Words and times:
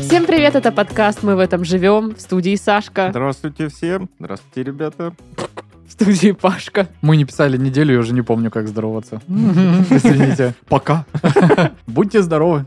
Всем 0.00 0.26
привет, 0.26 0.56
это 0.56 0.70
подкаст 0.70 1.22
«Мы 1.22 1.36
в 1.36 1.38
этом 1.38 1.64
живем» 1.64 2.14
в 2.14 2.20
студии 2.20 2.54
Сашка, 2.54 3.08
Здравствуйте 3.08 3.68
всем. 3.68 4.10
Здравствуйте, 4.18 4.62
ребята. 4.62 5.14
в 5.86 5.92
студии 5.92 6.32
Пашка. 6.32 6.86
Мы 7.00 7.16
не 7.16 7.24
писали 7.24 7.56
неделю, 7.56 7.94
я 7.94 8.00
уже 8.00 8.12
не 8.12 8.20
помню, 8.20 8.50
как 8.50 8.68
здороваться. 8.68 9.22
Извините. 9.28 10.52
Пока. 10.68 11.06
Будьте 11.86 12.20
здоровы. 12.20 12.66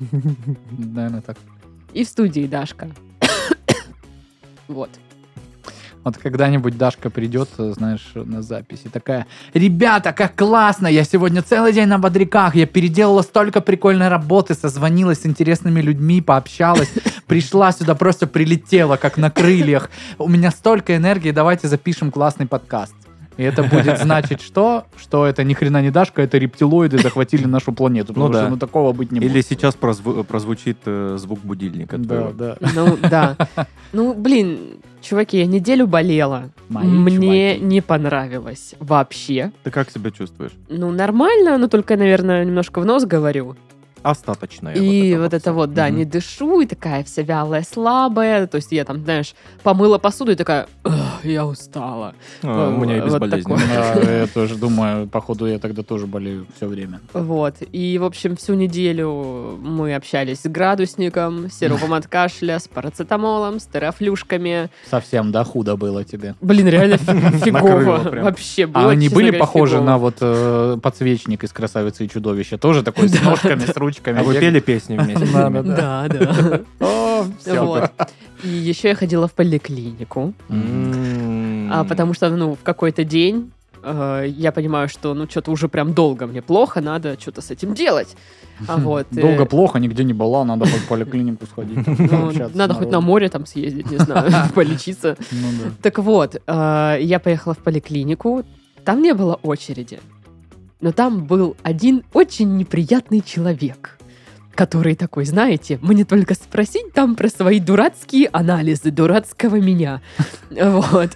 Наверное, 0.72 1.22
так. 1.22 1.38
И 1.94 2.04
в 2.04 2.08
студии 2.08 2.48
Дашка. 2.48 2.90
Вот. 4.68 4.90
Вот 6.04 6.18
когда-нибудь 6.18 6.78
Дашка 6.78 7.10
придет, 7.10 7.50
знаешь, 7.58 8.12
на 8.14 8.42
записи, 8.42 8.90
такая, 8.92 9.26
ребята, 9.54 10.12
как 10.12 10.36
классно, 10.36 10.88
я 10.88 11.04
сегодня 11.04 11.42
целый 11.42 11.72
день 11.72 11.88
на 11.88 11.98
бодряках, 11.98 12.56
я 12.56 12.66
переделала 12.66 13.22
столько 13.22 13.62
прикольной 13.62 14.10
работы, 14.10 14.54
созвонилась 14.54 15.22
с 15.22 15.26
интересными 15.26 15.82
людьми, 15.82 16.22
пообщалась, 16.22 16.92
пришла 17.28 17.72
сюда, 17.72 17.96
просто 17.96 18.28
прилетела, 18.28 18.98
как 18.98 19.18
на 19.18 19.32
крыльях. 19.32 19.90
У 20.18 20.28
меня 20.28 20.52
столько 20.52 20.96
энергии, 20.96 21.32
давайте 21.32 21.68
запишем 21.68 22.12
классный 22.12 22.48
подкаст. 22.48 22.94
И 23.38 23.44
это 23.44 23.64
будет 23.64 24.00
значить 24.00 24.42
что? 24.42 24.86
Что 24.98 25.26
это 25.26 25.44
ни 25.44 25.54
хрена 25.54 25.82
не 25.82 25.92
Дашка, 25.92 26.22
это 26.22 26.38
рептилоиды 26.38 26.98
захватили 27.00 27.46
нашу 27.46 27.72
планету. 27.74 28.08
Потому 28.14 28.28
Ну 28.28 28.34
да. 28.34 28.42
что 28.42 28.50
ну, 28.50 28.58
такого 28.58 28.94
быть 28.94 29.12
не 29.12 29.20
Или 29.20 29.28
может. 29.30 29.48
сейчас 29.48 29.76
прозву- 29.76 30.24
прозвучит 30.24 30.78
э, 30.86 31.16
звук 31.20 31.40
будильника. 31.40 31.98
Да, 31.98 32.06
твоего. 32.08 32.32
да. 32.34 32.58
Ну, 32.76 32.98
да. 33.10 33.38
Ну, 33.94 34.16
блин, 34.16 34.58
чуваки, 35.02 35.38
я 35.38 35.46
неделю 35.46 35.86
болела. 35.86 36.50
Мои 36.70 36.88
Мне 36.88 37.56
чуваки. 37.58 37.60
не 37.76 37.82
понравилось 37.82 38.74
вообще. 38.80 39.52
Ты 39.64 39.70
как 39.70 39.92
себя 39.92 40.10
чувствуешь? 40.10 40.52
Ну, 40.68 40.92
нормально, 40.92 41.58
но 41.60 41.68
только, 41.68 41.96
наверное, 41.96 42.44
немножко 42.44 42.80
в 42.82 42.86
нос 42.86 43.06
говорю. 43.06 43.56
Остаточная. 44.04 44.74
И 44.76 45.16
вот 45.16 45.24
вот 45.24 45.34
это 45.34 45.54
вот, 45.54 45.74
да, 45.74 45.88
Мгм. 45.88 45.98
не 45.98 46.06
дышу, 46.06 46.62
и 46.62 46.66
такая 46.66 47.04
вся 47.04 47.22
вялая, 47.24 47.64
слабая. 47.64 48.46
То 48.46 48.58
есть 48.58 48.72
я 48.72 48.86
там, 48.86 49.04
знаешь, 49.04 49.34
помыла 49.64 49.98
посуду 49.98 50.32
и 50.34 50.36
такая, 50.36 50.68
«Ugh, 50.84 50.94
я 51.24 51.46
устала. 51.46 52.14
А, 52.44 52.70
у 52.70 52.78
меня 52.78 52.98
и 52.98 53.02
вот 53.02 53.22
безболезненно. 53.22 53.58
такое. 53.58 54.06
Да, 54.06 54.12
я 54.20 54.28
тоже 54.28 54.56
думаю, 54.56 55.08
походу, 55.08 55.48
я 55.48 55.58
тогда 55.60 55.82
тоже 55.82 56.06
болею 56.08 56.46
все 56.58 56.68
время. 56.68 57.00
Вот. 57.14 57.56
И, 57.72 57.98
в 57.98 58.04
общем, 58.04 58.36
всю 58.36 58.54
неделю 58.54 59.58
мы 59.62 59.96
общались 59.96 60.42
с 60.42 60.46
градусником, 60.50 61.50
с 61.50 61.58
сиропом 61.60 61.94
от 61.94 62.08
кашля, 62.08 62.60
с 62.60 62.68
парацетамолом, 62.68 63.60
с 63.60 63.66
терафлюшками. 63.66 64.70
Совсем, 64.90 65.32
да, 65.32 65.44
худо 65.44 65.78
было 65.78 66.04
тебе. 66.04 66.36
Блин, 66.42 66.68
реально 66.68 66.98
фигово. 67.44 68.02
Вообще 68.24 68.68
было, 68.68 68.86
А 68.86 68.90
они 68.92 69.10
были 69.10 69.32
похожи 69.32 69.82
на 69.82 69.98
вот 69.98 70.18
э, 70.22 70.78
подсвечник 70.82 71.44
из 71.44 71.54
«Красавицы 71.54 72.06
и 72.06 72.10
чудовища»? 72.10 72.58
Тоже 72.58 72.84
такой 72.84 73.08
с 73.08 73.22
ножками, 73.24 73.62
с 73.66 73.76
ручками. 73.78 73.93
А 74.06 74.24
вы 74.24 74.40
пели 74.40 74.60
песни 74.60 74.98
вместе? 74.98 75.26
Да, 75.64 76.08
да. 76.08 76.62
Вот. 76.80 77.92
И 78.44 78.48
еще 78.50 78.90
я 78.90 78.96
ходила 78.96 79.28
в 79.28 79.34
поликлинику, 79.34 80.34
а, 80.50 81.84
потому 81.86 82.14
что, 82.14 82.30
ну, 82.30 82.56
в 82.56 82.64
какой-то 82.64 83.04
день 83.04 83.52
э, 83.84 84.26
я 84.28 84.52
понимаю, 84.52 84.90
что, 84.90 85.14
ну, 85.14 85.28
что-то 85.30 85.52
уже 85.52 85.68
прям 85.68 85.94
долго 85.94 86.28
мне 86.28 86.42
плохо, 86.42 86.82
надо 86.82 87.18
что-то 87.20 87.42
с 87.42 87.52
этим 87.52 87.74
делать. 87.74 88.16
А 88.68 88.78
вот, 88.78 89.08
э, 89.12 89.22
Долго 89.22 89.46
плохо, 89.46 89.80
нигде 89.80 90.04
не 90.04 90.14
была, 90.14 90.44
надо 90.46 90.66
хоть 90.66 90.82
в 90.82 90.88
поликлинику 90.88 91.46
сходить. 91.46 91.88
ну, 91.88 92.08
пообщаться 92.08 92.58
надо 92.58 92.74
хоть 92.74 92.92
на 92.92 93.02
море 93.02 93.30
там 93.30 93.46
съездить, 93.46 93.90
не 93.92 93.98
знаю, 93.98 94.32
полечиться. 94.56 95.18
Ну 95.32 95.48
да. 95.64 95.72
Так 95.82 96.00
вот, 96.00 96.36
э, 96.46 96.98
я 97.02 97.20
поехала 97.20 97.54
в 97.54 97.60
поликлинику, 97.60 98.44
там 98.86 99.02
не 99.02 99.14
было 99.14 99.40
очереди, 99.44 100.00
но 100.84 100.92
там 100.92 101.24
был 101.24 101.56
один 101.64 102.04
очень 102.12 102.58
неприятный 102.58 103.22
человек, 103.22 103.98
который 104.54 104.96
такой, 104.96 105.24
знаете, 105.24 105.80
мне 105.82 106.04
только 106.04 106.34
спросить 106.34 106.92
там 106.92 107.16
про 107.16 107.30
свои 107.30 107.62
дурацкие 107.62 108.28
анализы 108.34 108.92
дурацкого 108.92 109.56
меня. 109.56 110.02
Вот. 110.52 111.12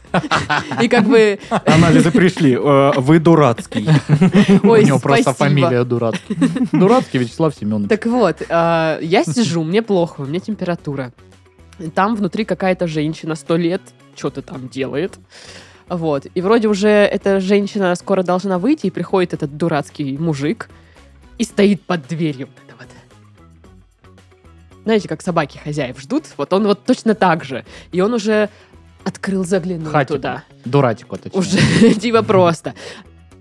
И 0.82 0.88
как 0.88 1.04
бы... 1.04 1.38
Анализы 1.66 2.12
пришли. 2.12 2.54
Э, 2.54 2.94
Вы 2.96 3.20
дурацкий. 3.20 3.88
Ой, 4.64 4.84
У 4.84 4.88
него 4.88 5.00
просто 5.00 5.34
фамилия 5.34 5.84
дурацкий. 5.84 6.38
Дурацкий 6.72 7.20
Вячеслав 7.20 7.54
Семенович. 7.54 7.90
Так 7.90 8.06
вот, 8.06 8.42
э, 8.42 9.00
я 9.02 9.24
сижу, 9.26 9.64
мне 9.64 9.82
плохо, 9.82 10.22
у 10.22 10.26
меня 10.26 10.40
температура. 10.40 11.12
Там 11.94 12.16
внутри 12.16 12.46
какая-то 12.46 12.88
женщина 12.88 13.36
сто 13.36 13.58
лет 13.58 13.82
что-то 14.16 14.42
там 14.42 14.70
делает. 14.70 15.20
Вот. 15.90 16.28
И 16.34 16.42
вроде 16.42 16.68
уже 16.68 16.90
эта 16.90 17.40
женщина 17.40 17.96
скоро 17.96 18.24
должна 18.24 18.60
выйти, 18.60 18.88
и 18.88 18.92
приходит 18.92 19.34
этот 19.34 19.58
дурацкий 19.58 20.18
мужик 20.18 20.70
и 21.38 21.44
стоит 21.44 21.82
под 21.82 22.08
дверью. 22.08 22.48
Вот 22.48 22.64
это 22.66 22.76
вот. 22.78 24.14
Знаете, 24.84 25.08
как 25.08 25.22
собаки 25.22 25.58
хозяев 25.58 26.00
ждут? 26.00 26.26
Вот 26.38 26.52
он 26.54 26.66
вот 26.68 26.84
точно 26.84 27.16
так 27.16 27.44
же. 27.44 27.66
И 27.92 28.02
он 28.02 28.14
уже 28.14 28.50
открыл, 29.04 29.46
заглянул 29.46 29.92
Хатику. 29.92 30.16
туда. 30.16 30.44
Дурачку, 30.66 31.18
точнее. 31.18 31.40
Уже 31.40 31.94
типа 32.00 32.24
просто. 32.24 32.74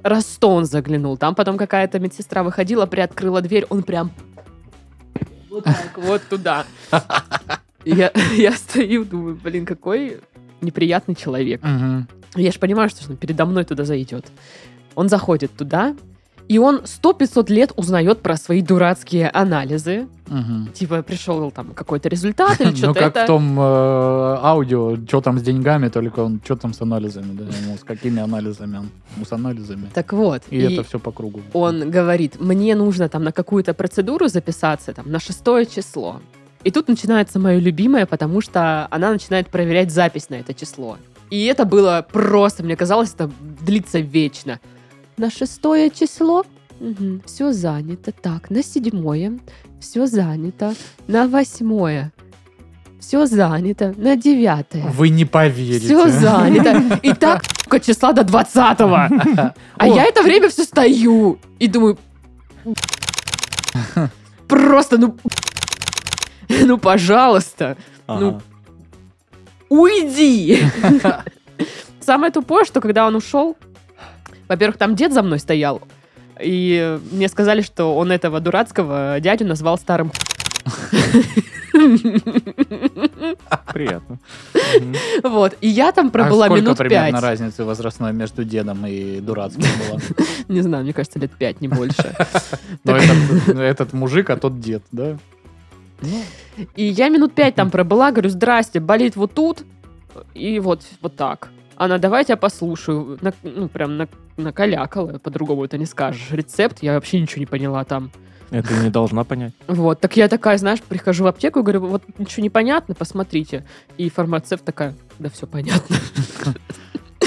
Раз 0.02 0.26
сто 0.26 0.54
он 0.54 0.66
заглянул. 0.66 1.16
Там 1.16 1.34
потом 1.34 1.56
какая-то 1.56 1.98
медсестра 1.98 2.42
выходила, 2.44 2.86
приоткрыла 2.86 3.42
дверь, 3.42 3.66
он 3.70 3.82
прям 3.82 4.12
вот 5.50 5.64
так 5.64 5.96
вот 5.96 6.22
туда. 6.28 6.64
Я, 7.86 8.10
я 8.36 8.52
стою, 8.52 9.04
думаю, 9.04 9.36
блин, 9.36 9.64
какой 9.64 10.18
неприятный 10.60 11.14
человек. 11.14 11.62
Мгм. 11.62 12.08
Я 12.36 12.52
же 12.52 12.58
понимаю, 12.58 12.88
что 12.88 13.10
он 13.10 13.16
передо 13.16 13.46
мной 13.46 13.64
туда 13.64 13.84
зайдет. 13.84 14.26
Он 14.94 15.08
заходит 15.08 15.52
туда, 15.56 15.94
и 16.48 16.58
он 16.58 16.82
сто 16.84 17.12
500 17.12 17.50
лет 17.50 17.72
узнает 17.76 18.20
про 18.22 18.36
свои 18.36 18.62
дурацкие 18.62 19.28
анализы. 19.28 20.06
Мгм. 20.28 20.70
Типа 20.72 21.02
пришел 21.02 21.50
там 21.50 21.72
какой-то 21.74 22.08
результат 22.08 22.60
или 22.60 22.70
Ну, 22.70 22.76
что-то 22.76 23.00
как 23.00 23.16
это. 23.16 23.24
в 23.24 23.26
том 23.26 23.58
э, 23.58 23.62
аудио, 24.42 24.96
что 25.08 25.20
там 25.20 25.38
с 25.38 25.42
деньгами, 25.42 25.88
только 25.88 26.20
он, 26.20 26.40
что 26.44 26.56
там 26.56 26.72
с 26.72 26.80
анализами, 26.80 27.36
да, 27.36 27.44
с 27.78 27.84
какими 27.84 28.20
анализами, 28.20 28.78
он, 28.78 28.90
ну, 29.16 29.24
с 29.24 29.32
анализами. 29.32 29.88
Так 29.92 30.12
вот. 30.12 30.42
И, 30.50 30.58
это 30.58 30.82
все 30.82 30.98
по 30.98 31.10
кругу. 31.10 31.40
он 31.52 31.90
говорит, 31.90 32.40
мне 32.40 32.74
нужно 32.74 33.08
там 33.08 33.24
на 33.24 33.32
какую-то 33.32 33.74
процедуру 33.74 34.28
записаться, 34.28 34.92
там, 34.92 35.10
на 35.10 35.18
шестое 35.18 35.66
число. 35.66 36.20
И 36.64 36.70
тут 36.70 36.88
начинается 36.88 37.38
мое 37.38 37.58
любимое, 37.58 38.06
потому 38.06 38.40
что 38.40 38.88
она 38.90 39.12
начинает 39.12 39.48
проверять 39.48 39.92
запись 39.92 40.30
на 40.30 40.36
это 40.36 40.54
число. 40.54 40.96
И 41.30 41.44
это 41.46 41.64
было 41.64 42.06
просто, 42.10 42.62
мне 42.62 42.76
казалось, 42.76 43.14
это 43.14 43.30
длится 43.62 43.98
вечно. 43.98 44.60
На 45.16 45.30
шестое 45.30 45.90
число 45.90 46.44
все 47.24 47.52
занято. 47.52 48.12
Так, 48.12 48.50
на 48.50 48.62
седьмое 48.62 49.38
все 49.80 50.06
занято. 50.06 50.74
На 51.06 51.26
восьмое 51.26 52.12
все 53.00 53.26
занято. 53.26 53.94
На 53.96 54.16
девятое 54.16 54.84
Вы 54.90 55.10
не 55.10 55.24
поверите. 55.24 55.86
все 55.86 56.08
занято. 56.08 56.98
И 57.02 57.12
так 57.12 57.42
сука, 57.66 57.80
числа 57.80 58.12
до 58.12 58.24
20 58.24 58.56
А 59.76 59.86
я 59.86 60.04
это 60.04 60.22
время 60.22 60.48
все 60.48 60.64
стою 60.64 61.38
и 61.58 61.68
думаю... 61.68 61.98
Просто, 64.48 64.98
ну... 64.98 65.16
Ну, 66.48 66.78
пожалуйста, 66.78 67.76
Ну, 68.06 68.40
уйди! 69.68 70.62
Самое 72.00 72.32
тупое, 72.32 72.64
что 72.64 72.80
когда 72.80 73.06
он 73.06 73.16
ушел, 73.16 73.56
во-первых, 74.48 74.76
там 74.76 74.94
дед 74.94 75.12
за 75.12 75.22
мной 75.22 75.38
стоял, 75.38 75.80
и 76.40 76.98
мне 77.10 77.28
сказали, 77.28 77.62
что 77.62 77.96
он 77.96 78.12
этого 78.12 78.40
дурацкого 78.40 79.18
дядю 79.20 79.46
назвал 79.46 79.78
старым 79.78 80.12
Приятно. 83.72 84.18
Вот. 85.22 85.56
И 85.60 85.68
я 85.68 85.92
там 85.92 86.10
пробыла 86.10 86.46
а 86.46 86.48
сколько 86.48 86.62
минут 86.62 86.78
примерно 86.78 87.12
пять. 87.12 87.22
разницы 87.22 87.64
возрастной 87.64 88.12
между 88.12 88.44
дедом 88.44 88.86
и 88.86 89.20
дурацким 89.20 89.64
была? 89.88 90.00
Не 90.48 90.62
знаю, 90.62 90.84
мне 90.84 90.92
кажется, 90.92 91.18
лет 91.18 91.30
пять, 91.32 91.60
не 91.60 91.68
больше. 91.68 92.14
Этот, 92.84 93.48
этот 93.48 93.92
мужик, 93.92 94.30
а 94.30 94.36
тот 94.36 94.60
дед, 94.60 94.82
да? 94.92 95.18
И 96.74 96.84
я 96.84 97.08
минут 97.08 97.34
пять 97.34 97.54
там 97.54 97.70
пробыла, 97.70 98.10
говорю, 98.10 98.28
здрасте, 98.30 98.80
болит 98.80 99.16
вот 99.16 99.34
тут, 99.34 99.64
и 100.34 100.58
вот, 100.60 100.82
вот 101.00 101.16
так. 101.16 101.48
Она, 101.76 101.98
давайте 101.98 102.32
я 102.32 102.36
послушаю. 102.36 103.18
На- 103.20 103.34
ну, 103.42 103.68
прям 103.68 103.96
на- 103.96 104.08
накалякала, 104.36 105.18
по-другому 105.18 105.64
это 105.64 105.76
не 105.78 105.86
скажешь. 105.86 106.30
Рецепт, 106.30 106.78
я 106.82 106.94
вообще 106.94 107.20
ничего 107.20 107.40
не 107.40 107.46
поняла 107.46 107.84
там. 107.84 108.10
Это 108.50 108.72
не 108.74 108.90
должна 108.90 109.24
понять. 109.24 109.52
Вот, 109.66 110.00
так 110.00 110.16
я 110.16 110.28
такая, 110.28 110.56
знаешь, 110.56 110.80
прихожу 110.80 111.24
в 111.24 111.26
аптеку 111.26 111.58
и 111.58 111.62
говорю, 111.62 111.80
вот 111.86 112.02
ничего 112.18 112.42
не 112.44 112.50
понятно, 112.50 112.94
посмотрите. 112.94 113.66
И 113.98 114.08
фармацевт 114.08 114.64
такая, 114.64 114.94
да 115.18 115.28
все 115.28 115.46
понятно. 115.46 115.96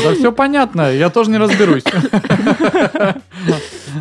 Да 0.04 0.14
все 0.16 0.32
понятно, 0.32 0.92
я 0.94 1.10
тоже 1.10 1.30
не 1.32 1.38
разберусь. 1.38 1.84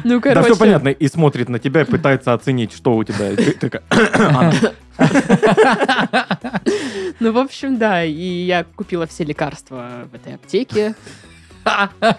Ну, 0.05 0.21
Да 0.21 0.43
все 0.43 0.57
понятно. 0.57 0.89
И 0.89 1.09
смотрит 1.09 1.49
на 1.49 1.59
тебя 1.59 1.83
и 1.83 1.85
пытается 1.85 2.33
оценить, 2.35 2.73
что 2.73 2.97
у 2.97 3.05
тебя. 3.05 3.31
И 3.33 3.37
ты 3.37 3.53
такая, 3.53 3.83
«А, 3.91 4.53
Ну, 7.21 7.33
в 7.33 7.39
общем, 7.39 7.79
да, 7.79 8.05
и 8.05 8.13
я 8.45 8.65
купила 8.77 9.07
все 9.07 9.25
лекарства 9.25 10.09
в 10.11 10.15
этой 10.15 10.35
аптеке. 10.35 10.95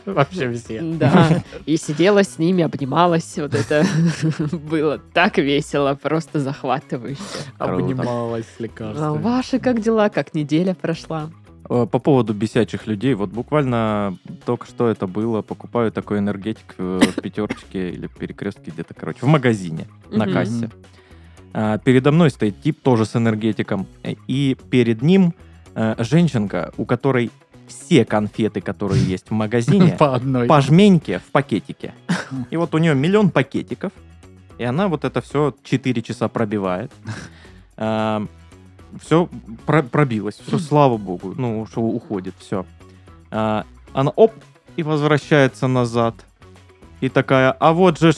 Вообще 0.05 0.51
все. 0.53 0.79
Да, 0.81 1.41
и 1.65 1.77
сидела 1.77 2.23
с 2.23 2.37
ними, 2.37 2.63
обнималась. 2.63 3.33
Вот 3.37 3.55
это 3.55 3.85
было 4.51 4.99
так 5.13 5.37
весело, 5.37 5.95
просто 5.95 6.39
захватывающе. 6.39 7.21
Обнималась 7.57 8.45
с 8.45 8.59
А 8.59 8.63
лекарствами. 8.63 9.21
ваши 9.21 9.59
как 9.59 9.81
дела? 9.81 10.09
Как 10.09 10.33
неделя 10.35 10.75
прошла? 10.75 11.29
Э, 11.69 11.85
По 11.89 11.99
поводу 11.99 12.33
бесячих 12.33 12.87
людей, 12.87 13.13
вот 13.13 13.29
буквально 13.29 14.17
только 14.45 14.65
что 14.65 14.87
это 14.87 15.05
было, 15.07 15.41
покупаю 15.41 15.91
такой 15.91 16.17
энергетик 16.17 16.75
э, 16.77 16.99
в 17.15 17.21
пятерочке 17.21 17.91
или 17.91 18.07
перекрестке 18.07 18.71
где-то, 18.71 18.93
короче, 18.95 19.19
в 19.21 19.27
магазине 19.27 19.87
на 20.11 20.25
кассе. 20.27 20.69
А, 21.53 21.77
Передо 21.77 22.11
мной 22.11 22.29
стоит 22.31 22.61
тип 22.61 22.79
тоже 22.81 23.05
с 23.05 23.15
энергетиком, 23.15 23.85
э, 24.03 24.15
и 24.27 24.57
перед 24.69 25.01
ним 25.01 25.33
женщинка, 25.99 26.73
у 26.77 26.83
которой 26.85 27.31
все 27.67 28.03
конфеты, 28.03 28.59
которые 28.59 29.01
есть 29.03 29.29
в 29.29 29.33
магазине, 29.33 29.95
По 29.99 30.15
одной. 30.15 30.47
по 30.47 30.59
жменьке 30.59 31.19
в 31.19 31.31
пакетике. 31.31 31.93
И 32.49 32.57
вот 32.57 32.73
у 32.73 32.79
нее 32.79 32.95
миллион 32.95 33.29
пакетиков, 33.29 33.93
и 34.57 34.63
она 34.63 34.87
вот 34.87 35.05
это 35.05 35.21
все 35.21 35.53
4 35.63 36.01
часа 36.01 36.27
пробивает. 36.27 36.91
Все 39.01 39.29
пробилось, 39.65 40.39
все, 40.45 40.57
слава 40.59 40.97
богу, 40.97 41.33
ну, 41.37 41.65
что 41.69 41.81
уходит, 41.81 42.35
все. 42.39 42.65
Она 43.31 44.11
оп, 44.15 44.33
и 44.75 44.83
возвращается 44.83 45.67
назад. 45.67 46.15
И 47.01 47.09
такая, 47.09 47.51
а 47.51 47.73
вот 47.73 47.99
же 47.99 48.11
ж, 48.11 48.15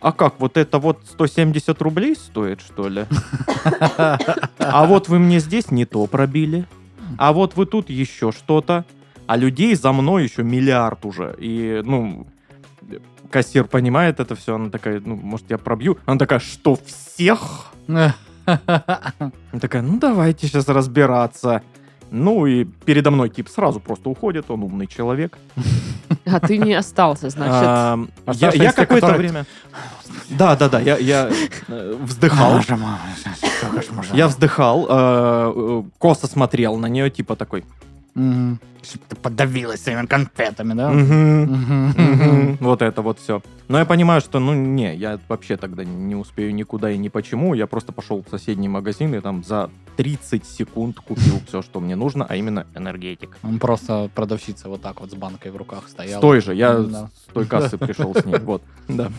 а 0.00 0.12
как, 0.12 0.40
вот 0.40 0.56
это 0.56 0.78
вот 0.78 1.00
170 1.06 1.80
рублей 1.82 2.16
стоит, 2.16 2.60
что 2.60 2.88
ли? 2.88 3.06
А 4.58 4.86
вот 4.86 5.08
вы 5.08 5.18
мне 5.18 5.40
здесь 5.40 5.70
не 5.70 5.84
то 5.84 6.06
пробили. 6.06 6.66
А 7.18 7.32
вот 7.32 7.56
вы 7.56 7.66
тут 7.66 7.90
еще 7.90 8.32
что-то. 8.32 8.84
А 9.26 9.36
людей 9.36 9.74
за 9.74 9.92
мной 9.92 10.24
еще 10.24 10.42
миллиард 10.42 11.04
уже. 11.04 11.34
И, 11.38 11.82
ну, 11.84 12.26
кассир 13.30 13.64
понимает 13.64 14.20
это 14.20 14.34
все. 14.34 14.56
Она 14.56 14.70
такая, 14.70 15.00
ну, 15.04 15.16
может, 15.16 15.50
я 15.50 15.58
пробью? 15.58 15.98
Она 16.06 16.18
такая, 16.18 16.40
что, 16.40 16.76
всех? 16.76 17.72
Такая, 19.60 19.82
ну, 19.82 19.98
давайте 19.98 20.46
сейчас 20.46 20.68
разбираться. 20.68 21.62
Ну, 22.10 22.46
и 22.46 22.64
передо 22.64 23.10
мной 23.10 23.28
тип 23.28 23.48
сразу 23.48 23.80
просто 23.80 24.08
уходит. 24.08 24.50
Он 24.50 24.62
умный 24.62 24.86
человек. 24.86 25.38
А 26.26 26.38
ты 26.38 26.58
не 26.58 26.74
остался, 26.74 27.28
значит. 27.28 27.52
А, 27.54 27.98
я 28.26 28.72
какое-то 28.72 29.14
время... 29.14 29.46
Да, 30.30 30.56
да, 30.56 30.68
да, 30.68 30.80
я, 30.80 30.96
я 30.96 31.30
э, 31.68 31.96
вздыхал. 32.00 32.60
Я 34.12 34.28
вздыхал, 34.28 34.86
э, 34.88 35.52
э, 35.56 35.82
косо 35.98 36.26
смотрел 36.26 36.76
на 36.76 36.86
нее, 36.86 37.10
типа 37.10 37.36
такой. 37.36 37.64
Чтоб 38.14 39.02
ты 39.08 39.16
подавилась 39.16 39.82
своими 39.82 40.06
конфетами, 40.06 40.74
да? 40.74 40.90
«Мгм, 40.90 41.42
Мгм. 41.42 41.88
мгм». 41.96 42.56
Вот 42.60 42.82
это 42.82 43.02
вот 43.02 43.18
все. 43.18 43.42
Но 43.68 43.78
я 43.78 43.84
понимаю, 43.84 44.20
что, 44.20 44.38
ну, 44.38 44.54
не, 44.54 44.94
я 44.94 45.18
вообще 45.28 45.56
тогда 45.56 45.84
не 45.84 46.14
успею 46.14 46.54
никуда 46.54 46.90
и 46.90 46.98
ни 46.98 47.08
почему. 47.08 47.54
Я 47.54 47.66
просто 47.66 47.92
пошел 47.92 48.22
в 48.22 48.28
соседний 48.30 48.68
магазин 48.68 49.14
и 49.14 49.20
там 49.20 49.42
за 49.42 49.70
30 49.96 50.44
секунд 50.46 51.00
купил 51.00 51.40
все, 51.48 51.62
что 51.62 51.80
мне 51.80 51.96
нужно, 51.96 52.24
а 52.28 52.36
именно 52.36 52.66
энергетик. 52.74 53.38
Он 53.42 53.58
просто 53.58 54.10
продавщица 54.14 54.68
вот 54.68 54.82
так 54.82 55.00
вот 55.00 55.10
с 55.10 55.14
банкой 55.14 55.50
в 55.50 55.56
руках 55.56 55.88
стоял. 55.88 56.20
С 56.20 56.22
той 56.22 56.40
же, 56.40 56.54
я 56.54 56.74
Да. 56.78 57.08
с 57.08 57.32
той 57.32 57.46
кассы 57.46 57.78
пришел 57.78 58.14
с 58.14 58.24
ней, 58.24 58.38
вот, 58.38 58.62
да. 58.86 59.10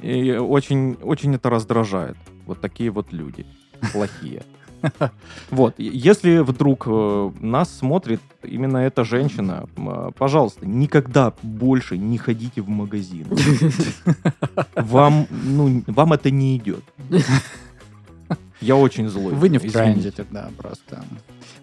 И 0.00 0.32
очень, 0.32 0.94
очень 1.02 1.34
это 1.34 1.50
раздражает. 1.50 2.16
Вот 2.46 2.60
такие 2.60 2.90
вот 2.90 3.12
люди 3.12 3.44
плохие. 3.92 4.42
Вот, 5.50 5.74
если 5.78 6.38
вдруг 6.38 6.84
э, 6.86 7.30
нас 7.40 7.70
смотрит 7.78 8.20
именно 8.42 8.78
эта 8.78 9.04
женщина, 9.04 9.66
э, 9.76 10.10
пожалуйста, 10.18 10.66
никогда 10.66 11.32
больше 11.42 11.98
не 11.98 12.18
ходите 12.18 12.60
в 12.62 12.68
магазин. 12.68 13.26
Вам, 14.76 15.26
ну, 15.30 15.82
вам 15.86 16.12
это 16.12 16.30
не 16.30 16.56
идет. 16.56 16.82
Я 18.60 18.76
очень 18.76 19.08
злой. 19.08 19.34
Вы 19.34 19.48
не 19.48 19.58
в 19.58 19.64
извините. 19.64 19.78
тренде 19.92 20.10
тогда 20.10 20.48
просто. 20.56 21.04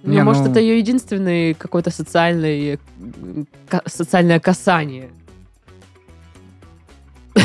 Ну, 0.03 0.13
Не, 0.13 0.23
может, 0.23 0.43
ну- 0.45 0.51
это 0.51 0.59
ее 0.59 0.77
единственный 0.79 1.53
какой-то 1.53 1.89
социальный, 1.91 2.79
м, 2.99 3.47
ка- 3.67 3.81
социальное 3.87 4.39
касание. 4.39 5.09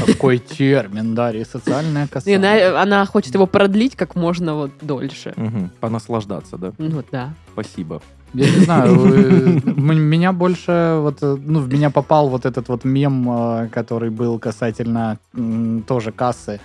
Какой 0.07 0.39
термин, 0.39 1.15
Дарья, 1.15 1.45
социальное 1.45 2.07
И 2.07 2.09
касание. 2.09 2.39
она, 2.69 2.83
она 2.83 3.07
хочет 3.07 3.35
его 3.35 3.47
продлить 3.47 3.97
как 3.97 4.17
можно 4.17 4.55
вот 4.55 4.71
дольше. 4.81 5.33
Мгм, 5.37 5.71
Понаслаждаться, 5.81 6.57
да? 6.57 6.73
Ну 6.79 7.03
да. 7.13 7.35
Спасибо. 7.53 8.01
Я 8.35 8.45
не 8.51 8.65
знаю, 8.65 8.95
э, 9.15 9.61
меня 9.95 10.33
больше, 10.33 10.99
вот, 11.01 11.19
э, 11.23 11.37
ну, 11.47 11.61
в 11.61 11.73
меня 11.73 11.89
попал 11.91 12.29
вот 12.29 12.45
этот 12.45 12.69
вот 12.69 12.85
мем, 12.85 13.27
э, 13.31 13.69
который 13.73 14.11
был 14.11 14.39
касательно 14.39 15.19
тоже 15.87 16.13
кассы. 16.13 16.61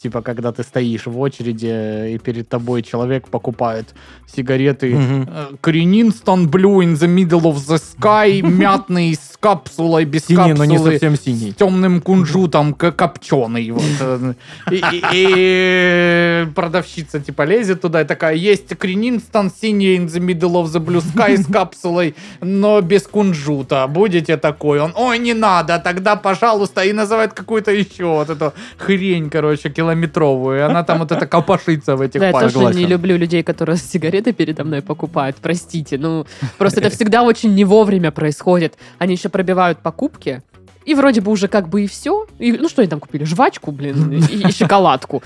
Типа, 0.00 0.22
когда 0.22 0.52
ты 0.52 0.62
стоишь 0.62 1.06
в 1.06 1.18
очереди, 1.18 2.14
и 2.14 2.18
перед 2.18 2.48
тобой 2.48 2.82
человек 2.82 3.26
покупает 3.30 3.94
сигареты 4.32 4.94
Мгм. 4.94 5.28
э, 5.28 5.46
Крининстон 5.60 6.46
Blue 6.46 6.84
in 6.84 6.94
the 6.94 7.08
middle 7.08 7.42
of 7.42 7.56
the 7.56 7.80
sky, 7.98 8.40
мятный, 8.48 9.14
с 9.14 9.36
капсулой, 9.40 10.04
без 10.04 10.26
Синий, 10.26 10.52
но 10.52 10.64
не 10.64 10.74
капсулы. 10.76 10.92
совсем 10.92 11.16
с 11.16 11.20
синий. 11.20 11.52
темным 11.52 12.00
кунжутом, 12.00 12.74
к- 12.74 12.90
копченый. 12.92 13.70
Вот. 13.70 13.82
э, 14.00 14.34
И, 14.72 14.76
и- 14.76 15.02
и 15.12 16.46
продавщица 16.54 17.20
типа 17.20 17.42
лезет 17.42 17.80
туда 17.80 18.02
и 18.02 18.04
такая, 18.04 18.34
есть 18.34 18.76
Крининстон 18.76 19.50
синий 19.50 19.96
in 19.96 20.06
the 20.06 20.20
middle 20.20 20.54
of 20.62 20.66
the 20.66 20.80
blue 20.84 21.00
sky 21.02 21.36
с 21.36 21.46
капсулой, 21.46 22.14
но 22.40 22.80
без 22.80 23.02
кунжута. 23.06 23.86
Будете 23.86 24.36
такой? 24.36 24.80
Он, 24.80 24.92
ой, 24.96 25.18
не 25.18 25.34
надо, 25.34 25.78
тогда, 25.78 26.16
пожалуйста, 26.16 26.82
и 26.82 26.92
называет 26.92 27.32
какую-то 27.32 27.70
еще 27.70 28.04
вот 28.06 28.30
эту 28.30 28.52
хрень, 28.76 29.30
короче, 29.30 29.70
километровую. 29.70 30.58
И 30.58 30.62
она 30.62 30.82
там 30.84 30.98
вот 30.98 31.12
это 31.12 31.26
копошится 31.26 31.96
в 31.96 32.00
этих 32.00 32.20
Да, 32.20 32.26
я 32.28 32.32
тоже 32.32 32.74
не 32.74 32.86
люблю 32.86 33.16
людей, 33.16 33.42
которые 33.42 33.76
сигареты 33.92 34.32
передо 34.32 34.64
мной 34.64 34.82
покупают. 34.82 35.36
Простите. 35.40 35.96
Ну, 35.98 36.26
просто 36.58 36.80
это 36.80 36.90
всегда 36.90 37.22
очень 37.22 37.54
не 37.54 37.64
вовремя 37.64 38.10
происходит. 38.10 38.74
Они 38.98 39.14
еще 39.14 39.27
пробивают 39.28 39.78
покупки. 39.78 40.42
И 40.88 40.94
вроде 40.94 41.20
бы 41.20 41.30
уже 41.30 41.48
как 41.48 41.68
бы 41.68 41.84
и 41.84 41.86
все. 41.86 42.26
И, 42.38 42.52
ну, 42.52 42.66
что 42.70 42.80
они 42.80 42.88
там 42.88 42.98
купили? 42.98 43.24
Жвачку, 43.24 43.72
блин, 43.72 44.10
и, 44.10 44.48
и 44.48 44.50
шоколадку. 44.50 45.22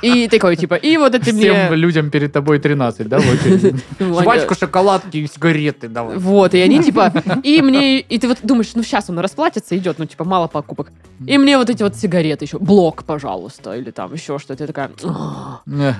И 0.00 0.26
такой, 0.28 0.56
типа, 0.56 0.74
и 0.74 0.96
вот 0.96 1.14
это 1.14 1.24
Всем 1.24 1.36
мне... 1.36 1.76
людям 1.76 2.08
перед 2.08 2.32
тобой 2.32 2.58
13, 2.58 3.06
да, 3.06 3.18
в 3.18 4.22
Жвачку, 4.22 4.54
шоколадки 4.54 5.18
и 5.18 5.26
сигареты 5.26 5.88
давай. 5.88 6.16
Вот, 6.16 6.54
и 6.54 6.60
они 6.60 6.82
типа, 6.82 7.12
и 7.42 7.60
мне, 7.60 8.00
и 8.00 8.18
ты 8.18 8.26
вот 8.26 8.38
думаешь, 8.42 8.70
ну 8.74 8.82
сейчас 8.82 9.10
он 9.10 9.18
расплатится, 9.18 9.76
идет, 9.76 9.98
ну 9.98 10.06
типа 10.06 10.24
мало 10.24 10.46
покупок. 10.46 10.92
И 11.26 11.36
мне 11.36 11.58
вот 11.58 11.68
эти 11.68 11.82
вот 11.82 11.96
сигареты 11.96 12.46
еще, 12.46 12.58
блок, 12.58 13.04
пожалуйста, 13.04 13.76
или 13.76 13.90
там 13.90 14.14
еще 14.14 14.38
что-то. 14.38 14.62
Я 14.62 14.66
такая, 14.66 14.90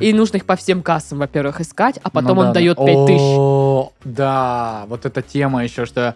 и 0.01 0.13
нужно 0.15 0.39
их 0.39 0.47
по 0.47 0.57
всем 0.57 0.83
кассам, 0.83 1.19
во-первых, 1.19 1.61
искать, 1.61 1.99
а 2.03 2.09
потом 2.09 2.37
Ну 2.37 2.43
он 2.43 2.47
да, 2.49 2.55
дает 2.55 2.79
да. 2.79 2.87
5000. 2.87 3.21
О, 3.21 3.93
Да, 4.05 4.85
вот 4.89 5.05
эта 5.05 5.21
тема 5.21 5.65
еще, 5.65 5.85
что 5.85 6.15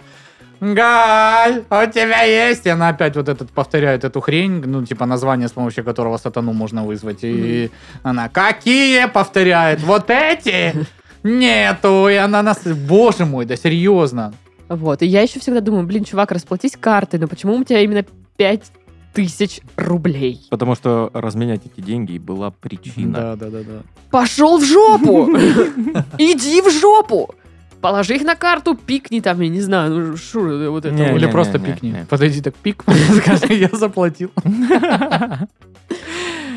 Галь, 0.60 1.64
у 1.70 1.90
тебя 1.90 2.22
есть? 2.22 2.66
И 2.66 2.68
она 2.68 2.88
опять 2.88 3.16
вот 3.16 3.28
этот 3.28 3.50
повторяет 3.50 4.04
эту 4.04 4.20
хрень, 4.20 4.62
ну, 4.66 4.84
типа 4.84 5.06
название, 5.06 5.48
с 5.48 5.52
помощью 5.52 5.84
которого 5.84 6.16
сатану 6.16 6.52
можно 6.52 6.84
вызвать. 6.84 7.20
И 7.22 7.70
она, 8.02 8.28
какие? 8.28 9.06
Повторяет. 9.06 9.80
Вот 9.82 10.10
эти? 10.10 10.74
Нету. 11.22 12.08
И 12.08 12.14
она 12.14 12.42
нас... 12.42 12.66
Боже 12.66 13.24
мой, 13.24 13.44
да 13.46 13.56
серьезно. 13.56 14.32
Вот, 14.68 15.02
и 15.02 15.06
я 15.06 15.22
еще 15.22 15.40
всегда 15.40 15.60
думаю, 15.60 15.86
блин, 15.86 16.04
чувак, 16.04 16.30
расплатись 16.32 16.76
картой, 16.78 17.18
но 17.18 17.26
почему 17.26 17.54
у 17.54 17.64
тебя 17.64 17.80
именно 17.80 18.04
5000 18.36 19.60
рублей? 19.76 20.46
Потому 20.50 20.74
что 20.74 21.10
разменять 21.14 21.62
эти 21.64 21.80
деньги 21.80 22.18
была 22.18 22.50
причина. 22.50 23.14
Да, 23.14 23.36
да, 23.36 23.48
да, 23.48 23.58
да. 23.60 23.82
Пошел 24.10 24.58
в 24.58 24.64
жопу! 24.64 25.30
Иди 26.18 26.60
в 26.60 26.70
жопу! 26.70 27.34
Положи 27.80 28.16
их 28.16 28.24
на 28.24 28.34
карту, 28.34 28.74
пикни 28.74 29.20
там, 29.20 29.40
я 29.40 29.48
не 29.48 29.60
знаю, 29.60 29.90
ну 29.90 30.16
шо 30.16 30.40
вот 30.70 30.84
это 30.84 30.94
Не. 30.94 31.14
Или 31.14 31.26
не, 31.26 31.32
просто 31.32 31.58
не, 31.58 31.66
пикни. 31.66 31.90
не. 31.90 32.06
Подойди 32.06 32.40
так, 32.40 32.54
пик, 32.54 32.84
скажи, 33.22 33.54
я 33.54 33.68
заплатил. 33.72 34.32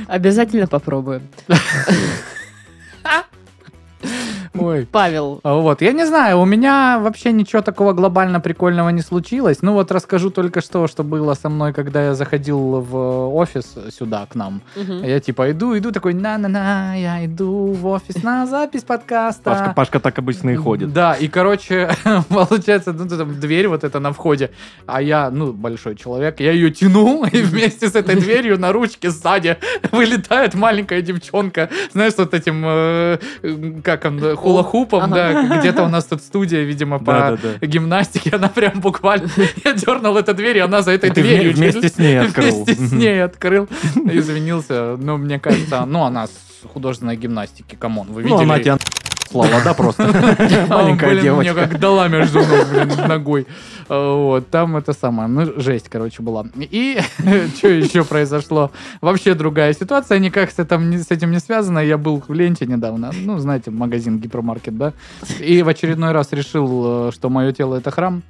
Обязательно 0.07 0.67
попробуем. 0.67 1.21
Ой. 4.53 4.87
Павел, 4.91 5.39
А 5.43 5.55
Вот, 5.55 5.81
я 5.81 5.93
не 5.93 6.05
знаю, 6.05 6.39
у 6.39 6.45
меня 6.45 6.99
вообще 6.99 7.31
ничего 7.31 7.61
такого 7.61 7.93
глобально 7.93 8.39
прикольного 8.39 8.89
не 8.89 9.01
случилось. 9.01 9.61
Ну 9.61 9.73
вот 9.73 9.91
расскажу 9.91 10.29
только 10.29 10.61
что, 10.61 10.87
что 10.87 11.03
было 11.03 11.33
со 11.35 11.49
мной, 11.49 11.73
когда 11.73 12.03
я 12.03 12.15
заходил 12.15 12.81
в 12.81 13.35
офис 13.35 13.75
сюда, 13.97 14.25
к 14.29 14.35
нам. 14.35 14.61
мгм. 14.75 15.03
Я 15.03 15.19
типа 15.19 15.51
иду, 15.51 15.77
иду, 15.77 15.91
такой, 15.91 16.13
на-на-на, 16.13 16.95
я 16.95 17.25
иду 17.25 17.71
в 17.73 17.85
офис 17.87 18.23
на 18.23 18.45
запись 18.45 18.83
подкаста. 18.83 19.43
Пашка, 19.43 19.73
Пашка 19.73 19.99
так 19.99 20.19
обычно 20.19 20.49
и 20.49 20.55
ходит. 20.55 20.93
Да, 20.93 21.13
и, 21.13 21.27
короче, 21.27 21.89
получается, 22.29 22.93
ну, 22.93 23.07
там 23.07 23.39
дверь 23.39 23.67
вот 23.67 23.83
эта 23.83 23.99
на 23.99 24.11
входе, 24.11 24.51
а 24.85 25.01
я, 25.01 25.29
ну, 25.29 25.53
большой 25.53 25.95
человек, 25.95 26.39
я 26.39 26.51
ее 26.51 26.71
тяну, 26.71 27.25
и 27.25 27.41
вместе 27.41 27.87
с 27.87 27.95
этой 27.95 28.15
дверью 28.15 28.59
на 28.59 28.71
ручке 28.71 29.09
сзади 29.09 29.57
вылетает 29.91 30.55
маленькая 30.55 31.01
девчонка, 31.01 31.69
знаешь, 31.93 32.13
вот 32.17 32.33
этим, 32.33 32.63
э, 32.65 33.17
как 33.83 34.05
он, 34.05 34.37
хула-хупом, 34.41 35.03
Ага. 35.03 35.15
да, 35.47 35.57
где-то 35.59 35.83
у 35.83 35.87
нас 35.89 36.05
тут 36.05 36.21
студия, 36.21 36.63
видимо, 36.63 36.99
по 36.99 37.13
Да-да-да. 37.13 37.65
гимнастике, 37.65 38.31
она 38.35 38.49
прям 38.49 38.79
буквально, 38.81 39.29
я 39.65 39.73
дернул 39.73 40.17
эту 40.17 40.33
дверь, 40.33 40.57
и 40.57 40.59
она 40.61 40.81
за 40.81 40.91
этой 40.91 41.09
И 41.09 41.13
дверью 41.13 41.51
вме- 41.53 41.71
вместе 41.71 41.87
с 41.89 41.97
ней 41.97 42.19
открыл. 42.19 42.63
Вместе 42.65 42.85
с 42.87 42.91
ней 42.91 43.23
открыл, 43.23 43.67
извинился. 43.95 44.97
Ну, 44.97 45.17
мне 45.17 45.39
кажется, 45.39 45.85
ну, 45.85 46.03
она 46.03 46.27
с 46.27 46.31
художественной 46.73 47.15
гимнастики, 47.17 47.75
come 47.75 47.94
on, 47.94 48.07
вы 48.11 48.23
Ну, 48.23 48.29
видели? 48.37 48.43
она 48.43 48.59
тебя 48.59 48.77
слала, 49.29 49.61
да, 49.63 49.73
просто? 49.73 50.03
А, 50.69 50.83
Маленькая 50.83 51.11
блин, 51.11 51.35
Мне 51.35 51.43
девочка. 51.45 51.67
как 51.69 51.79
дала 51.79 52.07
между 52.07 52.39
ног, 52.39 52.67
блин, 52.71 52.89
ногой. 53.07 53.47
Вот, 53.93 54.49
там 54.49 54.77
это 54.77 54.93
самое, 54.93 55.27
ну, 55.27 55.59
жесть, 55.59 55.89
короче, 55.89 56.23
была. 56.23 56.45
И 56.55 56.97
что 57.57 57.67
еще 57.67 58.05
произошло? 58.05 58.71
Вообще 59.01 59.33
другая 59.35 59.73
ситуация, 59.73 60.17
никак 60.19 60.49
с 60.51 60.59
этим, 60.59 60.89
не- 60.89 60.99
с 60.99 61.11
этим 61.11 61.31
не 61.31 61.39
связано. 61.39 61.79
Я 61.79 61.97
был 61.97 62.23
в 62.25 62.33
ленте 62.33 62.65
недавно, 62.65 63.11
ну, 63.13 63.37
знаете, 63.39 63.69
магазин, 63.69 64.17
гипермаркет, 64.19 64.77
да, 64.77 64.93
и 65.41 65.61
в 65.61 65.67
очередной 65.67 66.13
раз 66.13 66.31
решил, 66.31 67.09
э, 67.09 67.11
что 67.11 67.29
мое 67.29 67.51
тело 67.51 67.75
это 67.75 67.91
храм. 67.91 68.21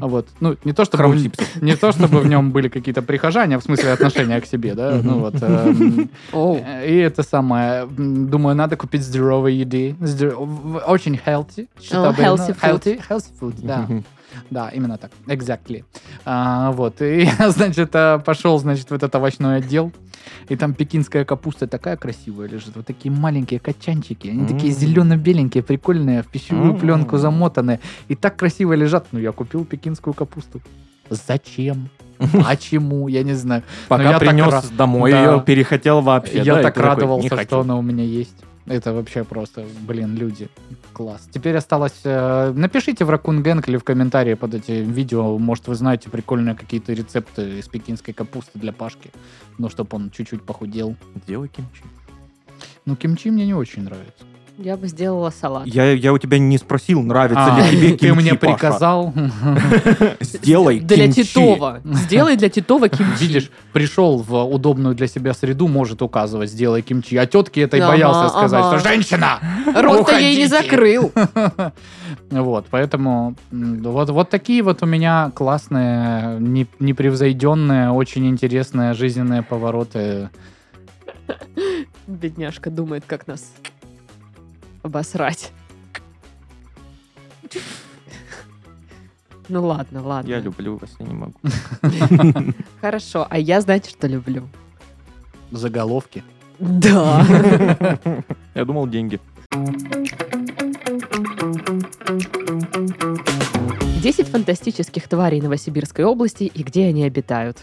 Вот, 0.00 0.26
ну, 0.40 0.56
не 0.64 0.72
то, 0.72 0.84
чтобы, 0.84 1.04
не 1.60 1.76
то, 1.76 1.92
чтобы 1.92 2.18
в 2.18 2.26
нем 2.26 2.50
были 2.50 2.68
какие-то 2.68 3.02
прихожане, 3.02 3.54
а 3.54 3.58
в 3.60 3.62
смысле 3.62 3.92
отношения 3.92 4.40
к 4.40 4.46
себе, 4.46 4.74
да, 4.74 5.00
ну 5.00 5.20
вот. 5.20 5.36
эм, 5.40 6.10
и 6.84 6.96
это 6.96 7.22
самое, 7.22 7.86
думаю, 7.86 8.56
надо 8.56 8.76
купить 8.76 9.02
здоровой 9.04 9.54
еды, 9.54 9.94
очень 10.88 11.20
healthy. 11.24 11.68
healthy 12.24 12.56
food. 12.60 12.82
healthy, 12.82 13.00
healthy 13.08 13.30
food, 13.40 13.54
да. 13.62 13.86
Да, 14.50 14.68
именно 14.68 14.98
так. 14.98 15.10
Exactly. 15.26 15.84
А, 16.24 16.70
вот. 16.72 17.00
И 17.02 17.24
я, 17.38 17.50
значит, 17.50 17.90
а, 17.94 18.18
пошел, 18.18 18.58
значит, 18.58 18.90
в 18.90 18.94
этот 18.94 19.14
овощной 19.14 19.56
отдел. 19.58 19.92
И 20.48 20.56
там 20.56 20.74
пекинская 20.74 21.24
капуста 21.24 21.66
такая 21.66 21.96
красивая 21.96 22.48
лежит. 22.48 22.76
Вот 22.76 22.86
такие 22.86 23.10
маленькие 23.12 23.60
качанчики. 23.60 24.28
Они 24.28 24.46
такие 24.46 24.72
М. 24.72 24.78
зелено-беленькие, 24.78 25.62
прикольные, 25.62 26.22
в 26.22 26.26
пищевую 26.28 26.72
М. 26.72 26.78
пленку 26.78 27.18
замотаны. 27.18 27.80
И 28.08 28.14
так 28.14 28.36
красиво 28.36 28.72
лежат. 28.74 29.06
Ну, 29.12 29.18
я 29.18 29.32
купил 29.32 29.64
пекинскую 29.64 30.14
капусту. 30.14 30.60
Зачем? 31.10 31.88
Почему? 32.32 33.08
Я 33.08 33.22
не 33.22 33.34
знаю. 33.34 33.62
Пока 33.88 34.18
принес 34.18 34.70
домой 34.70 35.10
Да. 35.10 35.24
ее, 35.32 35.42
перехотел 35.44 36.00
вообще. 36.00 36.38
Я 36.42 36.54
да, 36.56 36.62
так 36.62 36.76
радовался, 36.78 37.22
«Не 37.24 37.28
что 37.28 37.36
хочу». 37.36 37.58
она 37.60 37.76
у 37.76 37.82
меня 37.82 38.04
есть. 38.04 38.36
Это 38.66 38.94
вообще 38.94 39.24
просто, 39.24 39.66
блин, 39.86 40.16
люди. 40.16 40.48
Класс. 40.92 41.28
Теперь 41.30 41.56
осталось... 41.56 42.00
э, 42.04 42.52
напишите 42.54 43.04
в 43.04 43.10
Ракун 43.10 43.42
Гэнг 43.42 43.68
или 43.68 43.76
в 43.76 43.84
комментарии 43.84 44.34
под 44.34 44.54
этим 44.54 44.90
видео. 44.90 45.38
Может, 45.38 45.68
вы 45.68 45.74
знаете 45.74 46.08
прикольные 46.08 46.54
какие-то 46.54 46.94
рецепты 46.94 47.58
из 47.58 47.68
пекинской 47.68 48.14
капусты 48.14 48.58
для 48.58 48.72
Пашки. 48.72 49.10
Ну, 49.58 49.68
чтобы 49.68 49.96
он 49.96 50.10
чуть-чуть 50.10 50.42
похудел. 50.42 50.96
Делай 51.26 51.48
кимчи. 51.48 51.82
Ну, 52.86 52.96
кимчи 52.96 53.30
мне 53.30 53.44
не 53.44 53.54
очень 53.54 53.82
нравится. 53.82 54.24
Я 54.56 54.76
бы 54.76 54.86
сделала 54.86 55.30
салат. 55.30 55.66
Я, 55.66 55.90
я 55.92 56.12
у 56.12 56.18
тебя 56.18 56.38
не 56.38 56.58
спросил, 56.58 57.02
нравится 57.02 57.56
А, 57.56 57.60
ли 57.60 57.76
тебе 57.76 57.88
ты 57.90 57.96
кимчи, 58.06 58.12
мне 58.14 58.34
Паша. 58.34 58.52
приказал. 58.54 59.12
Сделай 60.20 60.78
Для 60.78 61.06
кимчи. 61.06 61.24
Титова. 61.24 61.80
Сделай 61.84 62.36
для 62.36 62.48
Титова 62.48 62.88
кимчи. 62.88 63.18
Видишь, 63.24 63.50
пришел 63.72 64.18
в 64.18 64.44
удобную 64.44 64.94
для 64.94 65.08
себя 65.08 65.34
среду, 65.34 65.66
может 65.66 66.02
указывать, 66.02 66.50
сделай 66.50 66.82
кимчи. 66.82 67.16
А 67.16 67.26
тетке 67.26 67.62
этой 67.62 67.80
Ага, 67.80 67.88
боялся 67.88 68.28
сказать, 68.28 68.64
ага. 68.64 68.78
что 68.78 68.88
женщина! 68.88 69.40
Рот-то 69.74 70.18
ей 70.18 70.36
не 70.36 70.46
закрыл. 70.46 71.12
Вот, 72.30 72.66
поэтому 72.70 73.34
вот, 73.50 74.10
вот 74.10 74.30
такие 74.30 74.62
вот 74.62 74.82
у 74.82 74.86
меня 74.86 75.30
классные, 75.34 76.38
не- 76.40 76.66
непревзойденные, 76.78 77.90
очень 77.90 78.26
интересные 78.28 78.94
жизненные 78.94 79.42
повороты. 79.42 80.30
Бедняжка 82.06 82.70
думает, 82.70 83.04
как 83.06 83.26
нас 83.26 83.52
обосрать. 84.84 85.50
Ну 89.48 89.66
ладно, 89.66 90.02
ладно. 90.02 90.28
Я 90.28 90.40
люблю 90.40 90.76
вас, 90.76 90.90
я 90.98 91.06
не 91.06 91.14
могу. 91.14 91.34
Хорошо, 92.80 93.26
а 93.28 93.38
я, 93.38 93.60
знаете, 93.60 93.90
что 93.90 94.06
люблю? 94.06 94.48
Заголовки. 95.50 96.22
Да. 96.58 97.26
Я 98.54 98.64
думал, 98.64 98.86
деньги. 98.86 99.20
10 104.02 104.28
фантастических 104.28 105.08
тварей 105.08 105.40
Новосибирской 105.40 106.04
области 106.04 106.44
и 106.44 106.62
где 106.62 106.86
они 106.86 107.04
обитают. 107.04 107.58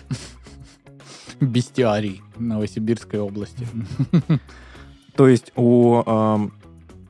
Бестиарий 1.40 2.22
Новосибирской 2.38 3.20
области. 3.20 3.66
То 5.16 5.28
есть 5.28 5.51
у 5.56 6.04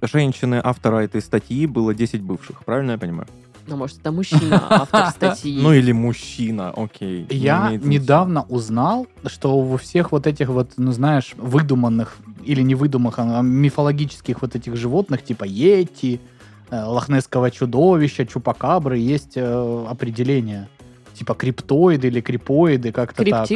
женщины 0.02 0.60
автора 0.64 0.98
этой 0.98 1.22
статьи 1.22 1.66
было 1.66 1.94
10 1.94 2.22
бывших, 2.22 2.66
правильно 2.66 2.92
я 2.92 2.98
понимаю? 2.98 3.28
Ну, 3.68 3.78
может, 3.78 4.00
это 4.00 4.12
мужчина, 4.12 4.62
автор 4.70 5.10
статьи. 5.16 5.60
Ну 5.62 5.74
или 5.74 5.92
мужчина, 5.92 6.72
окей. 6.76 7.28
Я 7.30 7.72
недавно 7.72 8.44
узнал, 8.44 9.08
что 9.26 9.60
во 9.62 9.78
всех 9.78 10.12
вот 10.12 10.28
этих 10.28 10.50
вот, 10.50 10.74
ну 10.78 10.92
знаешь, 10.92 11.34
выдуманных 11.38 12.18
или 12.44 12.62
не 12.62 12.76
выдуманных, 12.76 13.20
а 13.20 13.42
мифологических 13.42 14.42
вот 14.42 14.56
этих 14.56 14.76
животных, 14.76 15.24
типа 15.24 15.44
Йети, 15.44 16.20
э, 16.70 16.84
лохнесского 16.84 17.52
чудовища, 17.52 18.26
чупакабры, 18.26 18.98
есть 18.98 19.34
э, 19.36 19.86
определение. 19.88 20.68
Типа 21.14 21.36
криптоиды 21.36 22.08
или 22.08 22.22
крипоиды, 22.22 22.92
как-то 22.92 23.24
так. 23.24 23.50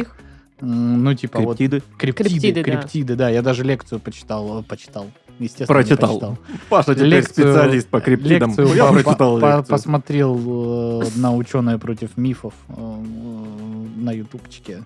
Ну, 0.60 1.14
типа 1.14 1.40
вот 1.40 1.58
Криптиды. 1.58 1.82
криптиды, 1.98 2.30
Криптиды, 2.30 2.62
криптиды, 2.62 3.16
да. 3.16 3.24
да. 3.26 3.30
Я 3.30 3.42
даже 3.42 3.62
лекцию 3.64 4.00
почитал, 4.00 4.60
э, 4.60 4.62
почитал. 4.62 5.06
Естественно, 5.38 5.78
не 5.78 5.84
Прочитал. 5.84 6.38
Паша 6.70 6.94
теперь 6.94 7.08
Лекцию- 7.08 7.52
специалист 7.52 7.88
по 7.88 8.00
криптидам. 8.00 8.50
Лекцию 8.50 8.74
я 8.74 8.86
по- 8.86 8.92
прочитал 8.94 9.38
по- 9.40 9.46
лекцию. 9.56 9.66
посмотрел 9.66 11.02
э, 11.02 11.06
на 11.16 11.34
ученые 11.34 11.78
против 11.78 12.16
мифов 12.16 12.54
э, 12.68 12.72
э, 12.76 14.00
на 14.00 14.12
ютубчике. 14.12 14.82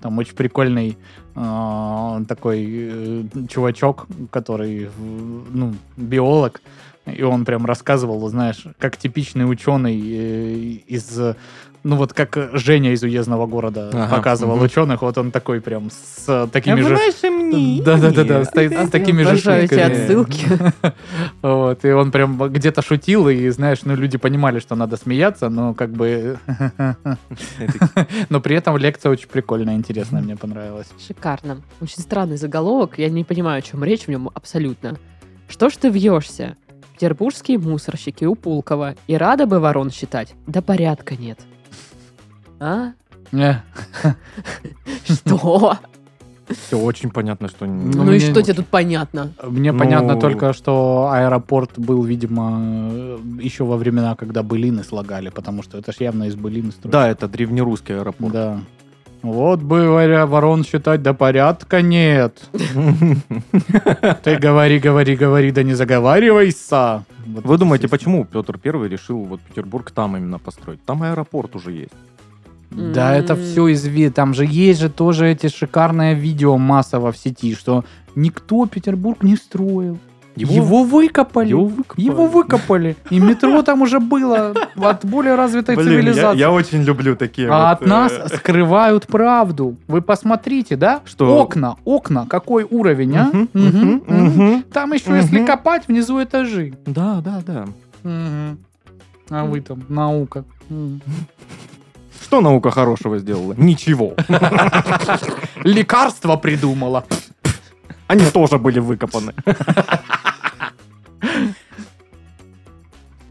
Там 0.00 0.16
очень 0.18 0.34
прикольный 0.34 0.96
э, 1.36 2.24
такой 2.28 2.66
э, 2.68 3.24
чувачок, 3.48 4.06
который, 4.30 4.84
э, 4.84 4.88
ну, 5.52 5.74
биолог, 5.98 6.62
и 7.06 7.22
он 7.22 7.44
прям 7.44 7.66
рассказывал, 7.66 8.26
знаешь, 8.28 8.64
как 8.78 8.96
типичный 8.96 9.44
ученый 9.50 9.98
э, 10.00 10.54
из, 10.86 11.18
ну 11.82 11.96
вот 11.96 12.12
как 12.12 12.36
Женя 12.52 12.92
из 12.92 13.02
уездного 13.02 13.46
города 13.46 13.90
Ага, 13.92 14.16
показывал 14.16 14.56
мгм. 14.56 14.64
ученых, 14.64 15.02
вот 15.02 15.16
он 15.18 15.30
такой 15.30 15.60
прям 15.60 15.90
с 15.90 16.28
э, 16.28 16.42
А 16.42 16.46
такими 16.46 16.80
в 16.82 16.88
же... 16.88 16.94
нашем 16.94 17.50
мире 17.50 17.82
Да-да-да, 17.82 18.44
с, 18.44 18.48
с 18.48 18.90
такими 18.90 19.22
же 19.22 19.36
шутками. 19.36 19.80
отсылки. 19.80 20.46
Вот, 21.42 21.84
и 21.84 21.90
он 21.90 22.10
прям 22.10 22.36
где-то 22.52 22.82
шутил, 22.82 23.28
и, 23.28 23.48
знаешь, 23.48 23.80
ну, 23.84 23.94
люди 23.94 24.18
понимали, 24.18 24.58
что 24.58 24.74
надо 24.74 24.96
смеяться, 24.96 25.48
но 25.48 25.74
как 25.74 25.90
бы... 25.92 26.38
Но 28.28 28.40
при 28.40 28.56
этом 28.56 28.76
лекция 28.76 29.10
очень 29.10 29.28
прикольная, 29.28 29.74
интересная, 29.74 30.22
мне 30.22 30.36
понравилась. 30.36 30.88
Шикарно. 31.06 31.62
Очень 31.80 32.02
странный 32.02 32.36
заголовок. 32.36 32.98
Я 32.98 33.08
не 33.08 33.24
понимаю, 33.24 33.58
о 33.58 33.62
чем 33.62 33.82
речь 33.84 34.02
в 34.02 34.08
нем 34.08 34.30
абсолютно. 34.34 34.98
Что 35.48 35.70
ж 35.70 35.76
ты 35.76 35.88
вьешься? 35.88 36.56
Петербургские 36.94 37.58
мусорщики 37.58 38.24
у 38.24 38.34
Пулкова. 38.34 38.94
И 39.06 39.16
рада 39.16 39.46
бы 39.46 39.58
ворон 39.60 39.90
считать. 39.90 40.34
Да 40.46 40.60
порядка 40.62 41.16
нет. 41.16 41.40
А? 42.60 42.92
Э, 43.32 43.54
Что? 45.04 45.78
Все 46.66 46.78
очень 46.78 47.10
понятно, 47.10 47.48
что... 47.48 47.64
не- 47.66 47.94
Ну, 47.94 48.02
Ну 48.04 48.12
и 48.12 48.18
что 48.18 48.42
тебе 48.42 48.54
тут 48.54 48.66
понятно? 48.66 49.32
Мне 49.42 49.70
Ну- 49.72 49.78
понятно 49.78 50.16
только, 50.16 50.52
что 50.52 51.08
аэропорт 51.12 51.70
был, 51.78 52.02
видимо, 52.02 53.18
еще 53.40 53.64
во 53.64 53.76
времена, 53.76 54.14
когда 54.16 54.42
былины 54.42 54.82
слагали, 54.84 55.28
потому 55.30 55.62
что 55.62 55.78
это 55.78 55.92
ж 55.92 55.96
явно 56.00 56.24
из 56.24 56.34
былины 56.34 56.72
строили. 56.72 56.92
Да, 56.92 57.08
это 57.08 57.28
древнерусский 57.28 57.96
аэропорт. 57.96 58.32
Да. 58.32 58.60
Вот 59.22 59.60
бы 59.60 59.82
говоря, 59.84 60.26
ворон 60.26 60.64
считать, 60.64 61.02
да 61.02 61.12
порядка 61.12 61.82
нет. 61.82 62.40
Ты 64.24 64.36
говори, 64.38 64.78
говори, 64.80 65.14
говори, 65.14 65.52
да 65.52 65.62
не 65.62 65.74
заговаривайся. 65.74 67.04
Вы 67.26 67.58
думаете, 67.58 67.86
почему 67.86 68.24
Петр 68.24 68.58
Первый 68.58 68.88
решил 68.88 69.18
вот 69.24 69.40
Петербург 69.42 69.90
там 69.90 70.16
именно 70.16 70.38
построить? 70.38 70.82
Там 70.84 71.02
аэропорт 71.02 71.54
уже 71.54 71.72
есть. 71.72 71.92
Да, 72.70 73.14
это 73.16 73.34
все 73.36 73.68
из 73.68 73.84
ви- 73.86 74.10
Там 74.10 74.32
же 74.34 74.44
есть 74.46 74.80
же 74.80 74.88
тоже 74.90 75.28
эти 75.28 75.48
шикарные 75.48 76.14
видео 76.14 76.56
массово 76.56 77.10
в 77.12 77.16
сети, 77.16 77.54
что 77.54 77.84
никто 78.14 78.66
Петербург 78.66 79.22
не 79.22 79.36
строил. 79.36 79.98
Его, 80.36 80.84
выкопали. 80.84 81.48
его 81.48 81.62
Его, 81.96 82.26
выкопали. 82.26 82.26
выкопали. 82.28 82.96
И 83.10 83.18
метро 83.18 83.62
там 83.62 83.82
уже 83.82 83.98
было 83.98 84.54
от 84.76 85.04
более 85.04 85.34
развитой 85.34 85.74
Блин, 85.74 85.88
я, 85.88 85.92
цивилизации. 85.94 86.38
я 86.38 86.50
очень 86.52 86.82
люблю 86.82 87.16
такие 87.16 87.48
А 87.50 87.70
вот, 87.70 87.82
от 87.82 87.86
нас 87.86 88.12
э, 88.12 88.36
скрывают 88.36 89.08
правду. 89.08 89.76
Вы 89.88 90.00
посмотрите, 90.02 90.76
да? 90.76 91.00
Что? 91.04 91.36
Окна, 91.42 91.76
окна, 91.84 92.26
какой 92.26 92.64
уровень, 92.70 93.16
а? 93.16 93.30
Там 94.72 94.92
еще, 94.92 95.16
если 95.16 95.44
копать, 95.44 95.88
внизу 95.88 96.22
этажи. 96.22 96.74
Да, 96.86 97.20
да, 97.20 97.42
да. 97.44 97.66
А 99.30 99.44
вы 99.44 99.60
там, 99.60 99.82
наука. 99.88 100.44
Что 102.30 102.40
наука 102.40 102.70
хорошего 102.70 103.18
сделала? 103.18 103.54
Ничего. 103.56 104.14
Лекарство 105.64 106.36
придумала. 106.36 107.04
Они 108.06 108.24
тоже 108.26 108.56
были 108.56 108.78
выкопаны. 108.78 109.34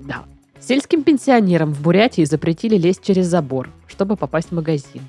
Да. 0.02 0.26
Сельским 0.60 1.04
пенсионерам 1.04 1.74
в 1.74 1.82
Бурятии 1.82 2.26
запретили 2.26 2.76
лезть 2.76 3.02
через 3.02 3.28
забор, 3.28 3.70
чтобы 3.88 4.18
попасть 4.18 4.50
в 4.50 4.56
магазин. 4.56 5.04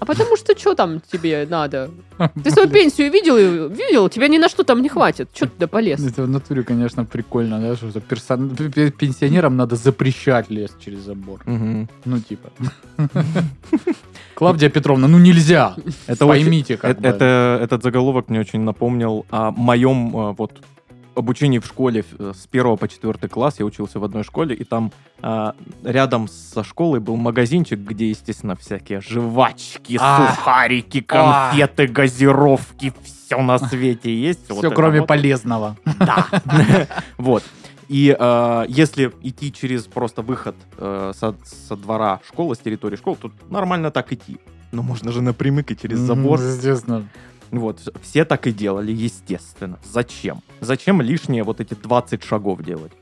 А 0.00 0.04
потому 0.04 0.36
что 0.36 0.56
что 0.58 0.74
там 0.74 1.00
тебе 1.12 1.46
надо? 1.50 1.90
Ты 2.44 2.50
свою 2.50 2.68
пенсию 2.68 3.10
видел? 3.10 3.36
Видел? 3.68 4.08
Тебя 4.08 4.28
ни 4.28 4.38
на 4.38 4.48
что 4.48 4.62
там 4.62 4.80
не 4.82 4.88
хватит. 4.88 5.28
Что 5.34 5.46
туда 5.46 5.66
полез? 5.66 6.00
Это 6.04 6.22
в 6.22 6.28
натуре, 6.28 6.62
конечно, 6.62 7.04
прикольно, 7.04 7.60
да, 7.60 7.76
что 7.76 7.86
персон- 8.00 8.90
пенсионерам 8.92 9.56
надо 9.56 9.76
запрещать 9.76 10.50
лезть 10.50 10.76
через 10.84 11.00
забор. 11.00 11.40
Мгм. 11.46 11.88
Ну, 12.04 12.20
типа. 12.20 12.50
Клавдия 14.34 14.70
Петровна, 14.70 15.08
ну 15.08 15.18
нельзя. 15.18 15.74
Это 16.06 16.26
Поймите, 16.26 16.76
как 16.76 16.90
Это, 16.92 17.00
бы. 17.00 17.08
это- 17.08 17.58
этот 17.62 17.82
заголовок 17.82 18.28
мне 18.28 18.40
очень 18.40 18.60
напомнил 18.60 19.26
о 19.30 19.50
моем 19.50 20.16
э, 20.16 20.34
вот 20.38 20.52
обучении 21.18 21.58
в 21.58 21.66
школе 21.66 22.04
э, 22.18 22.32
с 22.34 22.46
первого 22.46 22.76
по 22.76 22.88
четвертый 22.88 23.28
класс. 23.28 23.56
Я 23.58 23.64
учился 23.64 23.98
в 23.98 24.04
одной 24.04 24.24
школе, 24.24 24.54
и 24.54 24.64
там 24.64 24.92
а, 25.20 25.54
рядом 25.84 26.28
со 26.28 26.62
школой 26.62 27.00
был 27.00 27.16
магазинчик, 27.16 27.78
где, 27.78 28.10
естественно, 28.10 28.54
всякие 28.56 29.00
жвачки, 29.00 29.98
А. 30.00 30.34
сухарики, 30.34 31.04
А. 31.08 31.50
конфеты, 31.50 31.86
газировки, 31.86 32.92
все 33.04 33.40
на 33.42 33.58
свете 33.58 34.14
есть. 34.14 34.48
Вот 34.48 34.58
Все, 34.58 34.66
это 34.68 34.76
кроме 34.76 35.00
вот. 35.00 35.08
полезного. 35.08 35.76
Да. 35.98 36.26
Вот. 37.18 37.42
И 37.88 38.14
э, 38.18 38.64
если 38.68 39.10
идти 39.22 39.50
через 39.52 39.84
просто 39.84 40.20
выход 40.22 40.54
э, 40.76 41.12
со, 41.16 41.34
со 41.44 41.74
двора 41.74 42.20
школы, 42.26 42.54
с 42.54 42.58
территории 42.58 42.96
школы, 42.96 43.16
тут 43.20 43.32
нормально 43.50 43.90
так 43.90 44.12
идти. 44.12 44.38
Но 44.72 44.82
можно 44.82 45.10
же 45.10 45.22
напрямик 45.22 45.70
и 45.70 45.76
через 45.76 45.98
забор. 45.98 46.40
Естественно. 46.40 47.08
Вот, 47.50 47.80
все 48.02 48.24
так 48.24 48.46
и 48.46 48.52
делали, 48.52 48.92
естественно. 48.92 49.78
Зачем? 49.84 50.42
Зачем 50.60 51.00
лишние 51.00 51.42
вот 51.44 51.60
эти 51.60 51.74
20 51.74 52.22
шагов 52.24 52.62
делать? 52.62 52.92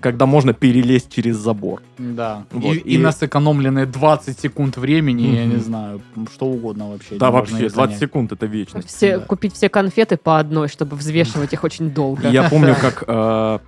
Когда 0.00 0.26
можно 0.26 0.52
перелезть 0.52 1.12
через 1.12 1.36
забор. 1.36 1.82
Да. 1.98 2.44
Вот, 2.50 2.74
и, 2.74 2.78
и- 2.78 2.94
и 2.94 2.98
на 2.98 3.12
сэкономленные 3.12 3.86
20 3.86 4.38
секунд 4.40 4.76
времени, 4.76 5.22
я 5.36 5.44
не 5.44 5.58
знаю, 5.58 6.00
что 6.34 6.46
угодно 6.46 6.90
вообще. 6.90 7.16
Да, 7.16 7.30
вообще, 7.30 7.66
их 7.66 7.72
20 7.72 7.74
занять. 7.74 7.98
секунд 8.00 8.32
это 8.32 8.46
вечность. 8.46 8.88
Все, 8.88 9.18
Да. 9.18 9.24
Купить 9.26 9.54
все 9.54 9.68
конфеты 9.68 10.16
по 10.16 10.38
одной, 10.40 10.66
чтобы 10.68 10.96
взвешивать 10.96 11.52
их 11.52 11.62
очень 11.62 11.90
долго. 11.90 12.28
Я 12.30 12.48
помню, 12.50 12.74
как 12.80 13.04
э, 13.06 13.58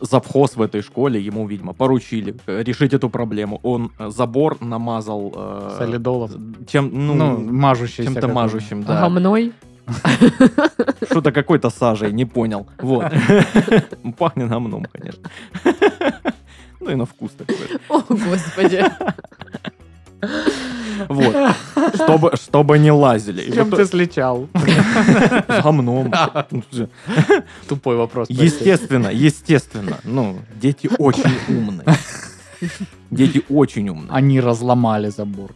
завхоз 0.00 0.56
в 0.56 0.62
этой 0.62 0.82
школе, 0.82 1.20
ему, 1.20 1.46
видимо, 1.46 1.74
поручили 1.74 2.34
э, 2.46 2.62
решить 2.64 2.92
эту 2.92 3.08
проблему. 3.08 3.60
Он 3.62 3.92
э, 4.00 4.10
забор 4.10 4.56
намазал... 4.60 5.32
э, 5.36 5.74
Солидолов. 5.78 6.32
Чем, 6.66 6.90
ну, 6.92 7.14
Ну, 7.14 7.38
мажущийся. 7.52 8.04
чем-то 8.04 8.26
мажущим, 8.28 8.82
да. 8.82 9.00
Гомной. 9.02 9.52
Что-то 11.10 11.32
какой-то 11.32 11.70
сажей, 11.70 12.12
не 12.12 12.24
понял. 12.24 12.66
Вот. 12.78 13.12
Пахнет 14.18 14.48
гомном, 14.48 14.86
конечно. 14.92 15.30
Ну 16.80 16.90
и 16.90 16.96
на 16.96 17.06
вкус 17.06 17.30
такой. 17.38 17.56
О, 17.88 18.00
господи. 18.08 18.84
Вот. 21.08 21.56
Чтобы, 21.94 22.36
чтобы 22.36 22.78
не 22.78 22.90
лазили. 22.90 23.48
С 23.50 23.54
чем 23.54 23.70
ты 23.70 23.84
слечал? 23.84 24.48
С 24.52 25.62
гомном. 25.62 26.12
Тупой 27.68 27.96
вопрос. 27.96 28.28
Естественно, 28.30 29.08
естественно. 29.08 29.98
Ну, 30.02 30.38
дети 30.60 30.90
очень 30.98 31.38
умные. 31.48 31.86
Дети 33.10 33.42
очень 33.48 33.88
умные. 33.88 34.10
Они 34.10 34.40
разломали 34.40 35.08
забор. 35.08 35.52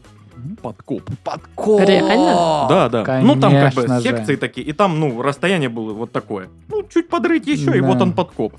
Подкоп. 0.62 1.02
Подкоп! 1.24 1.80
Реально? 1.80 2.66
Да, 2.68 2.88
да. 2.88 3.20
ну, 3.22 3.34
там 3.36 3.52
как 3.52 3.74
бы 3.74 3.82
Конечно 3.82 4.00
же. 4.00 4.02
секции 4.02 4.36
такие, 4.36 4.66
и 4.66 4.72
там, 4.72 5.00
ну, 5.00 5.22
расстояние 5.22 5.68
было 5.68 5.92
вот 5.92 6.12
такое. 6.12 6.48
Ну, 6.68 6.82
чуть 6.92 7.08
подрыть 7.08 7.46
еще, 7.46 7.76
и 7.76 7.80
Да. 7.80 7.86
вот 7.86 8.00
он 8.00 8.12
подкоп. 8.12 8.54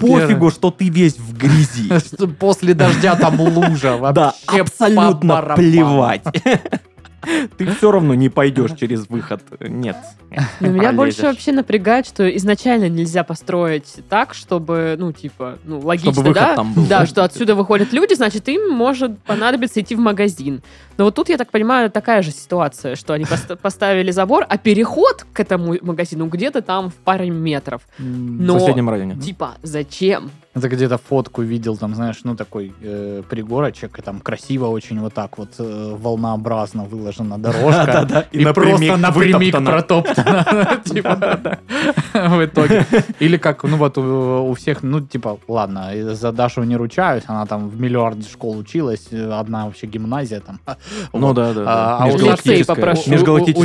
Пофигу, 0.00 0.50
что 0.50 0.70
ты 0.70 0.88
весь 0.88 1.18
в 1.18 1.36
грязи. 1.36 1.90
После 2.38 2.74
дождя 2.74 3.16
там 3.16 3.40
лужа. 3.40 3.98
Да, 4.12 4.34
вообще 4.46 4.60
абсолютно 4.60 5.42
плевать. 5.56 6.22
Ты 7.56 7.66
все 7.66 7.90
равно 7.90 8.14
не 8.14 8.28
пойдешь 8.28 8.72
через 8.78 9.08
выход. 9.08 9.42
Нет. 9.60 9.96
Но 10.60 10.68
меня 10.68 10.92
больше 10.92 11.22
вообще 11.22 11.52
напрягает, 11.52 12.06
что 12.06 12.28
изначально 12.36 12.88
нельзя 12.88 13.24
построить 13.24 13.96
так, 14.08 14.34
чтобы, 14.34 14.96
ну, 14.98 15.12
типа, 15.12 15.58
ну, 15.64 15.80
логично, 15.80 16.12
выход 16.12 16.34
да? 16.34 16.54
там 16.56 16.72
был. 16.72 16.86
Да, 16.86 17.06
что 17.06 17.24
отсюда 17.24 17.54
выходят 17.54 17.92
люди, 17.92 18.14
значит, 18.14 18.48
им 18.48 18.70
может 18.70 19.18
понадобиться 19.22 19.80
идти 19.80 19.94
в 19.94 19.98
магазин. 19.98 20.62
Но 20.98 21.04
вот 21.04 21.14
тут, 21.14 21.28
я 21.28 21.36
так 21.36 21.50
понимаю, 21.50 21.90
такая 21.90 22.22
же 22.22 22.30
ситуация, 22.30 22.96
что 22.96 23.12
они 23.12 23.24
пост- 23.24 23.58
поставили 23.62 24.10
забор, 24.10 24.46
а 24.48 24.56
переход 24.58 25.26
к 25.32 25.40
этому 25.40 25.76
магазину 25.82 26.26
где-то 26.26 26.62
там 26.62 26.90
в 26.90 26.94
паре 26.94 27.30
метров. 27.30 27.82
М, 27.98 28.38
В 28.38 28.42
Но, 28.42 28.58
соседнем 28.58 28.88
районе. 28.88 29.16
типа, 29.20 29.54
зачем? 29.62 30.30
Это 30.56 30.70
где-то 30.70 30.96
фотку 30.96 31.42
видел, 31.42 31.76
там, 31.76 31.94
знаешь, 31.94 32.20
ну, 32.24 32.34
такой 32.34 32.72
э, 32.80 33.22
пригорочек, 33.28 33.98
и 33.98 34.02
там 34.02 34.20
красиво 34.20 34.68
очень 34.68 34.98
вот 35.00 35.12
так 35.12 35.36
вот 35.36 35.50
э, 35.58 35.96
волнообразно 36.00 36.84
выложена 36.84 37.38
дорожка. 37.38 37.84
Да-да-да, 37.86 38.20
и 38.32 38.40
И 38.40 38.44
просто 38.46 38.96
напрямик 38.96 39.54
протоптана. 39.54 40.80
Типа, 40.84 41.38
в 42.14 42.44
итоге. 42.44 42.86
Или 43.20 43.36
как, 43.36 43.64
ну 43.64 43.76
вот 43.76 43.98
у 43.98 44.54
всех, 44.54 44.82
ну, 44.82 45.02
типа, 45.02 45.38
ладно, 45.46 45.92
за 46.14 46.32
Дашу 46.32 46.62
не 46.62 46.76
ручаюсь, 46.76 47.24
она 47.26 47.44
там 47.44 47.68
в 47.68 47.78
миллиарде 47.78 48.26
школ 48.26 48.56
училась, 48.56 49.08
э, 49.10 49.30
одна 49.30 49.66
вообще 49.66 49.86
гимназия 49.86 50.40
там. 50.40 50.58
Ну 51.12 51.20
Вот. 51.20 51.36
да, 51.36 51.52
да, 51.52 51.64
А, 51.66 52.04
а 52.04 52.06
у 52.06 52.16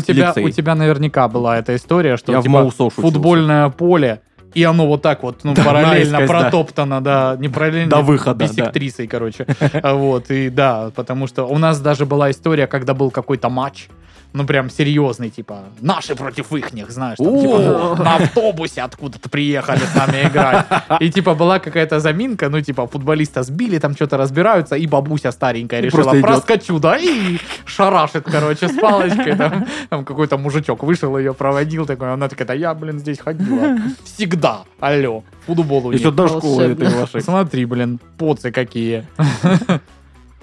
тебя, 0.01 0.33
у 0.35 0.49
тебя 0.49 0.75
наверняка 0.75 1.29
была 1.29 1.57
эта 1.57 1.73
история, 1.73 2.17
что 2.17 2.41
типа, 2.41 2.69
футбольное 2.89 3.69
поле, 3.69 4.19
и 4.53 4.63
оно 4.63 4.87
вот 4.87 5.01
так 5.01 5.23
вот, 5.23 5.43
ну, 5.43 5.53
Да, 5.53 5.63
параллельно 5.63 6.19
наискось, 6.19 6.29
да. 6.29 6.41
протоптано, 6.41 7.01
да, 7.01 7.35
не 7.39 7.49
параллельно, 7.49 7.89
До 7.89 8.01
выхода, 8.01 8.35
да. 8.39 8.45
бисектрисой, 8.45 9.07
короче. 9.07 9.45
А 9.81 9.93
Вот, 10.01 10.29
и 10.31 10.49
да, 10.49 10.91
потому 10.95 11.27
что 11.27 11.45
у 11.45 11.57
нас 11.57 11.79
даже 11.79 12.05
была 12.05 12.31
история, 12.31 12.67
когда 12.67 12.93
был 12.93 13.11
какой-то 13.11 13.49
матч, 13.49 13.87
ну, 14.33 14.45
прям 14.45 14.69
серьезный, 14.69 15.29
типа, 15.29 15.63
наши 15.81 16.15
против 16.15 16.53
ихних, 16.53 16.89
знаешь, 16.89 17.17
там, 17.17 17.39
типа, 17.39 17.95
на 17.99 18.15
автобусе 18.15 18.81
откуда-то 18.81 19.29
приехали 19.29 19.79
с 19.79 19.95
нами 19.95 20.27
играть. 20.27 20.65
И, 21.01 21.11
типа, 21.11 21.35
была 21.35 21.59
какая-то 21.59 21.99
заминка, 21.99 22.49
ну, 22.49 22.61
типа, 22.61 22.87
футболиста 22.87 23.43
сбили, 23.43 23.77
там 23.77 23.93
что-то 23.93 24.17
разбираются, 24.17 24.75
и 24.75 24.87
бабуся 24.87 25.31
старенькая 25.31 25.81
решила, 25.81 26.13
проскочу, 26.21 26.79
да, 26.79 26.97
и 26.97 27.39
шарашит, 27.65 28.23
короче, 28.23 28.69
с 28.69 28.77
палочкой, 28.79 29.35
там, 29.35 29.67
там 29.89 30.05
какой-то 30.05 30.37
мужичок 30.37 30.83
вышел, 30.83 31.17
ее 31.17 31.33
проводил, 31.33 31.85
такой, 31.85 32.13
она 32.13 32.29
такая, 32.29 32.47
да 32.47 32.53
я, 32.53 32.73
блин, 32.73 32.99
здесь 32.99 33.19
ходила 33.19 33.77
всегда, 34.03 34.61
алло, 34.79 35.23
футболу 35.45 35.91
Еще 35.91 36.11
до 36.11 36.27
школы 36.27 36.63
этой 36.63 36.89
вашей. 36.89 37.21
Смотри, 37.21 37.65
блин, 37.65 37.99
поцы 38.17 38.51
какие. 38.51 39.05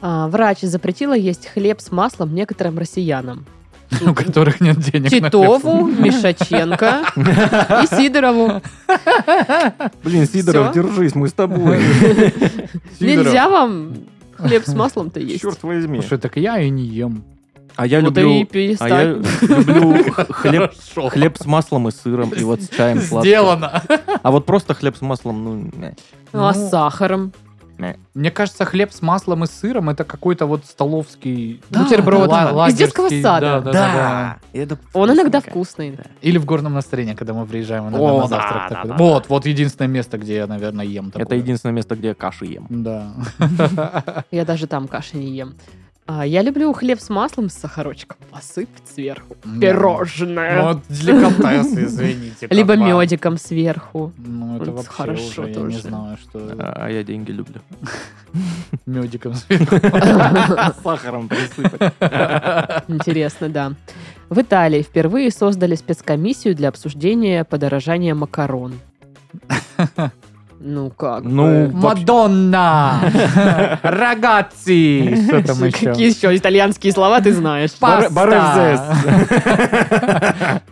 А, 0.01 0.29
врач 0.29 0.61
запретила 0.61 1.16
есть 1.16 1.48
хлеб 1.48 1.81
с 1.81 1.90
маслом 1.90 2.33
некоторым 2.33 2.79
россиянам. 2.79 3.46
у 4.07 4.14
которых 4.14 4.61
нет 4.61 4.79
денег 4.79 5.11
Титову. 5.11 5.87
Мишаченко 5.87 7.03
и 7.16 7.87
Сидорову. 7.87 8.61
Блин, 10.05 10.27
Сидоров, 10.27 10.70
Всё? 10.72 10.83
держись, 10.83 11.14
мы 11.14 11.29
с 11.29 11.33
тобой. 11.33 11.81
Сидоров. 11.81 13.01
Нельзя 13.01 13.48
вам 13.48 13.92
хлеб 14.37 14.64
с 14.66 14.74
маслом-то 14.74 15.20
есть. 15.20 15.40
Черт 15.40 15.62
возьми. 15.62 16.01
Слушай, 16.01 16.18
так 16.18 16.37
я 16.37 16.59
и 16.61 16.70
не 16.70 16.85
ем. 16.85 17.24
А 17.77 17.87
я 17.87 18.01
Вот 18.01 18.18
и 18.18 18.20
люблю... 18.20 18.31
А 18.31 18.38
я 18.38 18.44
перестань. 18.46 19.24
люблю 19.40 20.12
хлеб, 20.31 20.72
Хорошо. 20.72 21.09
хлеб 21.11 21.37
с 21.38 21.46
маслом 21.46 21.87
и 21.87 21.92
сыром, 21.92 22.31
и 22.31 22.42
вот 22.42 22.61
с 22.61 22.68
чаем 22.70 23.01
сладким. 23.01 23.31
Сделано. 23.31 23.83
А 24.22 24.31
вот 24.33 24.46
просто 24.46 24.74
хлеб 24.74 24.96
с 24.96 25.01
маслом, 25.01 25.44
ну, 25.44 25.55
не. 25.55 25.94
Ну, 26.33 26.44
а 26.44 26.53
Ну, 26.53 26.66
с 26.66 26.70
сахаром? 26.70 27.33
Мне 28.14 28.31
кажется, 28.31 28.64
хлеб 28.64 28.93
с 28.93 29.03
маслом 29.03 29.45
и 29.45 29.47
сыром 29.47 29.88
это 29.91 30.05
какой-то 30.05 30.47
вот 30.47 30.64
столовский 30.64 31.62
Бутерброд. 31.71 32.29
ла- 32.29 32.69
Из 32.69 32.75
детского 32.75 33.09
сада. 33.09 33.61
Да, 33.61 33.61
да, 33.61 33.73
да, 33.73 33.93
да. 33.93 34.38
Это 34.53 34.79
Он 34.93 35.12
иногда 35.12 35.41
вкусный. 35.41 35.93
да. 35.93 36.03
Или 36.21 36.38
в 36.38 36.45
горном 36.45 36.75
настроении, 36.75 37.14
когда 37.14 37.35
мы 37.35 37.47
приезжаем 37.47 37.85
иногда 37.85 37.99
О, 38.01 38.17
на 38.23 38.23
да, 38.23 38.29
завтрак. 38.29 38.62
да, 38.71 38.75
такой. 38.75 38.88
да, 38.91 38.97
вот, 38.97 39.29
вот 39.29 39.47
единственное 39.47 39.88
место, 39.88 40.19
где 40.19 40.37
я, 40.37 40.47
наверное, 40.47 40.85
ем 40.85 41.11
такое. 41.11 41.25
Это 41.27 41.35
единственное 41.37 41.73
место, 41.73 41.95
где 41.95 42.09
я 42.09 42.14
каши 42.14 42.47
ем. 42.47 42.67
Да. 42.69 43.12
Я 44.31 44.45
даже 44.45 44.67
там 44.67 44.88
каши 44.88 45.17
не 45.17 45.31
ем. 45.37 45.55
А, 46.11 46.25
я 46.25 46.40
люблю 46.40 46.73
хлеб 46.73 47.01
с 47.01 47.11
маслом 47.11 47.51
с 47.51 47.53
сахарочком. 47.53 48.16
Посыпать 48.31 48.83
сверху. 48.94 49.37
Да. 49.44 49.61
Пирожное. 49.61 50.57
Ну, 50.57 50.68
вот 50.68 50.79
деликатесы, 50.88 51.85
извините. 51.85 52.47
Либо 52.49 52.77
медиком 52.77 53.37
сверху. 53.37 54.14
Ну, 54.16 54.57
это 54.57 54.71
Вот 54.71 54.87
вообще 54.87 54.90
хорошо 54.90 55.23
уже, 55.23 55.42
я 55.42 55.49
не 55.49 55.55
тоже. 55.55 55.81
знаю, 55.83 56.16
что 56.16 56.38
А 56.59 56.73
а 56.87 56.90
я 56.90 57.05
деньги 57.05 57.31
люблю. 57.31 57.61
медиком 58.87 59.35
сверху. 59.35 59.77
Сахаром 60.83 61.29
присыпать. 61.29 61.92
Интересно, 62.88 63.51
да. 63.51 63.73
В 64.31 64.40
Италии 64.40 64.81
впервые 64.81 65.31
создали 65.31 65.75
спецкомиссию 65.75 66.55
для 66.55 66.71
обсуждения 66.71 67.44
подорожания 67.44 68.14
макарон. 68.14 68.73
Ну 70.61 70.90
как? 70.90 71.23
Ну, 71.23 71.68
бы. 71.68 71.77
Мадонна! 71.77 73.01
Рагаци! 73.83 75.16
Что 75.25 75.42
там 75.42 75.64
еще? 75.64 75.90
Какие 75.90 76.09
еще 76.14 76.37
итальянские 76.37 76.92
слова 76.92 77.21
ты 77.21 77.33
знаешь? 77.33 77.73
Паста. 77.73 78.99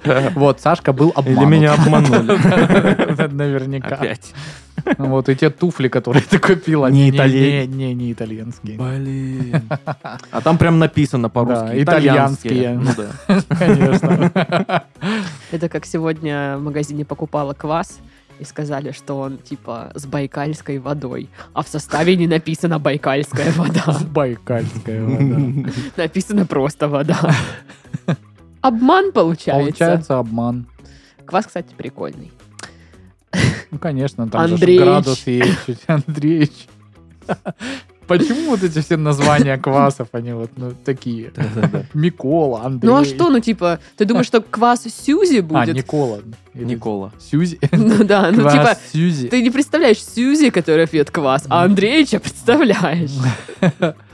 Вот, 0.34 0.60
Сашка 0.60 0.92
был 0.92 1.12
обманут. 1.14 1.42
Или 1.42 1.48
меня 1.48 1.74
обманули. 1.74 3.28
Наверняка. 3.32 3.96
Опять. 3.96 4.32
Вот, 4.98 5.28
и 5.28 5.34
те 5.36 5.50
туфли, 5.50 5.88
которые 5.88 6.22
ты 6.22 6.38
купил, 6.38 6.82
Не 6.82 6.86
они 6.86 7.10
не, 7.10 7.16
итальян- 7.16 7.66
не, 7.66 7.66
не, 7.66 7.94
не 7.94 8.12
итальянские. 8.12 8.78
Блин. 8.78 9.62
А 10.30 10.40
там 10.42 10.58
прям 10.58 10.78
написано 10.78 11.28
по-русски. 11.28 11.66
Да, 11.66 11.82
итальянские. 11.82 12.74
Ну 12.74 12.90
да. 12.96 13.40
Конечно. 13.56 14.82
Это 15.50 15.68
как 15.68 15.86
сегодня 15.86 16.56
в 16.58 16.62
магазине 16.62 17.04
покупала 17.04 17.52
квас, 17.54 17.98
и 18.38 18.44
сказали, 18.44 18.92
что 18.92 19.18
он 19.18 19.38
типа 19.38 19.90
с 19.94 20.06
байкальской 20.06 20.78
водой, 20.78 21.28
а 21.52 21.62
в 21.62 21.68
составе 21.68 22.16
не 22.16 22.26
написано 22.26 22.78
байкальская 22.78 23.52
вода. 23.52 23.98
Байкальская 24.10 25.04
вода. 25.04 25.70
Написано 25.96 26.46
просто 26.46 26.88
вода. 26.88 27.18
Обман 28.60 29.12
получается. 29.12 29.62
Получается 29.62 30.18
обман. 30.18 30.66
Квас, 31.24 31.46
кстати, 31.46 31.74
прикольный. 31.76 32.32
Ну, 33.70 33.78
конечно, 33.78 34.28
там 34.28 34.56
же 34.56 34.76
градус 34.76 35.26
есть 35.26 35.66
чуть. 35.66 36.68
Почему 38.06 38.50
вот 38.50 38.62
эти 38.62 38.80
все 38.80 38.96
названия 38.96 39.56
квасов, 39.56 40.08
они 40.12 40.32
вот 40.32 40.50
ну, 40.56 40.72
такие? 40.84 41.32
Микола, 41.94 42.62
Андрей. 42.64 42.88
Ну 42.88 42.96
а 42.96 43.04
что, 43.04 43.30
ну 43.30 43.40
типа, 43.40 43.80
ты 43.96 44.04
думаешь, 44.04 44.26
что 44.26 44.40
квас 44.40 44.84
Сьюзи 44.84 45.38
А, 45.38 45.42
будет? 45.42 45.74
Никола. 45.74 46.18
Или 46.54 46.64
Никола. 46.64 47.12
Сьюзи. 47.18 47.58
Ну 47.72 48.04
да, 48.04 48.30
ну 48.30 48.42
Квас 48.42 48.52
типа, 48.52 48.78
Сьюзи. 48.92 49.28
ты 49.28 49.42
не 49.42 49.50
представляешь 49.50 50.02
Сьюзи, 50.02 50.50
которая 50.50 50.86
пьет 50.86 51.10
квас, 51.10 51.44
а 51.48 51.64
Андреича 51.64 52.18
представляешь. 52.18 53.10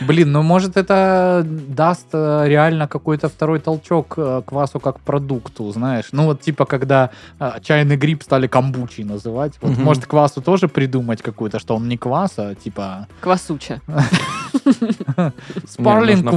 Блин, 0.00 0.32
ну 0.32 0.42
может 0.42 0.76
это 0.78 1.44
даст 1.46 2.06
э, 2.12 2.44
реально 2.46 2.88
какой-то 2.88 3.28
второй 3.28 3.60
толчок 3.60 4.14
э, 4.16 4.42
квасу 4.46 4.80
как 4.80 4.98
продукту, 5.00 5.70
знаешь? 5.72 6.06
Ну 6.12 6.24
вот 6.24 6.40
типа 6.40 6.64
когда 6.64 7.10
э, 7.38 7.50
чайный 7.62 7.96
гриб 7.96 8.22
стали 8.22 8.46
камбучей 8.46 9.04
называть. 9.04 9.58
Вот, 9.60 9.72
Мгм. 9.72 9.84
может 9.84 10.06
квасу 10.06 10.40
тоже 10.40 10.68
придумать 10.68 11.20
какую-то, 11.22 11.58
что 11.58 11.76
он 11.76 11.86
не 11.88 11.98
квас, 11.98 12.38
а 12.38 12.54
типа 12.54 13.08
Квасуча. 13.20 13.80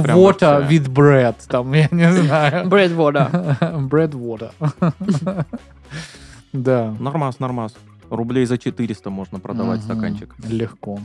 прям 0.02 0.18
water 0.18 0.68
with 0.68 0.88
bread, 0.88 1.36
там, 1.48 1.72
я 1.72 1.88
не 1.90 2.12
знаю. 2.12 2.68
Бред 2.68 2.92
вода. 2.96 3.30
Bread 3.60 4.12
water. 4.12 4.50
Да. 6.52 6.94
Нормас, 7.00 7.40
нормас. 7.40 7.74
Рублей 8.10 8.46
за 8.46 8.58
400 8.58 9.10
можно 9.10 9.40
продавать 9.40 9.82
стаканчик. 9.82 10.34
Легко. 10.48 11.00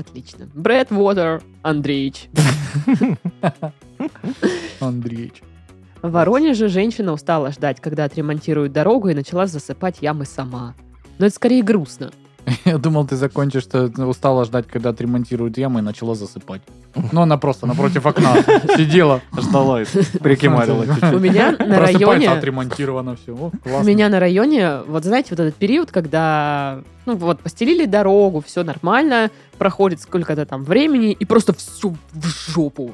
Отлично. 0.00 0.48
Бред 0.54 0.90
Water 0.90 1.42
Андреич. 1.62 2.30
Андреич. 4.80 5.42
В 6.00 6.10
Воронеже 6.10 6.68
женщина 6.68 7.12
устала 7.12 7.52
ждать, 7.52 7.80
когда 7.80 8.04
отремонтируют 8.04 8.72
дорогу, 8.72 9.10
и 9.10 9.14
начала 9.14 9.46
засыпать 9.46 9.98
ямы 10.00 10.24
сама. 10.24 10.74
Но 11.18 11.26
это 11.26 11.34
скорее 11.34 11.62
грустно. 11.62 12.10
Я 12.64 12.78
думал, 12.78 13.06
ты 13.06 13.16
закончишь, 13.16 13.64
что 13.64 13.90
устала 14.06 14.46
ждать, 14.46 14.66
когда 14.66 14.88
отремонтируют 14.90 15.58
ямы, 15.58 15.80
и 15.80 15.82
начала 15.82 16.14
засыпать. 16.14 16.62
Ну, 17.12 17.20
она 17.20 17.36
просто 17.36 17.66
напротив 17.66 18.06
окна 18.06 18.36
сидела. 18.76 19.20
Ждала, 19.38 19.82
прикимарила 20.20 20.84
У 21.12 21.18
меня 21.18 21.56
на 21.58 21.78
районе... 21.78 22.30
отремонтировано 22.30 23.16
все. 23.16 23.32
У 23.32 23.84
меня 23.84 24.08
на 24.08 24.18
районе, 24.18 24.78
вот 24.86 25.04
знаете, 25.04 25.28
вот 25.30 25.40
этот 25.40 25.54
период, 25.56 25.90
когда, 25.90 26.80
ну 27.10 27.16
вот, 27.16 27.40
постелили 27.40 27.86
дорогу, 27.86 28.40
все 28.46 28.62
нормально, 28.62 29.30
проходит 29.58 30.00
сколько-то 30.00 30.46
там 30.46 30.64
времени, 30.64 31.12
и 31.12 31.24
просто 31.24 31.52
все 31.52 31.92
в 32.12 32.52
жопу. 32.52 32.92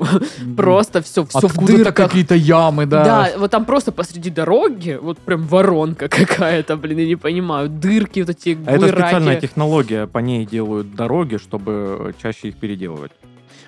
Просто 0.57 1.03
все, 1.03 1.27
все 1.27 1.49
в 1.49 1.57
дырках. 1.67 1.95
какие-то 1.95 2.35
ямы, 2.35 2.87
да. 2.87 3.05
Да, 3.05 3.31
вот 3.39 3.51
там 3.51 3.65
просто 3.65 3.93
посреди 3.93 4.31
дороги, 4.31 4.99
вот 5.01 5.19
прям 5.19 5.43
воронка 5.43 6.09
какая-то, 6.09 6.77
блин, 6.77 6.99
я 6.99 7.07
не 7.07 7.17
понимаю, 7.17 7.69
дырки 7.69 8.21
вот 8.21 8.31
эти, 8.31 8.59
А 8.67 8.73
это 8.73 8.89
специальная 8.89 9.41
технология, 9.41 10.07
по 10.07 10.19
ней 10.19 10.47
делают 10.47 10.95
дороги, 10.95 11.37
чтобы 11.37 12.15
чаще 12.23 12.49
их 12.49 12.57
переделывать. 12.57 13.13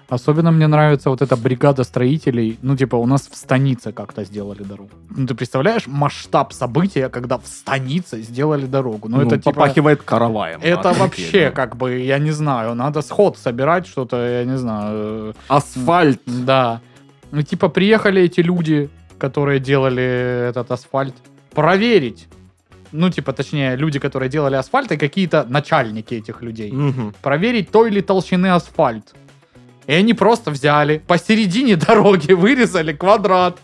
Особенно 0.09 0.51
мне 0.51 0.66
нравится 0.66 1.11
вот 1.11 1.21
эта 1.21 1.37
бригада 1.37 1.85
строителей. 1.85 2.59
Ну, 2.62 2.77
типа, 2.77 2.97
у 2.97 3.07
нас 3.07 3.29
в 3.31 3.37
станице 3.37 3.92
как-то 3.92 4.25
сделали 4.25 4.62
дорогу. 4.62 4.90
Ну, 5.11 5.27
ты 5.27 5.35
представляешь 5.35 5.87
масштаб 5.87 6.53
события, 6.53 7.11
когда 7.11 7.37
в 7.37 7.47
станице 7.47 8.23
сделали 8.23 8.64
дорогу? 8.64 9.09
Ну, 9.09 9.21
это 9.21 9.37
типа... 9.37 9.53
попахивает 9.53 10.03
караваем. 10.03 10.61
Это 10.62 10.92
вообще, 10.94 11.47
да. 11.47 11.51
как 11.51 11.77
бы, 11.77 11.99
я 11.99 12.18
не 12.18 12.31
знаю, 12.31 12.75
надо 12.75 13.03
сход 13.03 13.37
собирать, 13.37 13.87
что-то, 13.87 14.16
я 14.16 14.44
не 14.44 14.57
знаю. 14.57 15.35
Асфальт. 15.49 16.21
Да. 16.27 16.81
Ну, 17.31 17.42
типа, 17.42 17.68
приехали 17.68 18.23
эти 18.23 18.40
люди, 18.40 18.88
которые 19.18 19.61
делали 19.61 20.49
этот 20.49 20.71
асфальт, 20.71 21.14
проверить. 21.51 22.29
Ну, 22.92 23.11
типа, 23.11 23.35
точнее, 23.35 23.77
люди, 23.77 23.99
которые 23.99 24.31
делали 24.31 24.55
асфальт, 24.55 24.90
и 24.92 24.97
какие-то 24.97 25.44
начальники 25.47 26.14
этих 26.14 26.40
людей. 26.40 26.73
Мгм. 26.73 27.14
Проверить 27.21 27.71
той 27.71 27.90
или 27.90 28.01
толщины 28.01 28.47
асфальт. 28.47 29.14
И 29.88 29.92
они 29.92 30.14
просто 30.14 30.51
взяли, 30.53 31.03
посередине 31.07 31.74
дороги 31.88 32.33
вырезали 32.33 32.92
квадрат, 32.92 33.59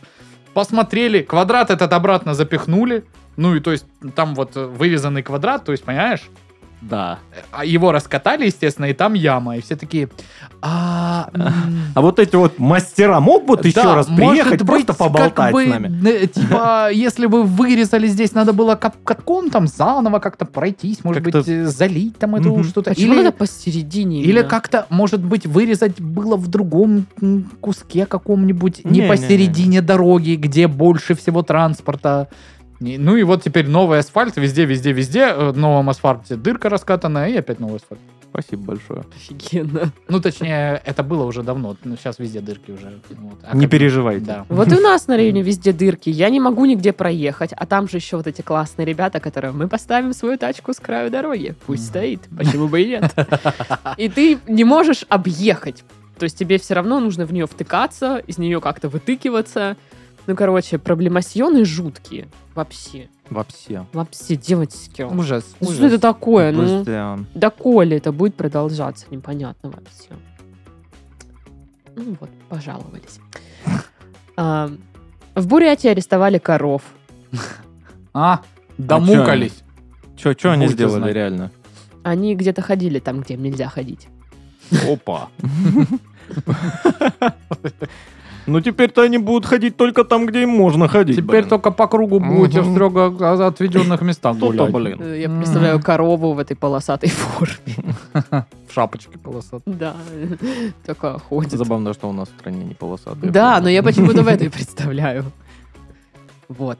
посмотрели, 0.54 1.22
квадрат 1.22 1.70
этот 1.70 1.92
обратно 1.92 2.34
запихнули. 2.34 3.04
Ну, 3.36 3.54
и 3.54 3.60
то 3.60 3.72
есть, 3.72 3.84
там 4.16 4.34
вот 4.34 4.56
вырезанный 4.56 5.22
квадрат, 5.22 5.64
то 5.64 5.72
есть, 5.72 5.84
понимаешь? 5.84 6.22
Да. 6.88 7.18
А 7.50 7.64
его 7.64 7.92
раскатали, 7.92 8.46
естественно, 8.46 8.86
и 8.86 8.92
там 8.94 9.14
яма. 9.14 9.56
И 9.56 9.60
все 9.62 9.76
такие... 9.76 10.08
«А, 10.66 11.28
А 11.94 12.00
вот 12.00 12.18
эти 12.18 12.36
вот 12.36 12.58
мастера 12.58 13.20
могут 13.20 13.64
еще 13.66 13.82
да, 13.82 13.94
раз 13.96 14.08
может 14.08 14.30
приехать, 14.30 14.62
быть, 14.62 14.86
просто 14.86 14.94
поболтать 14.94 15.34
как 15.34 15.52
бы, 15.52 15.64
с 15.64 15.68
нами? 15.68 16.08
э, 16.08 16.26
Типа, 16.26 16.88
если 16.92 17.26
бы 17.26 17.42
вырезали 17.42 18.06
здесь, 18.06 18.32
надо 18.32 18.52
было 18.54 18.74
катком 18.74 19.50
там 19.50 19.66
заново 19.66 20.20
как-то 20.20 20.46
пройтись, 20.46 21.04
может 21.04 21.22
Как-то- 21.22 21.38
быть, 21.40 21.48
э, 21.48 21.66
залить 21.66 22.16
там 22.18 22.34
эту 22.36 22.54
Мгм. 22.54 22.64
что-то. 22.64 22.90
Почему 22.90 23.12
Или, 23.12 23.22
надо 23.24 23.32
посередине? 23.32 24.22
или 24.22 24.40
как-то, 24.42 24.86
может 24.88 25.22
быть, 25.22 25.46
вырезать 25.46 26.00
было 26.00 26.36
в 26.36 26.48
другом 26.48 27.06
куске 27.60 28.06
каком-нибудь, 28.06 28.84
не, 28.84 28.90
Не-не-не. 28.90 29.08
посередине 29.08 29.82
дороги, 29.82 30.34
где 30.36 30.66
больше 30.66 31.14
всего 31.14 31.42
транспорта. 31.42 32.28
Ну 32.80 33.16
и 33.16 33.22
вот 33.22 33.42
теперь 33.42 33.68
новый 33.68 33.98
асфальт 34.00 34.36
везде, 34.36 34.64
везде, 34.64 34.92
везде. 34.92 35.20
э, 35.28 35.50
В 35.50 35.56
новом 35.58 35.90
асфальте 35.90 36.36
дырка 36.36 36.68
раскатанная, 36.68 37.28
и 37.30 37.36
опять 37.36 37.60
новый 37.60 37.76
асфальт. 37.76 38.00
Спасибо 38.30 38.64
большое. 38.64 39.04
Офигенно. 39.14 39.92
Ну, 40.08 40.20
точнее, 40.20 40.82
это 40.84 41.04
было 41.04 41.22
уже 41.24 41.44
давно. 41.44 41.76
Ну, 41.84 41.96
сейчас 41.96 42.18
везде 42.18 42.40
дырки 42.40 42.72
уже. 42.72 42.98
Вот. 43.10 43.38
А 43.48 43.56
Не 43.56 43.62
как- 43.66 43.70
переживайте. 43.70 44.24
Да. 44.26 44.44
Вот 44.48 44.72
и 44.72 44.74
у 44.76 44.80
нас 44.80 45.06
на 45.06 45.14
районе 45.16 45.42
везде 45.42 45.72
дырки. 45.72 46.10
Я 46.10 46.30
не 46.30 46.40
могу 46.40 46.64
нигде 46.64 46.92
проехать. 46.92 47.52
А 47.52 47.64
там 47.64 47.88
же 47.88 47.98
еще 47.98 48.16
вот 48.16 48.26
эти 48.26 48.42
классные 48.42 48.86
ребята, 48.86 49.20
которые 49.20 49.52
мы 49.52 49.68
поставим 49.68 50.12
свою 50.12 50.36
тачку 50.36 50.72
с 50.74 50.80
краю 50.80 51.10
дороги. 51.12 51.54
Пусть 51.66 51.86
стоит. 51.86 52.22
Почему 52.36 52.66
бы 52.66 52.82
и 52.82 52.88
нет? 52.88 53.14
И 53.98 54.08
ты 54.08 54.38
не 54.48 54.64
можешь 54.64 55.04
объехать. 55.08 55.84
То 56.18 56.24
есть 56.24 56.36
тебе 56.36 56.58
все 56.58 56.74
равно 56.74 56.98
нужно 56.98 57.26
в 57.26 57.32
нее 57.32 57.46
втыкаться, 57.46 58.18
из 58.18 58.38
нее 58.38 58.60
как-то 58.60 58.88
вытыкиваться. 58.88 59.76
Ну, 60.26 60.34
короче, 60.36 60.78
проблемасьоны 60.78 61.64
жуткие. 61.64 62.28
Вообще. 62.54 63.08
Вообще. 63.30 63.84
Вообще, 63.92 64.36
девочки. 64.36 65.02
Ужас. 65.02 65.44
Ну, 65.60 65.66
ужас. 65.68 65.76
Что 65.76 65.86
это 65.86 65.98
такое? 65.98 66.52
Ну, 66.52 66.82
Просто, 66.84 67.24
доколе 67.34 67.96
это 67.98 68.12
будет 68.12 68.34
продолжаться? 68.34 69.06
Непонятно 69.10 69.70
вообще. 69.70 70.10
Ну 71.96 72.16
вот, 72.20 72.30
пожаловались. 72.48 73.20
А, 74.36 74.68
В 75.36 75.46
Бурятии 75.46 75.88
арестовали 75.88 76.38
коров. 76.38 76.82
А, 78.12 78.40
домукались. 78.78 79.62
Что 80.16 80.50
они 80.52 80.66
сделали 80.68 81.12
реально? 81.12 81.50
Они 82.02 82.34
где-то 82.34 82.62
ходили 82.62 82.98
там, 82.98 83.20
где 83.20 83.36
нельзя 83.36 83.68
ходить. 83.68 84.08
Опа. 84.88 85.28
Ну 88.46 88.60
теперь-то 88.60 89.02
они 89.02 89.18
будут 89.18 89.46
ходить 89.46 89.76
только 89.76 90.04
там, 90.04 90.26
где 90.26 90.42
им 90.42 90.50
можно 90.50 90.86
ходить. 90.88 91.16
Теперь 91.16 91.40
блин. 91.40 91.48
только 91.48 91.70
по 91.70 91.86
кругу 91.86 92.20
будете 92.20 92.60
в 92.60 92.66
Мгм. 92.66 92.74
строго 92.74 93.46
отведенных 93.46 94.02
местах 94.02 94.38
То-то, 94.38 94.66
гулять. 94.66 94.96
блин. 94.98 95.02
Э, 95.02 95.20
Я 95.22 95.28
представляю 95.30 95.80
корову 95.82 96.32
в 96.34 96.38
этой 96.38 96.54
полосатой 96.56 97.08
форме. 97.10 97.94
В 98.68 98.72
шапочке 98.74 99.18
полосатой. 99.18 99.72
Да, 99.72 99.94
такая 100.84 101.18
ходит. 101.18 101.52
Забавно, 101.52 101.94
что 101.94 102.08
у 102.08 102.12
нас 102.12 102.28
в 102.28 102.38
стране 102.38 102.64
не 102.64 102.74
полосатые. 102.74 103.30
Да, 103.32 103.60
но 103.60 103.68
я 103.70 103.82
почему-то 103.82 104.22
в 104.22 104.28
этой 104.28 104.50
представляю. 104.56 105.24
Вот. 106.48 106.78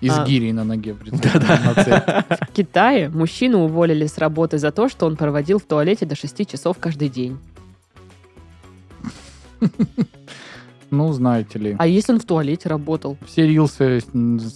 И 0.00 0.08
с 0.08 0.18
А. 0.18 0.24
гирей 0.26 0.52
на 0.52 0.64
ноге. 0.64 0.94
цепи. 1.04 2.24
В 2.44 2.52
Китае 2.52 3.08
мужчину 3.08 3.60
уволили 3.64 4.06
с 4.06 4.18
работы 4.18 4.58
за 4.58 4.70
то, 4.70 4.88
что 4.88 5.06
он 5.06 5.16
проводил 5.16 5.58
в 5.58 5.62
туалете 5.62 6.04
до 6.06 6.14
6 6.16 6.46
часов 6.50 6.76
каждый 6.78 7.08
день. 7.08 7.38
Ну, 10.90 11.12
знаете 11.12 11.58
ли. 11.58 11.76
А 11.78 11.86
если 11.86 12.12
он 12.12 12.20
в 12.20 12.24
туалете 12.24 12.68
работал? 12.68 13.16
Все 13.26 13.46
рилсы 13.46 14.00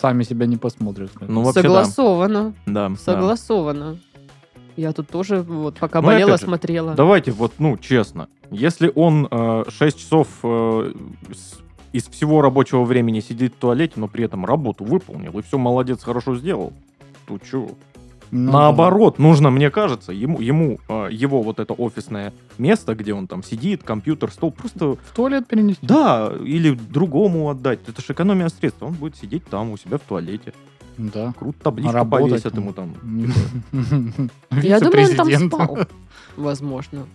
сами 0.01 0.23
себя 0.23 0.47
не 0.47 0.57
посмотрят. 0.57 1.11
Ну, 1.21 1.42
вообще, 1.42 1.62
да. 1.62 1.68
Согласовано. 1.68 2.55
Да, 2.66 2.88
да. 2.90 2.97
Согласовано. 2.97 3.99
Я 4.77 4.92
тут 4.92 5.09
тоже, 5.09 5.42
вот, 5.42 5.77
пока 5.79 6.01
Ну, 6.01 6.07
болела, 6.07 6.38
же, 6.38 6.44
смотрела. 6.44 6.94
Давайте 6.94 7.33
вот, 7.33 7.55
ну, 7.59 7.77
честно. 7.77 8.29
Если 8.53 8.92
он 8.94 9.27
э, 9.29 9.64
6 9.68 9.99
часов 9.99 10.29
э, 10.44 10.92
с- 11.35 11.59
из 11.92 12.07
всего 12.07 12.40
рабочего 12.42 12.85
времени 12.85 13.18
сидит 13.18 13.55
в 13.55 13.59
туалете, 13.59 13.94
но 13.97 14.07
при 14.07 14.25
этом 14.25 14.44
работу 14.47 14.85
выполнил, 14.85 15.37
и 15.38 15.42
все 15.42 15.59
молодец, 15.59 16.05
хорошо 16.05 16.37
сделал, 16.37 16.73
Что, 17.27 17.38
чё? 17.38 17.68
Ну, 18.31 18.53
Наоборот, 18.53 19.19
нужно, 19.19 19.51
мне 19.51 19.71
кажется, 19.71 20.12
ему, 20.12 20.41
ему 20.41 20.81
э, 20.88 21.09
его 21.11 21.43
вот 21.43 21.61
это 21.61 21.73
офисное 21.73 22.33
место, 22.59 22.95
где 22.95 23.14
он 23.14 23.27
там 23.27 23.43
сидит, 23.43 23.83
компьютер, 23.83 24.31
стол, 24.31 24.53
просто, 24.53 24.97
В 24.97 25.14
туалет 25.14 25.47
перенести. 25.47 25.87
да, 25.87 26.33
или 26.45 26.75
другому 26.75 27.49
отдать. 27.49 27.81
Это 27.88 28.03
же 28.03 28.12
экономия 28.12 28.49
средств. 28.49 28.83
Он 28.83 28.93
будет 28.93 29.17
сидеть 29.17 29.45
там 29.47 29.71
у 29.71 29.77
себя 29.77 29.99
в 29.99 30.03
туалете. 30.03 30.53
Да. 30.99 31.33
Круто, 31.38 31.59
табличку 31.62 31.93
Работать 31.93 32.31
повесят 32.31 32.55
ему 32.57 32.73
там. 32.73 32.95
Я 34.51 34.81
думаю, 34.81 35.11
он 35.11 35.17
там 35.17 35.49
спал. 35.49 35.79
Возможно. 36.37 37.07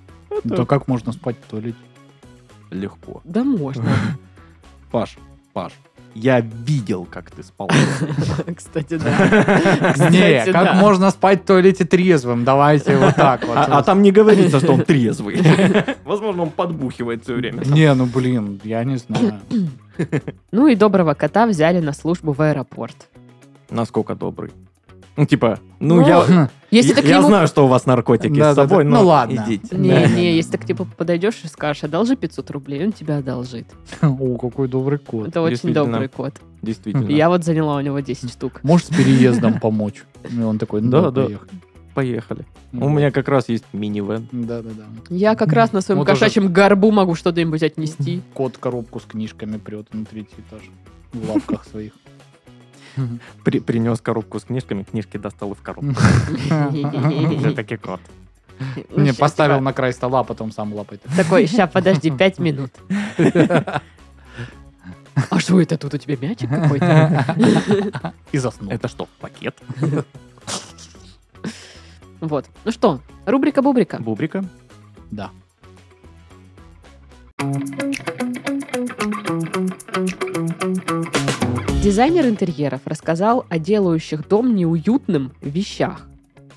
Да 0.43 0.65
как 0.65 0.87
можно 0.87 1.11
спать 1.11 1.35
в 1.45 1.49
туалете? 1.49 1.77
Легко. 2.71 3.21
Да 3.23 3.43
можно. 3.43 3.85
Паш, 4.89 5.17
Паш, 5.53 5.73
я 6.15 6.41
видел, 6.41 7.05
как 7.09 7.31
ты 7.31 7.43
спал. 7.43 7.69
Кстати, 8.55 8.97
да. 8.97 10.09
Не, 10.09 10.51
как 10.51 10.75
можно 10.75 11.09
спать 11.11 11.43
в 11.43 11.45
туалете 11.45 11.85
трезвым? 11.85 12.43
Давайте 12.43 12.97
вот 12.97 13.15
так 13.15 13.45
вот. 13.45 13.57
А 13.57 13.79
а 13.79 13.83
там 13.83 14.01
не 14.01 14.11
говорится, 14.11 14.59
что 14.59 14.73
он 14.73 14.83
трезвый. 14.83 15.41
Возможно, 16.05 16.43
он 16.43 16.49
подбухивает 16.49 17.23
все 17.23 17.35
время. 17.35 17.63
Не, 17.65 17.93
ну 17.93 18.05
блин, 18.05 18.59
я 18.63 18.83
не 18.83 18.97
знаю. 18.97 19.39
Ну 20.51 20.67
и 20.67 20.75
доброго 20.75 21.13
кота 21.13 21.45
взяли 21.45 21.79
на 21.79 21.93
службу 21.93 22.33
в 22.33 22.41
аэропорт. 22.41 22.95
Насколько 23.69 24.15
добрый. 24.15 24.51
Ну, 25.15 25.25
типа, 25.25 25.59
ну, 25.79 26.05
я, 26.05 26.49
Если 26.71 26.89
я, 26.89 26.95
ты 26.95 27.01
к 27.03 27.05
я 27.05 27.17
нему... 27.17 27.27
знаю, 27.27 27.47
что 27.47 27.65
у 27.65 27.67
вас 27.67 27.85
наркотики 27.85 28.39
Да, 28.39 28.53
с 28.53 28.55
да, 28.55 28.63
собой, 28.63 28.83
да. 28.83 28.89
но 28.89 29.01
Ну, 29.01 29.07
ладно. 29.07 29.45
идите. 29.47 29.75
Не, 29.77 29.89
Да, 29.91 30.07
не, 30.07 30.35
если 30.35 30.53
ты 30.53 30.57
к 30.57 30.65
типу 30.65 30.87
подойдешь 30.97 31.41
и 31.43 31.47
скажешь, 31.47 31.83
одолжи 31.83 32.15
500 32.15 32.49
рублей, 32.51 32.83
он 32.85 32.91
тебя 32.93 33.17
одолжит. 33.17 33.67
О, 34.01 34.37
какой 34.37 34.67
добрый 34.67 34.97
кот. 34.97 35.27
Это 35.27 35.41
очень 35.41 35.71
добрый 35.73 36.07
кот. 36.07 36.33
Действительно. 36.63 37.09
Я 37.09 37.29
вот 37.29 37.43
заняла 37.43 37.75
у 37.75 37.81
него 37.81 37.99
10 37.99 38.31
штук. 38.31 38.61
Можешь 38.63 38.87
с 38.87 38.89
переездом 38.89 39.59
помочь? 39.59 40.03
И 40.29 40.39
он 40.41 40.57
такой, 40.57 40.81
ну 40.81 40.89
Да, 40.89 41.11
да, 41.11 41.23
поехали. 41.25 41.49
Поехали. 41.93 42.45
Ну, 42.71 42.87
У 42.87 42.89
меня 42.89 43.11
как 43.11 43.27
раз 43.27 43.49
есть 43.49 43.65
минивэн. 43.71 44.27
Да, 44.31 44.63
да, 44.63 44.69
да. 44.75 44.83
Я 45.15 45.35
как 45.35 45.53
раз 45.53 45.73
на 45.73 45.81
своем 45.81 46.03
кошачьем 46.03 46.51
горбу 46.51 46.89
могу 46.89 47.13
что-нибудь 47.13 47.61
отнести. 47.61 48.23
Кот 48.33 48.57
коробку 48.57 48.99
с 48.99 49.03
книжками 49.03 49.57
прет 49.57 49.93
на 49.93 50.05
третий 50.05 50.37
этаж. 50.49 50.61
В 51.11 51.29
лапках 51.29 51.65
своих. 51.65 51.91
При, 53.43 53.59
принес 53.59 54.01
коробку 54.01 54.39
с 54.39 54.43
книжками, 54.43 54.83
книжки 54.83 55.17
достал 55.17 55.51
и 55.51 55.55
в 55.55 55.61
коробку. 55.61 55.93
Все-таки 57.39 57.77
кот. 57.77 58.01
Не, 58.95 59.13
поставил 59.13 59.55
типа, 59.55 59.65
на 59.65 59.73
край 59.73 59.93
стола, 59.93 60.19
а 60.19 60.23
потом 60.23 60.51
сам 60.51 60.73
лапает. 60.73 61.01
Такой, 61.15 61.47
ща, 61.47 61.67
подожди, 61.67 62.11
5 62.11 62.39
минут. 62.39 62.71
А 65.29 65.39
что 65.39 65.61
это 65.61 65.77
тут 65.77 65.93
у 65.93 65.97
тебя 65.97 66.17
мячик 66.19 66.49
какой-то? 66.49 68.13
И 68.31 68.37
заснул. 68.37 68.71
Это 68.71 68.87
что, 68.87 69.07
пакет? 69.19 69.55
Вот. 72.19 72.45
Ну 72.63 72.71
что, 72.71 73.01
рубрика-бубрика. 73.25 73.97
Бубрика? 74.01 74.43
Да. 75.11 75.31
Дизайнер 81.83 82.27
интерьеров 82.27 82.79
рассказал 82.85 83.45
о 83.49 83.59
делающих 83.59 84.25
дом 84.29 84.55
неуютным 84.55 85.33
вещах. 85.41 86.07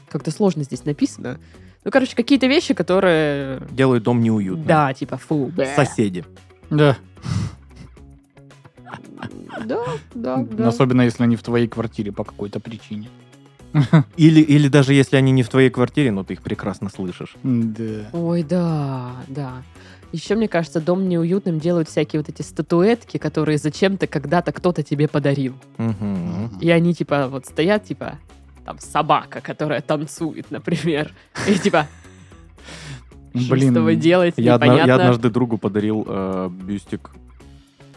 Как-то 0.08 0.30
сложно 0.30 0.62
здесь 0.62 0.84
написано. 0.84 1.40
Ну, 1.84 1.90
короче, 1.90 2.14
какие-то 2.14 2.46
вещи, 2.46 2.74
которые... 2.74 3.60
Делают 3.72 4.04
дом 4.04 4.20
неуютным. 4.20 4.64
Да, 4.64 4.94
типа, 4.94 5.16
фу. 5.16 5.46
бэ. 5.46 5.74
Соседи. 5.74 6.24
Да. 6.70 6.96
Да, 9.64 9.82
да, 10.14 10.46
да. 10.48 10.68
Особенно, 10.68 11.02
если 11.02 11.24
они 11.24 11.34
в 11.34 11.42
твоей 11.42 11.66
квартире 11.66 12.12
по 12.12 12.22
какой-то 12.22 12.60
причине. 12.60 13.08
Или, 14.16 14.40
или 14.40 14.68
даже 14.68 14.94
если 14.94 15.16
они 15.16 15.32
не 15.32 15.42
в 15.42 15.48
твоей 15.48 15.70
квартире, 15.70 16.12
но 16.12 16.22
ты 16.22 16.34
их 16.34 16.42
прекрасно 16.42 16.88
слышишь. 16.88 17.34
Да. 17.42 18.10
Ой, 18.12 18.44
да, 18.44 19.16
да. 19.26 19.64
Еще, 20.12 20.34
мне 20.34 20.48
кажется, 20.48 20.80
дом 20.80 21.08
неуютным 21.08 21.58
делают 21.58 21.88
всякие 21.88 22.20
вот 22.20 22.28
эти 22.28 22.42
статуэтки, 22.42 23.18
которые 23.18 23.58
зачем-то 23.58 24.06
когда-то 24.06 24.52
кто-то 24.52 24.82
тебе 24.82 25.08
подарил. 25.08 25.54
Мгм. 25.78 26.58
И 26.60 26.70
они, 26.70 26.94
типа, 26.94 27.28
вот 27.28 27.46
стоят, 27.46 27.84
типа, 27.84 28.18
там, 28.64 28.78
собака, 28.78 29.40
которая 29.40 29.80
танцует, 29.80 30.50
например. 30.50 31.12
И, 31.48 31.58
типа, 31.58 31.86
что 33.34 33.56
с 33.58 33.74
тобой 33.74 33.96
делать, 33.96 34.34
Я, 34.36 34.54
одна- 34.54 34.74
я 34.84 34.94
однажды 34.94 35.30
другу 35.30 35.58
подарил 35.58 36.04
э, 36.08 36.48
бюстик 36.50 37.10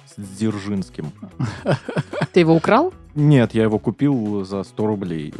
с 0.06 0.20
Дзержинским. 0.38 1.12
Ты 2.34 2.42
его 2.42 2.56
украл? 2.56 2.94
Нет, 3.20 3.54
я 3.54 3.64
его 3.64 3.80
купил 3.80 4.46
за 4.46 4.64
100 4.64 4.88
рублей. 4.88 5.34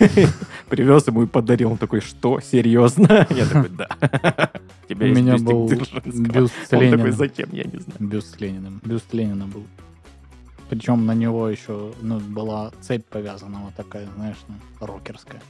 Привез 0.68 1.06
ему 1.06 1.24
и 1.24 1.26
подарил. 1.26 1.72
Он 1.72 1.76
такой, 1.76 2.00
что, 2.00 2.40
серьезно? 2.40 3.26
Я 3.30 3.46
такой, 3.46 3.68
да. 3.68 3.88
У 4.88 4.94
меня 4.94 5.36
был 5.36 5.68
бюст 5.68 5.92
с 5.92 6.72
Он 6.72 6.80
такой, 6.80 6.86
Лениным. 6.86 7.12
зачем, 7.12 7.48
я 7.52 7.64
не 7.64 7.78
знаю. 7.78 7.98
Бюст 8.00 8.36
с 8.36 8.40
Лениным. 8.40 8.80
Бюст 8.82 9.12
Ленина 9.12 9.46
был. 9.46 9.64
Причем 10.70 11.04
на 11.04 11.14
него 11.14 11.48
еще 11.48 11.92
ну, 12.00 12.20
была 12.20 12.72
цепь 12.80 13.04
повязана, 13.04 13.60
вот 13.64 13.74
такая, 13.74 14.08
знаешь, 14.16 14.38
ну, 14.48 14.86
рокерская. 14.86 15.42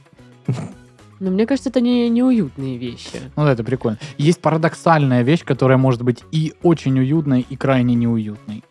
Но 1.19 1.31
мне 1.31 1.45
кажется, 1.45 1.69
это 1.69 1.79
не 1.79 2.09
неуютные 2.09 2.77
вещи. 2.77 3.21
Ну 3.35 3.45
да, 3.45 3.53
это 3.53 3.63
прикольно. 3.63 3.97
Есть 4.17 4.41
парадоксальная 4.41 5.21
вещь, 5.21 5.45
которая 5.45 5.77
может 5.77 6.01
быть 6.01 6.23
и 6.31 6.53
очень 6.63 6.99
уютной, 6.99 7.45
и 7.47 7.55
крайне 7.55 7.95
неуютной. 7.95 8.63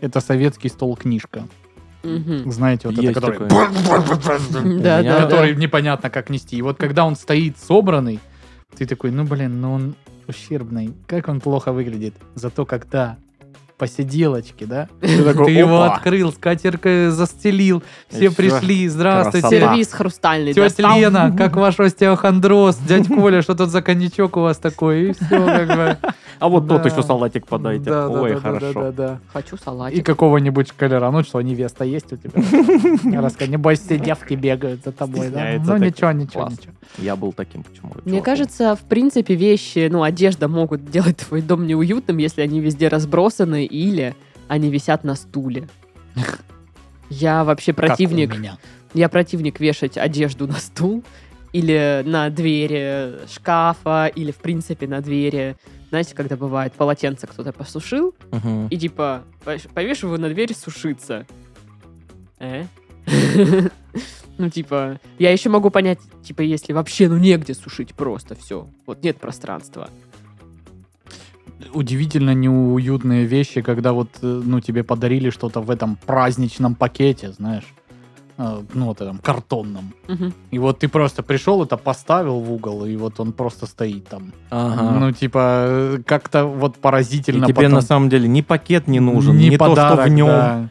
Это 0.00 0.20
советский 0.20 0.70
стол-книжка. 0.70 1.46
Знаете, 2.02 2.88
вот 2.88 2.96
Есть 2.98 3.16
это, 3.16 3.20
который... 3.32 4.80
Да, 4.80 5.02
да. 5.02 5.22
который 5.24 5.56
непонятно 5.56 6.10
как 6.10 6.30
нести. 6.30 6.56
И 6.56 6.62
вот 6.62 6.78
когда 6.78 7.04
он 7.04 7.16
стоит 7.16 7.58
собранный, 7.58 8.20
ты 8.76 8.86
такой, 8.86 9.10
ну 9.10 9.24
блин, 9.24 9.60
ну 9.60 9.72
он 9.72 9.94
ущербный, 10.26 10.94
как 11.06 11.28
он 11.28 11.40
плохо 11.40 11.72
выглядит. 11.72 12.14
Зато 12.34 12.64
когда 12.66 13.16
посиделочки, 13.78 14.64
да? 14.64 14.88
Ты 15.00 15.24
такой, 15.24 15.46
Ты 15.46 15.52
его 15.52 15.82
открыл, 15.82 16.32
скатеркой 16.32 17.10
застелил, 17.10 17.82
все 18.08 18.26
И 18.26 18.28
пришли, 18.28 18.88
здравствуйте. 18.88 19.48
Красота. 19.48 19.72
Сервис 19.72 19.92
хрустальный 19.92 20.52
Тетя 20.52 20.64
достал. 20.64 20.98
Лена, 20.98 21.34
как 21.38 21.56
ваш 21.56 21.78
остеохондроз? 21.80 22.76
Дядь 22.78 23.08
Коля, 23.08 23.40
что 23.42 23.54
тут 23.54 23.70
за 23.70 23.80
коньячок 23.80 24.36
у 24.36 24.40
вас 24.40 24.58
такой? 24.58 25.10
И 25.10 25.12
все, 25.12 25.28
как 25.28 25.68
бы. 25.68 25.96
А 26.40 26.48
вот 26.48 26.68
тот 26.68 26.84
еще 26.84 27.02
салатик 27.02 27.46
подайте. 27.46 27.84
Да, 27.84 28.08
да, 28.08 28.20
Ой, 28.20 28.36
хорошо. 28.36 28.72
да, 28.74 28.92
да. 28.92 29.18
Хочу 29.32 29.56
И 29.56 29.58
салатик. 29.58 30.06
какого-нибудь 30.06 30.68
шкалера. 30.68 31.10
Ну 31.10 31.22
что, 31.22 31.40
невеста 31.40 31.84
есть 31.84 32.12
у 32.12 32.16
тебя? 32.16 33.20
Раска, 33.20 33.46
небось, 33.46 33.80
все 33.80 33.98
девки 33.98 34.34
бегают 34.34 34.84
за 34.84 34.92
тобой, 34.92 35.30
Ну 35.30 35.76
ничего, 35.78 36.12
ничего, 36.12 36.48
ничего. 36.48 36.72
Я 36.98 37.16
был 37.16 37.32
таким 37.32 37.62
почему 37.62 37.92
Мне 38.04 38.22
кажется, 38.22 38.74
в 38.74 38.80
принципе, 38.80 39.34
вещи, 39.34 39.88
ну, 39.90 40.02
одежда 40.02 40.48
могут 40.48 40.90
делать 40.90 41.18
твой 41.18 41.42
дом 41.42 41.66
неуютным, 41.66 42.16
если 42.16 42.40
они 42.40 42.60
везде 42.60 42.88
разбросаны 42.88 43.67
или 43.68 44.14
они 44.48 44.70
висят 44.70 45.04
на 45.04 45.14
стуле. 45.14 45.68
Я 47.10 47.44
вообще 47.44 47.72
противник. 47.72 48.34
Я 48.94 49.08
противник 49.08 49.60
вешать 49.60 49.96
одежду 49.98 50.46
на 50.46 50.54
стул 50.56 51.04
или 51.52 52.02
на 52.06 52.28
двери 52.30 53.26
шкафа, 53.28 54.06
или, 54.06 54.30
в 54.32 54.36
принципе, 54.36 54.86
на 54.86 55.00
двери. 55.00 55.56
Знаете, 55.90 56.14
когда 56.14 56.36
бывает, 56.36 56.72
полотенце 56.74 57.26
кто-то 57.26 57.52
посушил, 57.52 58.14
и 58.70 58.76
типа 58.78 59.24
повеш- 59.44 59.72
повешу 59.72 60.08
его 60.08 60.18
на 60.18 60.28
дверь 60.28 60.54
сушиться. 60.54 61.26
Э? 62.38 62.64
Ну, 64.38 64.48
типа, 64.50 65.00
я 65.18 65.32
еще 65.32 65.48
могу 65.48 65.68
понять, 65.68 65.98
типа, 66.22 66.42
если 66.42 66.72
вообще, 66.72 67.08
ну, 67.08 67.18
негде 67.18 67.54
сушить 67.54 67.92
просто 67.92 68.36
все. 68.36 68.68
Вот 68.86 69.02
нет 69.02 69.18
пространства. 69.18 69.90
Удивительно 71.72 72.34
неуютные 72.34 73.24
вещи, 73.24 73.62
когда 73.62 73.92
вот, 73.92 74.08
э, 74.22 74.42
ну, 74.44 74.60
тебе 74.60 74.82
подарили 74.82 75.30
что-то 75.30 75.60
в 75.60 75.70
этом 75.70 75.96
праздничном 76.06 76.74
пакете, 76.74 77.32
знаешь. 77.32 77.64
Э, 78.38 78.62
Ну, 78.74 78.84
вот 78.86 79.00
этом 79.00 79.18
картонном. 79.18 79.92
Мгм. 80.08 80.32
И 80.52 80.58
вот 80.58 80.78
ты 80.78 80.88
просто 80.88 81.22
пришел, 81.22 81.64
это 81.64 81.76
поставил 81.76 82.38
в 82.40 82.52
угол, 82.52 82.84
и 82.84 82.96
вот 82.96 83.18
он 83.20 83.32
просто 83.32 83.66
стоит 83.66 84.06
там. 84.08 84.32
Ага. 84.50 85.00
Ну, 85.00 85.12
типа, 85.12 85.38
э, 85.66 85.98
как-то 86.06 86.44
вот 86.44 86.76
И 86.76 86.80
поразительно. 86.80 87.46
тебе 87.46 87.54
потом- 87.54 87.72
на 87.72 87.80
самом 87.80 88.08
деле 88.08 88.28
ни 88.28 88.42
пакет 88.42 88.86
не 88.88 89.00
нужен, 89.00 89.36
Не 89.36 89.48
ни 89.48 89.56
то, 89.56 89.66
подарок, 89.68 90.00
что 90.00 90.10
в 90.10 90.14
нем. 90.14 90.26
да. 90.26 90.68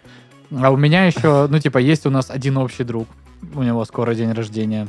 А 0.51 0.71
у 0.71 0.77
меня 0.77 1.05
еще, 1.05 1.47
ну, 1.49 1.59
типа, 1.59 1.77
есть 1.79 2.05
у 2.05 2.09
нас 2.09 2.29
один 2.31 2.57
общий 2.57 2.85
друг. 2.85 3.07
У 3.53 3.61
него 3.63 3.83
скоро 3.85 4.15
день 4.15 4.31
рождения. 4.31 4.87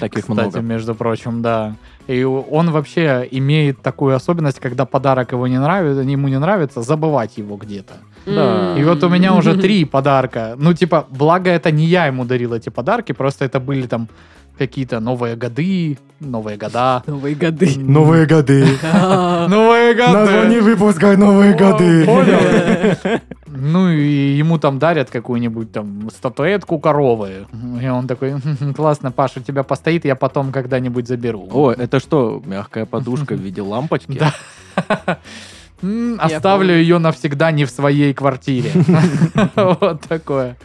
Таких 0.00 0.22
Кстати, 0.26 0.30
много. 0.48 0.60
между 0.60 0.94
прочим, 0.94 1.40
да. 1.40 1.74
И 2.06 2.22
он 2.22 2.70
вообще 2.70 3.26
имеет 3.30 3.82
такую 3.82 4.14
особенность, 4.14 4.60
когда 4.60 4.84
подарок 4.84 5.32
его 5.32 5.46
не 5.48 5.58
нравится, 5.58 6.02
ему 6.02 6.28
не 6.28 6.38
нравится, 6.38 6.82
забывать 6.82 7.38
его 7.38 7.56
где-то. 7.56 7.94
Да. 8.26 8.74
И 8.78 8.84
вот 8.84 9.02
у 9.02 9.08
меня 9.08 9.34
уже 9.34 9.56
три 9.56 9.84
подарка. 9.84 10.54
Ну, 10.56 10.72
типа, 10.72 11.06
благо 11.10 11.50
это 11.50 11.70
не 11.70 11.86
я 11.86 12.06
ему 12.06 12.24
дарил 12.24 12.54
эти 12.54 12.70
подарки, 12.70 13.12
просто 13.12 13.44
это 13.44 13.60
были 13.60 13.86
там 13.86 14.08
какие-то 14.58 15.00
новые 15.00 15.36
годы, 15.36 15.98
новые 16.20 16.56
года. 16.56 17.02
Новые 17.06 17.34
годы. 17.34 17.74
Новые 17.76 18.26
годы. 18.26 18.64
Новые 19.48 19.94
годы! 19.94 20.60
выпуска 20.60 21.16
«Новые 21.16 21.54
О, 21.54 21.56
Понял? 22.06 23.20
Ну 23.56 23.88
и 23.88 24.36
ему 24.36 24.58
там 24.58 24.78
дарят 24.78 25.10
какую-нибудь 25.10 25.72
там 25.72 26.10
статуэтку 26.10 26.78
коровы. 26.78 27.46
И 27.82 27.88
он 27.88 28.06
такой, 28.06 28.32
«Хм, 28.32 28.74
классно, 28.74 29.10
Паша, 29.10 29.40
у 29.40 29.42
тебя 29.42 29.62
постоит, 29.62 30.04
я 30.04 30.14
потом 30.14 30.52
когда-нибудь 30.52 31.08
заберу. 31.08 31.48
О, 31.50 31.72
это 31.72 32.00
что, 32.00 32.42
мягкая 32.44 32.86
подушка 32.86 33.34
в 33.34 33.40
виде 33.40 33.62
лампочки? 33.62 34.18
Да. 34.18 35.18
Оставлю 36.18 36.74
ее 36.74 36.98
навсегда 36.98 37.50
не 37.50 37.64
в 37.64 37.70
своей 37.70 38.14
квартире. 38.14 38.70
Вот 39.54 40.00
такое. 40.02 40.56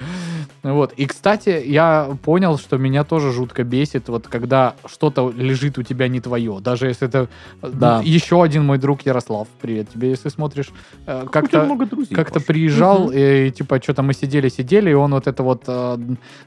Вот. 0.63 0.93
И, 0.93 1.05
кстати, 1.07 1.63
я 1.65 2.15
понял, 2.23 2.57
что 2.59 2.77
меня 2.77 3.03
тоже 3.03 3.31
жутко 3.31 3.63
бесит, 3.63 4.09
вот 4.09 4.27
когда 4.27 4.75
что-то 4.85 5.31
лежит 5.35 5.77
у 5.79 5.83
тебя 5.83 6.07
не 6.07 6.19
твое. 6.21 6.59
Даже 6.61 6.87
если 6.87 7.07
это 7.07 7.27
Да. 7.63 8.01
еще 8.03 8.43
один 8.43 8.65
мой 8.65 8.77
друг 8.77 9.01
Ярослав. 9.01 9.47
Привет 9.59 9.89
тебе, 9.89 10.09
если 10.11 10.29
смотришь. 10.29 10.69
Э, 11.07 11.19
У 11.19 11.21
тебя 11.21 11.31
Как-то 11.31 11.63
много 11.63 11.85
друзей, 11.87 12.15
как-то 12.15 12.39
приезжал, 12.39 13.05
Мгм. 13.07 13.13
и, 13.15 13.51
типа, 13.51 13.81
что-то 13.81 14.03
мы 14.03 14.13
сидели-сидели, 14.13 14.91
и 14.91 14.93
он 14.93 15.11
вот 15.13 15.25
это 15.27 15.41
вот, 15.41 15.63
э, 15.67 15.97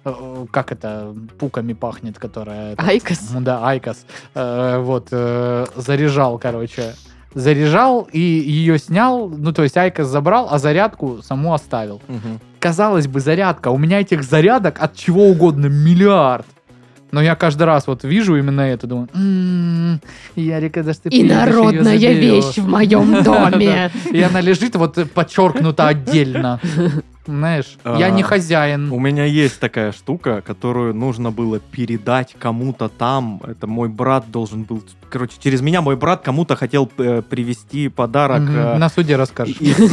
э, 0.05 0.47
как 0.51 0.71
это, 0.71 1.13
пуками 1.39 1.73
пахнет, 1.73 2.19
которая... 2.19 2.77
IQOS. 2.79 3.19
Да, 3.41 3.67
IQOS. 3.67 4.07
Э, 4.35 4.79
вот, 4.79 5.09
э, 5.11 5.67
заряжал, 5.77 6.39
короче. 6.39 6.95
Заряжал 7.35 8.09
и 8.13 8.21
ее 8.21 8.79
снял, 8.79 9.29
ну, 9.29 9.53
то 9.53 9.65
есть 9.65 9.77
IQOS 9.77 10.07
забрал, 10.07 10.47
а 10.51 10.59
зарядку 10.59 11.21
саму 11.23 11.53
оставил. 11.53 12.01
Мгм. 12.07 12.39
Казалось 12.65 13.07
бы, 13.07 13.21
зарядка. 13.21 13.69
У 13.69 13.77
меня 13.77 14.01
этих 14.01 14.23
зарядок 14.23 14.79
от 14.81 14.97
чего 14.97 15.27
угодно 15.27 15.67
миллиард. 15.67 16.47
Но 17.13 17.21
я 17.21 17.35
каждый 17.35 17.65
раз 17.65 17.87
вот 17.87 18.05
вижу 18.05 18.37
именно 18.37 18.63
это, 18.63 18.87
думаю, 18.87 19.09
«М, 19.15 20.01
Ярик, 20.35 20.73
когда 20.73 20.95
ж 20.95 20.97
ты 20.97 21.11
Инородная 21.11 21.99
заберешь?» 21.99 22.45
вещь 22.47 22.57
в 22.57 22.67
моем 22.67 23.23
доме. 23.23 23.91
И 24.11 24.19
она 24.23 24.41
лежит 24.41 24.77
вот 24.77 24.99
подчеркнута 25.13 25.89
отдельно. 25.89 26.59
Знаешь, 27.27 27.77
я 27.85 28.09
не 28.09 28.23
А, 28.23 28.25
хозяин. 28.25 28.91
У 28.91 28.99
меня 28.99 29.27
есть 29.27 29.61
такая 29.61 29.93
штука, 29.93 30.43
которую 30.47 30.95
нужно 30.95 31.31
было 31.31 31.59
передать 31.61 32.35
кому-то 32.39 32.89
там. 32.89 33.43
Это 33.47 33.67
мой 33.67 33.91
брат 33.91 34.31
должен 34.31 34.63
был... 34.63 34.83
Короче, 35.11 35.35
через 35.39 35.61
меня 35.61 35.83
мой 35.83 35.97
брат 35.97 36.23
кому-то 36.23 36.57
хотел 36.57 36.91
э, 36.97 37.21
привезти 37.29 37.89
подарок 37.89 38.43
э, 38.49 38.79
На 38.79 38.89
суде 38.89 39.17
расскажешь. 39.17 39.57
из, 39.61 39.79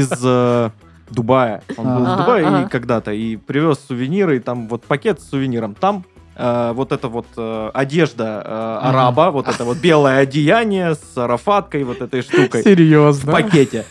из 0.00 0.10
э, 0.24 0.70
Дубая. 1.10 1.62
Он 1.76 1.86
был 1.86 2.04
в 2.04 2.16
Дубае 2.16 2.46
ага. 2.46 2.62
и 2.62 2.68
когда-то. 2.68 3.12
И 3.12 3.36
привез 3.36 3.78
сувениры, 3.86 4.36
и 4.36 4.40
там 4.40 4.68
вот 4.68 4.84
пакет 4.84 5.20
с 5.20 5.28
сувениром. 5.28 5.74
Там 5.74 6.04
э, 6.34 6.72
вот 6.74 6.92
эта 6.92 7.08
вот 7.08 7.26
э, 7.36 7.70
одежда 7.72 8.42
э, 8.44 8.78
араба, 8.88 9.30
вот 9.30 9.48
это 9.48 9.64
вот 9.64 9.78
белое 9.78 10.18
одеяние 10.18 10.94
с 10.94 11.16
арафаткой, 11.16 11.84
вот 11.84 12.00
этой 12.00 12.22
штукой 12.22 12.62
в 12.62 12.64
Серьезно. 12.64 13.32
пакете. 13.32 13.84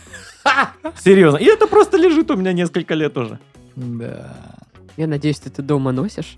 Серьезно. 0.98 1.38
И 1.38 1.44
это 1.44 1.66
просто 1.66 1.96
лежит 1.96 2.30
у 2.30 2.36
меня 2.36 2.52
несколько 2.52 2.94
лет 2.94 3.16
уже. 3.16 3.38
Да. 3.74 4.36
Я 4.96 5.06
надеюсь, 5.06 5.38
ты 5.38 5.48
это 5.50 5.62
дома 5.62 5.92
носишь. 5.92 6.36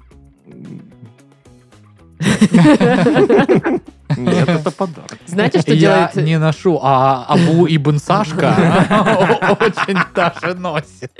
Нет, 4.16 4.48
это 4.48 4.70
подарок. 4.70 5.18
Знаете, 5.26 5.60
что 5.60 5.74
Я 5.74 6.10
делает... 6.12 6.16
не 6.16 6.38
ношу, 6.38 6.78
а 6.82 7.24
Абу 7.28 7.66
Ибн 7.68 7.98
Сашка 7.98 8.54
очень 9.60 9.98
даже 10.14 10.54
носит. 10.54 11.12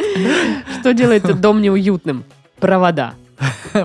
Что 0.81 0.95
делает 0.95 1.25
этот 1.25 1.41
дом 1.41 1.61
неуютным? 1.61 2.25
Провода. 2.59 3.15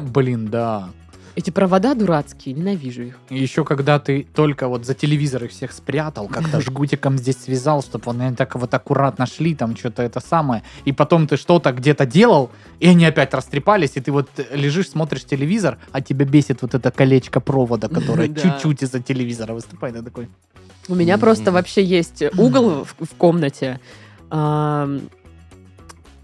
Блин, 0.02 0.48
да. 0.48 0.90
Эти 1.36 1.50
провода 1.50 1.96
дурацкие, 1.96 2.54
ненавижу 2.54 3.02
их. 3.04 3.20
Еще 3.30 3.66
когда 3.66 3.98
ты 4.00 4.28
только 4.36 4.68
вот 4.68 4.86
за 4.86 4.94
телевизор 4.94 5.44
их 5.46 5.52
всех 5.52 5.72
спрятал, 5.72 6.28
как-то 6.28 6.62
жгутиком 6.66 7.18
здесь 7.18 7.38
связал, 7.38 7.82
чтобы 7.82 8.12
они 8.12 8.36
так 8.36 8.56
вот 8.56 8.74
аккуратно 8.74 9.26
шли, 9.26 9.56
там 9.56 9.76
что-то 9.76 10.04
это 10.04 10.20
самое, 10.20 10.62
и 10.86 10.92
потом 10.92 11.28
ты 11.28 11.38
что-то 11.38 11.72
где-то 11.72 12.06
делал, 12.06 12.52
и 12.80 12.88
они 12.88 13.06
опять 13.06 13.34
растрепались, 13.34 13.92
и 13.96 14.00
ты 14.00 14.12
вот 14.12 14.30
лежишь, 14.52 14.90
смотришь 14.90 15.24
телевизор, 15.24 15.80
а 15.92 16.02
тебя 16.02 16.26
бесит 16.26 16.62
вот 16.62 16.76
это 16.76 16.92
колечко 16.92 17.40
провода, 17.40 17.90
которое 17.90 18.28
чуть-чуть 18.42 18.84
из-за 18.84 19.02
телевизора 19.02 19.54
выступает, 19.54 19.96
и 19.96 20.02
такой... 20.04 20.30
У 20.88 20.96
меня 20.96 21.18
просто 21.18 21.52
вообще 21.52 21.84
есть 21.84 22.24
угол 22.38 22.86
в 23.00 23.16
комнате. 23.18 23.80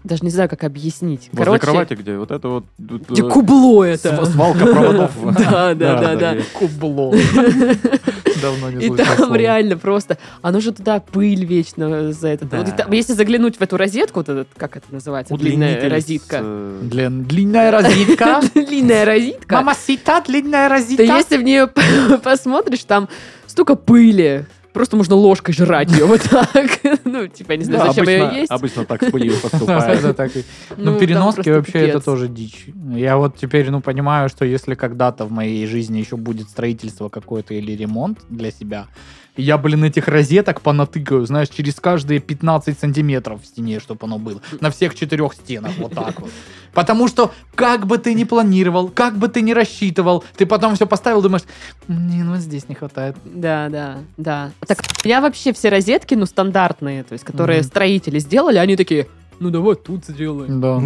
Даже 0.02 0.24
не 0.24 0.30
знаю, 0.30 0.48
как 0.48 0.64
объяснить. 0.64 1.28
Возле 1.32 1.44
Короче, 1.44 1.60
кровати, 1.60 1.94
где 1.94 2.16
вот 2.16 2.30
это 2.30 2.48
вот... 2.48 2.64
где 2.78 3.22
э, 3.22 3.28
кубло 3.28 3.84
это. 3.84 4.24
Свалка 4.24 4.64
проводов. 4.66 5.10
Да, 5.38 5.74
да, 5.74 6.00
да, 6.00 6.14
да. 6.16 6.36
Кубло. 6.54 7.14
Давно 8.42 8.70
не 8.70 8.86
И 8.86 8.96
там 8.96 9.34
реально 9.34 9.76
просто, 9.76 10.16
оно 10.40 10.60
же 10.60 10.72
туда 10.72 11.00
пыль 11.00 11.44
вечно 11.44 12.12
за 12.12 12.28
это. 12.28 12.46
Если 12.90 13.12
заглянуть 13.12 13.56
в 13.58 13.62
эту 13.62 13.76
розетку, 13.76 14.20
вот 14.20 14.28
этот, 14.28 14.48
как 14.56 14.76
это 14.76 14.86
называется, 14.90 15.34
длинная 15.34 15.88
розетка. 15.90 16.40
э, 16.42 16.80
Длин- 16.82 17.24
длинная 17.24 17.70
розетка. 17.70 18.40
Длинная 18.54 19.04
розетка. 19.04 19.56
Мамасита, 19.56 20.22
длинная 20.26 20.68
То 20.68 20.74
розетка. 20.74 21.02
если 21.02 21.36
в 21.36 21.42
нее 21.42 21.66
посмотришь, 22.22 22.84
там 22.84 23.08
столько 23.46 23.74
пыли. 23.74 24.46
Просто 24.72 24.96
можно 24.96 25.14
ложкой 25.14 25.52
жрать 25.52 25.90
ее 25.90 26.04
вот 26.06 26.22
так. 26.22 26.70
Ну, 27.04 27.26
типа, 27.26 27.52
я 27.52 27.58
не 27.58 27.64
знаю, 27.64 27.80
да, 27.80 27.92
зачем 27.92 28.08
ее 28.08 28.40
есть. 28.40 28.50
Обычно 28.50 28.84
так 28.84 29.02
с 29.02 29.10
поступает. 29.42 30.02
Ну, 30.02 30.14
Ну, 30.76 30.98
переноски 30.98 31.48
вообще 31.50 31.78
это 31.88 32.00
тоже 32.00 32.28
дичь. 32.28 32.66
Я 32.94 33.16
вот 33.16 33.36
теперь, 33.36 33.70
ну, 33.70 33.80
понимаю, 33.80 34.28
что 34.28 34.44
если 34.44 34.74
когда-то 34.74 35.24
в 35.24 35.32
моей 35.32 35.66
жизни 35.66 35.98
еще 35.98 36.16
будет 36.16 36.48
строительство 36.48 37.08
какое-то 37.08 37.54
или 37.54 37.72
ремонт 37.72 38.20
для 38.28 38.50
себя, 38.50 38.86
я, 39.40 39.58
блин, 39.58 39.84
этих 39.84 40.08
розеток 40.08 40.60
понатыкаю, 40.60 41.24
знаешь, 41.26 41.48
через 41.48 41.74
каждые 41.76 42.20
15 42.20 42.78
сантиметров 42.78 43.42
в 43.42 43.46
стене, 43.46 43.80
чтобы 43.80 44.00
оно 44.06 44.18
было. 44.18 44.40
На 44.60 44.70
всех 44.70 44.94
четырех 44.94 45.34
стенах, 45.34 45.72
вот 45.78 45.92
так 45.94 46.20
вот. 46.20 46.30
Потому 46.72 47.08
что, 47.08 47.32
как 47.54 47.86
бы 47.86 47.98
ты 47.98 48.14
ни 48.14 48.24
планировал, 48.24 48.88
как 48.88 49.16
бы 49.18 49.28
ты 49.28 49.40
ни 49.42 49.52
рассчитывал, 49.52 50.24
ты 50.36 50.46
потом 50.46 50.76
все 50.76 50.86
поставил, 50.86 51.20
думаешь, 51.22 51.42
не, 51.88 52.22
ну 52.22 52.32
вот 52.32 52.40
здесь 52.40 52.68
не 52.68 52.74
хватает. 52.74 53.16
Да, 53.24 53.68
да, 53.68 53.98
да. 54.16 54.50
Так, 54.66 54.78
у 55.04 55.08
меня 55.08 55.20
вообще 55.20 55.52
все 55.52 55.68
розетки, 55.68 56.14
ну, 56.14 56.26
стандартные, 56.26 57.02
то 57.02 57.12
есть, 57.14 57.24
которые 57.24 57.60
Мгм. 57.60 57.68
строители 57.68 58.18
сделали, 58.20 58.58
они 58.58 58.76
такие, 58.76 59.08
ну, 59.40 59.50
давай 59.50 59.74
тут 59.74 60.04
сделаем. 60.04 60.60
Да. 60.60 60.80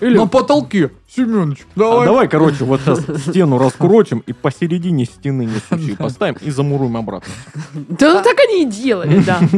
Или 0.00 0.16
На 0.16 0.26
потолке, 0.26 0.90
Семенович, 1.08 1.60
А 1.76 1.78
давай. 1.78 2.06
давай, 2.06 2.28
короче, 2.28 2.64
вот 2.64 2.80
сейчас 2.80 3.00
стену 3.28 3.58
раскурочим 3.58 4.18
и 4.26 4.32
посередине 4.32 5.04
стены 5.06 5.46
несущие 5.46 5.96
поставим 5.96 6.36
и 6.40 6.50
замуруем 6.50 6.96
обратно. 6.96 7.32
Да, 7.74 8.14
ну, 8.14 8.22
так 8.22 8.36
они 8.48 8.62
и 8.62 8.66
делали, 8.66 9.20
да. 9.20 9.40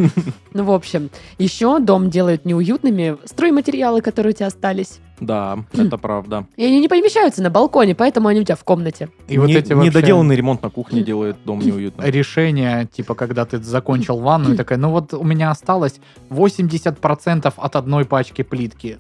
Ну, 0.55 0.65
в 0.65 0.71
общем, 0.73 1.11
еще 1.39 1.79
дом 1.79 2.11
делают 2.11 2.45
неуютными 2.45 3.17
стройматериалы, 3.27 4.01
которые 4.01 4.33
у 4.33 4.35
тебя 4.35 4.47
остались. 4.47 4.99
Да, 5.21 5.59
это 5.73 5.99
правда. 5.99 6.47
И 6.57 6.65
они 6.65 6.81
не 6.81 6.89
помещаются 6.89 7.43
на 7.43 7.51
балконе, 7.51 7.95
поэтому 7.95 8.29
они 8.29 8.41
у 8.41 8.45
тебя 8.45 8.57
в 8.57 8.65
комнате. 8.65 9.09
И 9.29 9.37
вот 9.39 9.51
эти 9.51 9.73
вообще- 9.73 9.89
Недоделанный 9.91 10.35
ремонт 10.37 10.63
на 10.63 10.71
кухне 10.71 11.03
делает 11.03 11.37
дом 11.45 11.59
неуютным. 11.61 12.07
решение, 12.09 12.89
типа, 12.93 13.15
когда 13.15 13.45
ты 13.45 13.59
закончил 13.63 14.19
ванну 14.19 14.55
и 14.55 14.57
такая, 14.57 14.79
ну 14.79 14.91
вот 14.91 15.13
у 15.15 15.23
меня 15.25 15.51
осталось 15.51 15.97
80% 16.31 17.53
от 17.57 17.77
одной 17.77 18.05
пачки 18.05 18.43
плитки. 18.43 18.99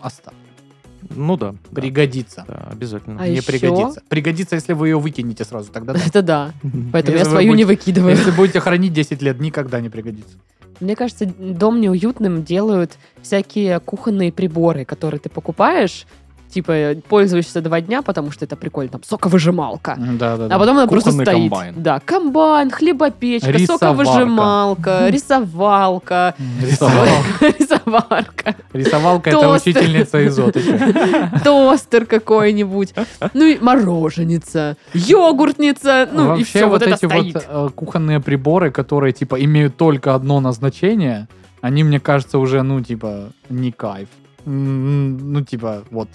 Оставь. 0.00 0.34
Ну 1.10 1.36
да. 1.36 1.54
Пригодится. 1.72 2.44
Да, 2.46 2.68
обязательно. 2.70 3.20
А 3.20 3.28
Не 3.28 3.36
еще? 3.36 3.46
пригодится. 3.46 4.02
Пригодится, 4.08 4.56
если 4.56 4.72
вы 4.72 4.88
ее 4.88 4.98
выкинете 4.98 5.44
сразу, 5.44 5.70
тогда 5.72 5.92
да. 5.92 6.00
Это 6.04 6.22
да. 6.22 6.52
Поэтому 6.92 7.16
я 7.18 7.24
свою 7.24 7.54
не 7.54 7.64
выкидываю. 7.64 8.10
Если 8.16 8.30
будете 8.30 8.60
хранить 8.60 8.92
10 8.92 9.22
лет, 9.22 9.40
никогда 9.40 9.80
не 9.80 9.88
пригодится. 9.88 10.36
Мне 10.80 10.94
кажется, 10.94 11.26
дом 11.26 11.80
неуютным 11.80 12.44
делают 12.44 12.98
всякие 13.22 13.80
кухонные 13.80 14.32
приборы, 14.32 14.84
которые 14.84 15.18
ты 15.20 15.28
покупаешь, 15.28 16.06
типа 16.52 16.94
пользуешься 17.08 17.60
два 17.60 17.80
дня, 17.80 18.02
потому 18.02 18.30
что 18.30 18.44
это 18.44 18.56
прикольно, 18.56 18.92
там 18.92 19.02
соковыжималка. 19.02 19.96
Да, 19.98 20.36
да, 20.36 20.48
да. 20.48 20.54
А 20.54 20.58
потом 20.58 20.76
она 20.78 20.86
просто 20.86 21.10
Кухонный 21.10 21.26
стоит. 21.26 21.50
комбайн. 21.50 21.74
Да, 21.76 22.00
комбайн, 22.04 22.70
хлебопечка, 22.70 23.50
Рисоварка. 23.50 23.86
соковыжималка, 23.86 25.08
рисовалка, 25.08 26.34
Рисовалка. 26.60 27.14
рисоварка, 27.58 28.56
Рисовалка 28.72 29.30
это 29.30 29.48
учительница 29.50 30.20
из 30.20 30.36
тостер 31.44 32.06
какой-нибудь, 32.06 32.94
ну 33.34 33.44
и 33.44 33.58
мороженица, 33.58 34.76
йогуртница, 34.94 36.08
ну 36.12 36.36
и 36.36 36.44
все, 36.44 36.66
вот, 36.66 36.82
это 36.82 36.90
эти 36.94 37.06
стоит. 37.06 37.34
вот 37.34 37.46
э, 37.48 37.68
кухонные 37.74 38.20
приборы, 38.20 38.70
которые 38.70 39.12
типа 39.12 39.42
имеют 39.42 39.76
только 39.76 40.14
одно 40.14 40.40
назначение, 40.40 41.28
они, 41.60 41.84
мне 41.84 42.00
кажется, 42.00 42.38
уже, 42.38 42.62
ну, 42.62 42.80
типа, 42.82 43.30
не 43.48 43.72
кайф. 43.72 44.08
Ну, 44.44 45.44
типа, 45.44 45.84
вот 45.90 46.08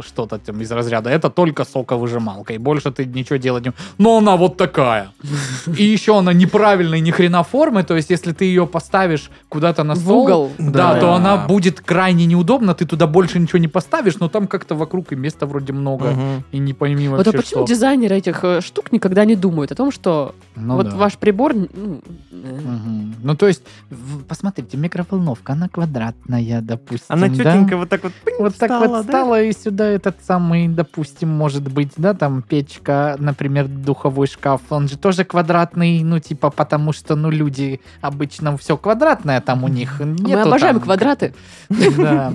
что-то 0.00 0.38
там 0.38 0.60
из 0.60 0.70
разряда. 0.72 1.10
Это 1.10 1.30
только 1.30 1.64
соковыжималка, 1.64 2.52
и 2.54 2.58
больше 2.58 2.90
ты 2.90 3.04
ничего 3.04 3.36
делать 3.36 3.64
не... 3.64 3.72
Но 3.98 4.18
она 4.18 4.36
вот 4.36 4.56
такая. 4.56 5.12
И 5.78 5.84
еще 5.84 6.18
она 6.18 6.32
неправильной 6.32 7.00
ни 7.00 7.10
хрена 7.10 7.42
формы, 7.42 7.82
то 7.84 7.96
есть 7.96 8.10
если 8.10 8.32
ты 8.32 8.44
ее 8.44 8.66
поставишь 8.66 9.30
куда-то 9.48 9.84
на 9.84 9.94
стол, 9.96 10.22
угол. 10.24 10.50
да, 10.58 10.94
Да. 10.94 11.00
то 11.00 11.12
она 11.14 11.36
будет 11.36 11.80
крайне 11.80 12.26
неудобна, 12.26 12.74
ты 12.74 12.86
туда 12.86 13.06
больше 13.06 13.38
ничего 13.38 13.58
не 13.58 13.68
поставишь, 13.68 14.18
но 14.20 14.28
там 14.28 14.46
как-то 14.46 14.74
вокруг 14.74 15.12
и 15.12 15.16
места 15.16 15.46
вроде 15.46 15.72
много, 15.72 16.14
и 16.52 16.58
не 16.58 16.72
пойми 16.74 17.08
Вот 17.08 17.18
вообще 17.18 17.38
а 17.38 17.42
почему 17.42 17.66
что. 17.66 17.74
дизайнеры 17.74 18.16
этих 18.16 18.44
э, 18.44 18.60
штук 18.60 18.92
никогда 18.92 19.24
не 19.24 19.36
думают 19.36 19.72
о 19.72 19.74
том, 19.74 19.92
что 19.92 20.34
Ну 20.56 20.76
вот 20.76 20.90
да. 20.90 20.96
ваш 20.96 21.16
прибор... 21.18 21.54
ну, 21.54 22.00
Мгм. 22.30 23.14
Ну, 23.22 23.34
то 23.36 23.46
есть, 23.48 23.62
в- 23.90 24.22
посмотрите, 24.24 24.76
микроволновка, 24.76 25.54
она 25.54 25.68
квадратная, 25.68 26.60
допустим, 26.60 27.06
Она 27.08 27.28
да? 27.28 27.34
тетенька 27.34 27.76
вот 27.76 27.88
так 27.88 28.02
вот 28.02 28.12
пынь, 28.24 28.34
Вот 28.38 28.54
так 28.56 28.70
встала, 28.70 28.86
вот 28.98 29.06
да? 29.06 29.12
стала, 29.12 29.42
и 29.42 29.52
сюда 29.52 29.86
этот 29.86 30.16
самый, 30.22 30.68
допустим, 30.68 31.30
может 31.30 31.62
быть, 31.72 31.92
да, 31.96 32.12
там 32.14 32.42
печка, 32.42 33.16
например, 33.18 33.66
духовой 33.68 34.26
шкаф, 34.26 34.60
он 34.70 34.88
же 34.88 34.98
тоже 34.98 35.24
квадратный, 35.24 36.02
ну, 36.04 36.18
типа, 36.18 36.50
потому 36.50 36.92
что, 36.92 37.16
ну, 37.16 37.30
люди 37.30 37.80
обычно 38.00 38.56
все 38.58 38.76
квадратное 38.76 39.40
там 39.40 39.64
у 39.64 39.68
них. 39.68 40.00
Мы 40.00 40.34
обожаем 40.34 40.74
там- 40.76 40.84
квадраты. 40.84 41.34
Да. 41.96 42.32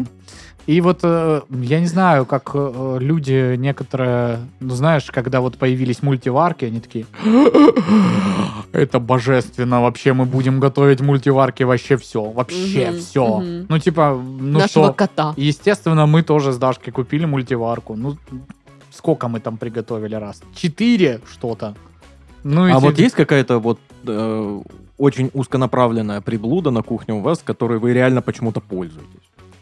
И 0.69 0.81
вот 0.81 0.99
э, 1.01 1.41
я 1.49 1.79
не 1.79 1.87
знаю, 1.87 2.27
как 2.27 2.51
э, 2.53 2.97
люди 3.01 3.55
некоторые, 3.55 4.37
ну 4.59 4.75
знаешь, 4.75 5.05
когда 5.11 5.41
вот 5.41 5.57
появились 5.57 6.03
мультиварки, 6.03 6.65
они 6.65 6.79
такие, 6.79 7.07
это 8.71 8.99
божественно, 8.99 9.81
вообще 9.81 10.13
мы 10.13 10.25
будем 10.25 10.59
готовить 10.59 11.01
мультиварки 11.01 11.63
вообще 11.63 11.97
все, 11.97 12.21
вообще 12.21 12.89
Мгм, 12.91 12.99
все. 12.99 13.37
мгм. 13.39 13.65
Ну 13.67 13.79
типа, 13.79 14.21
ну 14.39 14.59
Нашего 14.59 14.85
что, 14.85 14.93
кота. 14.93 15.33
естественно, 15.37 16.05
мы 16.05 16.21
тоже 16.21 16.51
с 16.51 16.57
Дашкой 16.57 16.93
купили 16.93 17.25
мультиварку. 17.25 17.95
Ну 17.95 18.17
сколько 18.91 19.27
мы 19.27 19.39
там 19.39 19.57
приготовили 19.57 20.13
раз? 20.13 20.41
Четыре 20.55 21.19
что-то. 21.31 21.73
Ну 22.43 22.67
и 22.67 22.71
А 22.71 22.79
вот 22.79 22.93
тебе- 22.93 23.05
есть 23.05 23.15
какая-то 23.15 23.57
вот 23.57 23.79
э, 24.05 24.59
очень 24.99 25.31
узконаправленная 25.33 26.21
приблуда 26.21 26.69
на 26.69 26.83
кухне 26.83 27.15
у 27.15 27.21
вас, 27.21 27.39
которой 27.43 27.79
вы 27.79 27.91
реально 27.93 28.21
почему-то 28.21 28.59
пользуетесь? 28.61 29.07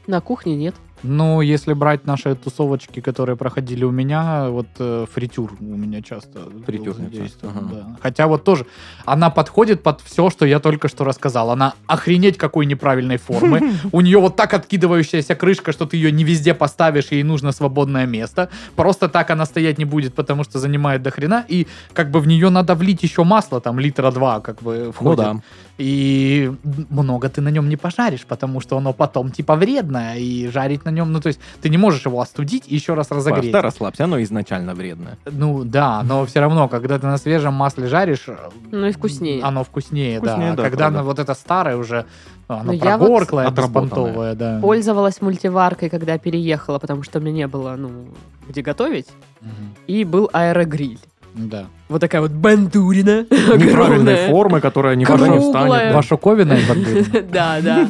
На 0.06 0.20
кухне 0.22 0.56
нет. 0.56 0.76
Ну, 1.04 1.42
если 1.42 1.74
брать 1.74 2.06
наши 2.06 2.36
тусовочки, 2.36 3.02
которые 3.02 3.36
проходили 3.36 3.84
у 3.84 3.92
меня, 3.92 4.50
вот 4.50 4.68
э, 4.80 5.06
фритюр 5.14 5.54
у 5.60 5.64
меня 5.64 6.02
часто 6.02 6.40
Фритюрница, 6.66 7.02
задействован, 7.04 7.58
ага. 7.58 7.76
да. 7.76 7.98
Хотя 8.02 8.28
вот 8.28 8.44
тоже, 8.44 8.66
она 9.06 9.30
подходит 9.30 9.84
под 9.84 10.02
все, 10.02 10.30
что 10.30 10.46
я 10.46 10.60
только 10.60 10.88
что 10.88 11.04
рассказал. 11.04 11.52
Она 11.52 11.74
охренеть 11.86 12.38
какой 12.38 12.66
неправильной 12.66 13.18
формы. 13.18 13.74
У 13.92 14.02
нее 14.02 14.20
вот 14.20 14.36
так 14.36 14.54
откидывающаяся 14.54 15.36
крышка, 15.36 15.72
что 15.72 15.86
ты 15.86 15.98
ее 15.98 16.12
не 16.12 16.24
везде 16.24 16.54
поставишь, 16.54 17.12
ей 17.12 17.24
нужно 17.24 17.52
свободное 17.52 18.06
место. 18.06 18.50
Просто 18.76 19.08
так 19.08 19.30
она 19.30 19.46
стоять 19.46 19.78
не 19.78 19.86
будет, 19.86 20.16
потому 20.16 20.44
что 20.44 20.60
занимает 20.60 21.02
до 21.04 21.12
хрена. 21.12 21.46
И 21.48 21.68
как 21.94 22.10
бы 22.10 22.20
в 22.20 22.28
нее 22.28 22.50
надо 22.50 22.76
влить 22.76 23.04
еще 23.04 23.24
масло, 23.24 23.62
там 23.62 23.80
литра 23.80 24.12
два 24.12 24.40
как 24.40 24.62
бы 24.64 24.86
Ну 24.86 24.92
входит. 24.92 25.18
да. 25.18 25.42
И 25.78 26.52
много 26.90 27.30
ты 27.30 27.42
на 27.42 27.50
нем 27.50 27.70
не 27.70 27.78
пожаришь, 27.78 28.26
потому 28.26 28.62
что 28.62 28.78
оно 28.78 28.94
потом 28.94 29.30
типа 29.32 29.56
вредное, 29.56 30.18
и 30.18 30.48
жарить 30.48 30.86
на 30.88 30.92
нем, 30.96 31.12
ну 31.12 31.20
то 31.20 31.28
есть 31.28 31.40
ты 31.62 31.70
не 31.70 31.78
можешь 31.78 32.06
его 32.06 32.20
остудить 32.22 32.64
и 32.68 32.76
еще 32.76 32.94
раз 32.96 33.12
разогреть. 33.12 33.52
Да, 33.52 33.62
расслабься, 33.62 34.06
оно 34.06 34.22
изначально 34.24 34.74
вредное. 34.74 35.18
Ну 35.26 35.64
да, 35.64 36.02
но 36.04 36.26
все 36.26 36.40
равно, 36.40 36.68
когда 36.68 36.98
ты 36.98 37.06
на 37.08 37.18
свежем 37.18 37.54
масле 37.54 37.88
жаришь, 37.88 38.26
Ну 38.72 38.88
и 38.88 38.92
вкуснее. 38.92 39.44
оно 39.44 39.64
вкуснее, 39.64 40.20
Вкуснее, 40.20 40.52
да. 40.52 40.56
да, 40.58 40.64
когда 40.64 40.78
правда. 40.86 41.00
оно 41.00 41.08
вот 41.08 41.20
это 41.20 41.34
старое 41.34 41.78
уже, 41.78 42.06
оно 42.48 42.64
Ну, 42.64 42.72
я 42.72 42.98
вот 42.98 43.06
прогорклое, 43.08 43.48
отработанное. 43.48 43.84
беспонтовое, 43.90 44.36
да. 44.36 44.60
Пользовалась 44.62 45.22
мультиваркой, 45.22 45.90
когда 45.90 46.18
переехала, 46.18 46.80
потому 46.80 47.04
что 47.04 47.20
меня 47.20 47.32
не 47.32 47.48
было, 47.48 47.76
ну, 47.78 48.08
где 48.50 48.62
готовить. 48.62 49.08
Мгм. 49.42 49.76
И 49.88 50.04
был 50.04 50.30
аэрогриль. 50.34 51.00
Да. 51.36 51.66
Вот 51.88 52.02
такая 52.02 52.22
вот 52.22 52.32
бандурина. 52.32 53.22
Неправильной 53.30 53.76
огромная. 54.16 54.28
формы, 54.30 54.60
которая 54.60 54.96
никогда 54.96 55.28
не 55.28 55.38
Круглая. 55.38 55.66
встанет. 55.68 55.96
Вашуковина 55.96 56.54
из 56.54 56.68
воды. 56.68 57.06
Да, 57.32 57.58
да. 57.62 57.88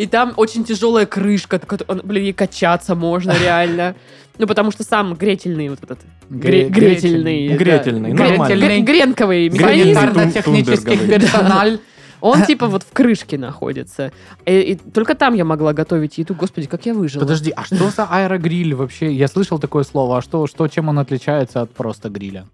И 0.00 0.06
там 0.06 0.32
очень 0.36 0.64
тяжелая 0.64 1.04
крышка, 1.06 1.60
блин, 2.02 2.24
и 2.26 2.32
качаться 2.32 2.94
можно 2.94 3.34
реально. 3.42 3.94
Ну, 4.38 4.46
потому 4.46 4.70
что 4.70 4.82
сам 4.84 5.14
гретельный 5.14 5.68
вот 5.68 5.80
этот. 5.82 5.98
Гре- 6.30 6.68
гре- 6.68 6.90
Гретельный. 6.94 7.48
да. 7.50 7.56
Гретельный, 7.56 8.10
Гре- 8.12 8.28
нормально. 8.30 8.54
гре- 8.66 8.80
Гренковый 8.80 9.48
Тун- 9.50 11.08
персональ. 11.08 11.78
Он 12.22 12.42
типа 12.44 12.66
вот 12.66 12.82
в 12.82 12.92
крышке 12.92 13.38
находится. 13.38 14.12
И, 14.44 14.60
и 14.60 14.74
только 14.76 15.14
там 15.14 15.34
я 15.34 15.44
могла 15.44 15.72
готовить 15.72 16.18
еду. 16.18 16.34
Господи, 16.34 16.66
как 16.66 16.84
я 16.86 16.92
выжила. 16.94 17.20
Подожди, 17.22 17.50
а 17.56 17.64
что 17.64 17.90
за 17.90 18.04
аэрогриль 18.04 18.74
вообще? 18.74 19.10
Я 19.12 19.26
слышал 19.28 19.58
такое 19.58 19.84
слово. 19.84 20.18
А 20.18 20.22
что, 20.22 20.46
что 20.46 20.68
чем 20.68 20.88
он 20.88 20.98
отличается 20.98 21.62
от 21.62 21.70
просто 21.70 22.10
гриля? 22.10 22.44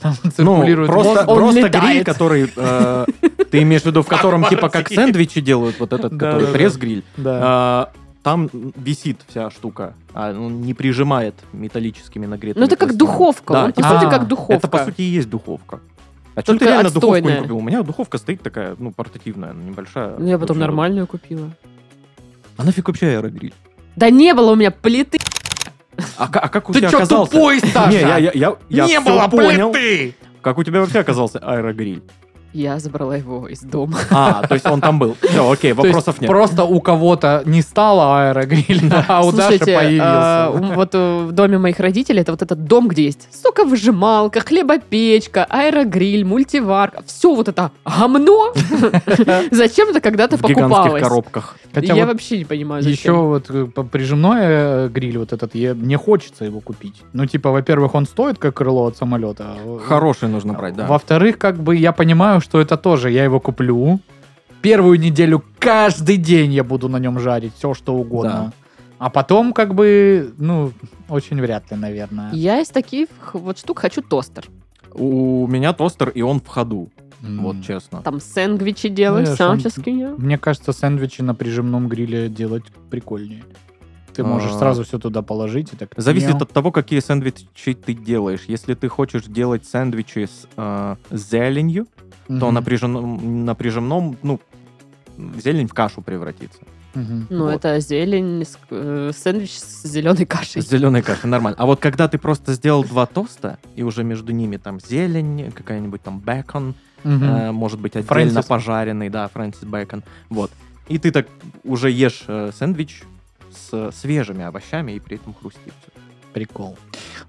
Там, 0.00 0.14
Ну, 0.22 0.30
циркулирует 0.30 0.88
просто, 0.88 1.68
гриль, 1.68 2.04
который... 2.04 2.50
э, 2.56 3.06
ты 3.50 3.62
имеешь 3.62 3.82
в 3.82 3.86
виду, 3.86 4.02
в 4.02 4.06
котором 4.06 4.44
типа 4.44 4.68
как 4.68 4.88
сэндвичи 4.88 5.40
делают, 5.40 5.78
вот 5.80 5.92
этот, 5.92 6.12
который 6.12 6.46
пресс-гриль. 6.48 7.04
А, 7.24 7.90
Там 8.22 8.48
висит 8.76 9.20
вся 9.28 9.50
штука, 9.50 9.94
а 10.14 10.30
он 10.30 10.62
не 10.62 10.72
прижимает 10.74 11.34
металлическими 11.52 12.26
нагретыми 12.26 12.60
Ну, 12.60 12.66
это 12.66 12.76
как 12.76 12.96
духовка. 12.96 13.52
Да, 13.52 13.64
Он, 13.66 13.72
по 13.72 13.76
типа- 13.76 13.88
сути, 13.90 14.04
А, 14.06 14.10
как 14.10 14.28
духовка. 14.28 14.54
Это, 14.54 14.68
по 14.68 14.78
сути, 14.84 15.02
и 15.02 15.04
есть 15.04 15.28
духовка. 15.28 15.80
А 16.34 16.40
что 16.40 16.56
ты 16.58 16.64
реально 16.64 16.90
духовку 16.90 17.12
не 17.12 17.18
отстойная. 17.18 17.42
купил? 17.42 17.56
У 17.58 17.60
меня 17.60 17.82
духовка 17.82 18.18
стоит 18.18 18.42
такая, 18.42 18.74
ну, 18.78 18.90
портативная, 18.92 19.52
небольшая. 19.52 20.14
Ну, 20.18 20.26
я 20.26 20.38
потом 20.38 20.58
нормальную 20.58 21.06
купила. 21.06 21.50
А 22.56 22.64
нафиг 22.64 22.88
вообще 22.88 23.06
аэрогриль? 23.08 23.52
Да 23.94 24.10
не 24.10 24.32
было 24.34 24.52
у 24.52 24.54
меня 24.56 24.70
плиты. 24.70 25.18
А, 26.16 26.24
а 26.30 26.48
как 26.48 26.68
у 26.70 26.72
Ты 26.72 26.80
тебя 26.80 26.90
чё 26.90 26.98
оказался? 26.98 27.32
тупой, 27.32 27.60
Саша? 27.60 27.90
Не, 27.90 28.00
я, 28.00 28.18
я, 28.18 28.30
я, 28.34 28.56
я 28.68 28.86
Не 28.86 29.00
было 29.00 29.26
понял. 29.28 29.72
плиты! 29.72 30.14
Как 30.42 30.58
у 30.58 30.64
тебя 30.64 30.80
вообще 30.80 31.00
оказался 31.00 31.38
аэрогриль? 31.38 32.02
Я 32.54 32.78
забрала 32.78 33.16
его 33.16 33.48
из 33.48 33.60
дома. 33.60 33.98
А, 34.10 34.46
то 34.46 34.54
есть 34.54 34.64
он 34.66 34.80
там 34.80 35.00
был. 35.00 35.16
Все, 35.20 35.50
окей, 35.50 35.72
вопросов 35.72 36.20
нет. 36.20 36.30
Просто 36.30 36.64
у 36.64 36.80
кого-то 36.80 37.42
не 37.44 37.62
стало 37.62 38.28
аэрогриля, 38.28 39.04
а 39.08 39.26
у 39.26 39.32
Даши 39.32 39.58
а, 40.00 40.50
появился. 40.52 40.74
вот 40.76 40.94
э, 40.94 41.24
в 41.24 41.32
доме 41.32 41.58
моих 41.58 41.80
родителей 41.80 42.20
это 42.20 42.30
вот 42.30 42.42
этот 42.42 42.64
дом, 42.64 42.86
где 42.86 43.06
есть 43.06 43.28
соковыжималка, 43.32 44.38
хлебопечка, 44.38 45.44
аэрогриль, 45.48 46.24
мультиварка. 46.24 47.02
Все 47.06 47.34
вот 47.34 47.48
это 47.48 47.72
гомно 47.84 48.52
зачем-то 49.50 50.00
когда-то 50.00 50.36
в 50.36 50.42
гигантских 50.42 50.68
покупалось. 50.70 51.02
коробках. 51.02 51.56
Я 51.74 52.06
вообще 52.06 52.38
не 52.38 52.44
понимаю, 52.44 52.82
Еще 52.84 52.96
зачем. 52.96 53.16
вот 53.26 53.50
э, 53.50 53.66
прижимной 53.90 54.38
э, 54.40 54.88
гриль 54.88 55.18
вот 55.18 55.32
этот, 55.32 55.54
мне 55.54 55.98
хочется 55.98 56.44
его 56.44 56.60
купить. 56.60 57.02
Ну, 57.12 57.26
типа, 57.26 57.50
во-первых, 57.50 57.94
он 57.94 58.06
стоит 58.06 58.38
как 58.38 58.54
крыло 58.54 58.86
от 58.86 58.96
самолета. 58.96 59.56
а, 59.64 59.78
Хороший 59.80 60.28
нужно 60.28 60.52
брать, 60.52 60.76
да. 60.76 60.86
Во-вторых, 60.86 61.38
как 61.38 61.56
бы 61.56 61.74
я 61.74 61.92
понимаю, 61.92 62.40
что 62.44 62.60
это 62.60 62.76
тоже, 62.76 63.10
я 63.10 63.24
его 63.24 63.40
куплю. 63.40 64.00
Первую 64.60 65.00
неделю 65.00 65.42
каждый 65.58 66.16
день 66.18 66.52
я 66.52 66.62
буду 66.62 66.88
на 66.88 66.98
нем 66.98 67.18
жарить 67.18 67.54
все, 67.56 67.74
что 67.74 67.94
угодно. 67.94 68.52
А 68.98 69.10
потом, 69.10 69.52
как 69.52 69.74
бы, 69.74 70.32
ну, 70.38 70.72
очень 71.08 71.40
вряд 71.40 71.70
ли, 71.70 71.76
наверное. 71.76 72.30
Я 72.32 72.60
из 72.60 72.68
таких 72.68 73.08
вот 73.32 73.58
штук 73.58 73.80
хочу 73.80 74.02
тостер. 74.02 74.46
У 74.92 75.46
меня 75.48 75.72
тостер, 75.72 76.10
и 76.10 76.22
он 76.22 76.40
в 76.40 76.46
ходу. 76.46 76.90
М. 77.22 77.42
Вот 77.42 77.56
честно. 77.66 78.02
Там 78.02 78.20
сэндвичи 78.20 78.88
делать, 78.88 79.28
Ну, 79.38 79.58
скиню. 79.70 80.14
Мне 80.18 80.38
кажется, 80.38 80.72
сэндвичи 80.72 81.22
на 81.22 81.34
прижимном 81.34 81.88
гриле 81.88 82.28
делать 82.28 82.64
прикольнее. 82.90 83.44
Ты 84.14 84.22
можешь 84.22 84.52
А. 84.52 84.58
сразу 84.58 84.84
все 84.84 84.98
туда 84.98 85.22
положить 85.22 85.72
и 85.72 85.76
так. 85.76 85.90
Зависит 85.96 86.34
мяу. 86.34 86.42
от 86.42 86.52
того, 86.52 86.70
какие 86.70 87.00
сэндвичи 87.00 87.74
ты 87.74 87.94
делаешь. 87.94 88.42
Если 88.46 88.74
ты 88.74 88.88
хочешь 88.88 89.24
делать 89.24 89.66
сэндвичи 89.66 90.26
с 90.26 90.46
э, 90.56 90.96
зеленью, 91.10 91.86
то 92.26 92.32
Мгм. 92.32 92.54
на 92.54 92.62
прижимном, 92.62 93.44
на 93.44 93.54
прижимном, 93.54 94.16
ну, 94.22 94.40
зелень 95.42 95.66
в 95.68 95.74
кашу 95.74 96.00
превратится. 96.02 96.58
Мгм. 96.94 97.26
Ну, 97.28 97.44
Вот. 97.44 97.54
это 97.54 97.80
зелень, 97.80 98.44
э, 98.70 99.10
сэндвич 99.16 99.58
с 99.58 99.82
зеленой 99.84 100.24
кашей. 100.26 100.62
С 100.62 100.68
зеленой 100.68 101.02
кашей 101.02 101.28
нормально. 101.28 101.56
А 101.58 101.66
вот 101.66 101.80
когда 101.80 102.06
ты 102.08 102.18
просто 102.18 102.52
сделал 102.54 102.84
два 102.84 103.06
тоста, 103.06 103.58
и 103.74 103.82
уже 103.82 104.04
между 104.04 104.32
ними 104.32 104.56
там 104.58 104.78
зелень, 104.80 105.50
какая-нибудь 105.52 106.02
там 106.02 106.20
бекон, 106.20 106.74
э, 107.02 107.50
может 107.50 107.80
быть, 107.80 107.96
отдельно 107.96 108.08
Фрэнсис. 108.14 108.44
пожаренный, 108.46 109.08
да, 109.10 109.28
Фрэнсис 109.28 109.64
Бэкон. 109.64 110.04
Вот. 110.30 110.50
И 110.88 110.98
ты 110.98 111.10
так 111.10 111.26
уже 111.64 111.90
ешь 111.90 112.24
э, 112.28 112.52
сэндвич 112.56 113.02
с 113.50 113.90
свежими 113.92 114.44
овощами 114.44 114.92
и 114.92 115.00
при 115.00 115.16
этом 115.16 115.34
хрустит. 115.34 115.74
Прикол. 116.34 116.76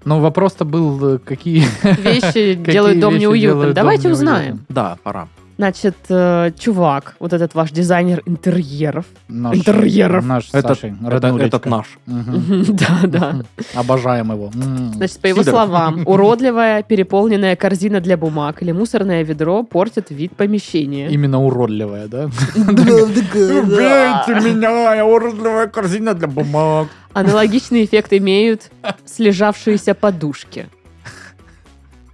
Но 0.04 0.20
вопрос-то 0.20 0.64
был, 0.64 1.14
э, 1.14 1.18
какие... 1.18 1.64
Вещи 2.02 2.54
делают 2.72 2.98
дом 2.98 3.16
неуютным. 3.16 3.72
Давайте 3.72 4.10
узнаем. 4.10 4.66
Да, 4.68 4.98
пора. 5.02 5.28
Значит, 5.58 5.96
э, 6.10 6.50
чувак, 6.58 7.16
вот 7.18 7.32
этот 7.32 7.54
ваш 7.54 7.70
дизайнер 7.70 8.22
интерьеров. 8.26 9.06
Наш, 9.28 9.56
Интерьеров. 9.56 10.24
Наш 10.24 10.48
Этот, 10.52 10.78
Сашей, 10.78 10.94
это- 11.10 11.28
этот 11.38 11.66
наш. 11.66 11.98
Да, 12.06 13.00
да. 13.04 13.40
Обожаем 13.74 14.32
его. 14.32 14.50
Значит, 14.52 15.18
по 15.20 15.28
его 15.28 15.42
словам, 15.42 16.02
уродливая 16.04 16.82
переполненная 16.82 17.56
корзина 17.56 18.00
для 18.00 18.16
бумаг 18.18 18.62
или 18.62 18.72
мусорное 18.72 19.22
ведро 19.24 19.62
портит 19.62 20.10
вид 20.10 20.36
помещения. 20.36 21.08
Именно 21.08 21.42
уродливая, 21.42 22.06
да? 22.06 22.24
Убейте 22.56 24.34
меня, 24.44 24.94
я 24.94 25.06
уродливая 25.06 25.68
корзина 25.68 26.14
для 26.14 26.28
бумаг. 26.28 26.88
Аналогичный 27.14 27.84
эффект 27.86 28.12
имеют 28.12 28.70
слежавшиеся 29.06 29.94
подушки. 29.94 30.68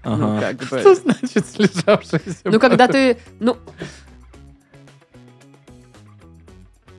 Ну, 0.04 0.36
Ага. 0.36 0.40
как 0.40 0.56
бы. 0.68 0.78
Что 0.80 0.94
значит 0.94 1.46
слежавшаяся? 1.46 2.38
Ну, 2.44 2.58
когда 2.58 2.88
ты... 2.88 3.16
Ну, 3.40 3.56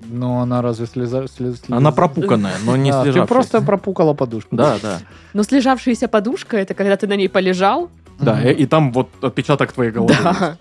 Ну, 0.10 0.40
она 0.40 0.62
разве 0.62 0.86
слеза... 0.86 1.24
слез- 1.28 1.64
Она 1.70 1.92
пропуканная, 1.92 2.56
но 2.66 2.76
не 2.76 2.92
А, 2.92 3.00
Ты 3.04 3.12
слежавшаяся. 3.12 3.34
просто 3.34 3.62
пропукала 3.62 4.14
подушку. 4.14 4.56
Да, 4.56 4.78
да. 4.82 5.00
но 5.34 5.44
слежавшаяся 5.44 6.08
подушка, 6.08 6.58
это 6.58 6.74
когда 6.74 6.98
ты 6.98 7.08
на 7.08 7.16
ней 7.16 7.30
полежал, 7.30 7.90
Да, 8.20 8.42
и, 8.44 8.54
и 8.54 8.66
там 8.68 8.92
вот 8.92 9.10
отпечаток 9.24 9.72
твоей 9.72 9.92
головы. 9.92 10.14
Да. 10.24 10.58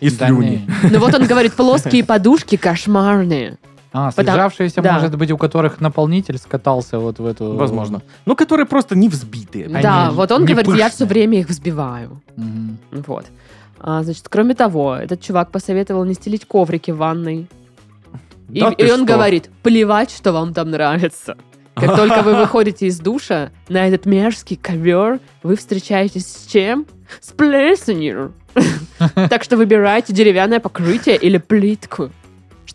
И 0.00 0.10
Да 0.10 0.28
слюни. 0.28 0.64
не. 0.82 0.90
Ну 0.90 1.00
вот 1.00 1.12
он 1.14 1.26
говорит, 1.26 1.54
плоские 1.54 2.04
подушки 2.04 2.56
кошмарные. 2.56 3.58
А, 3.92 4.10
Потому- 4.10 4.28
слежавшиеся, 4.36 4.82
да. 4.82 4.92
может 4.94 5.16
быть, 5.16 5.30
у 5.30 5.38
которых 5.38 5.80
наполнитель 5.80 6.36
скатался 6.38 6.98
вот 6.98 7.18
в 7.18 7.26
эту... 7.26 7.54
Возможно. 7.56 8.02
Ну, 8.26 8.36
которые 8.36 8.66
просто 8.66 8.94
не 8.96 9.08
взбитые. 9.08 9.66
Они 9.66 9.82
Да, 9.82 10.10
вот 10.10 10.30
он 10.30 10.44
говорит, 10.44 10.66
я 10.68 10.72
пышные. 10.72 10.90
все 10.90 11.04
время 11.06 11.40
их 11.40 11.48
взбиваю. 11.48 12.20
Мгм. 12.36 12.78
Вот. 13.06 13.26
А, 13.80 14.02
значит, 14.02 14.28
кроме 14.28 14.54
того, 14.54 14.94
этот 14.96 15.20
чувак 15.22 15.50
посоветовал 15.50 16.04
не 16.04 16.14
стелить 16.14 16.44
коврики 16.46 16.90
в 16.90 16.98
ванной. 16.98 17.48
И, 18.50 18.60
Да 18.60 18.70
и 18.70 18.90
он 18.90 19.04
что? 19.04 19.14
говорит, 19.14 19.50
плевать, 19.62 20.10
что 20.10 20.32
вам 20.32 20.52
там 20.54 20.70
нравится. 20.70 21.36
Как 21.74 21.96
только 21.96 22.22
вы 22.22 22.34
выходите 22.34 22.86
из 22.86 22.98
душа, 22.98 23.50
на 23.68 23.86
этот 23.86 24.04
мерзкий 24.04 24.56
ковер 24.56 25.20
вы 25.42 25.56
встречаетесь 25.56 26.26
с 26.26 26.46
чем? 26.46 26.86
С 27.20 27.32
плесенью. 27.32 28.32
Так 29.30 29.44
что 29.44 29.56
выбирайте 29.56 30.12
деревянное 30.12 30.58
покрытие 30.60 31.16
или 31.16 31.38
плитку. 31.38 32.10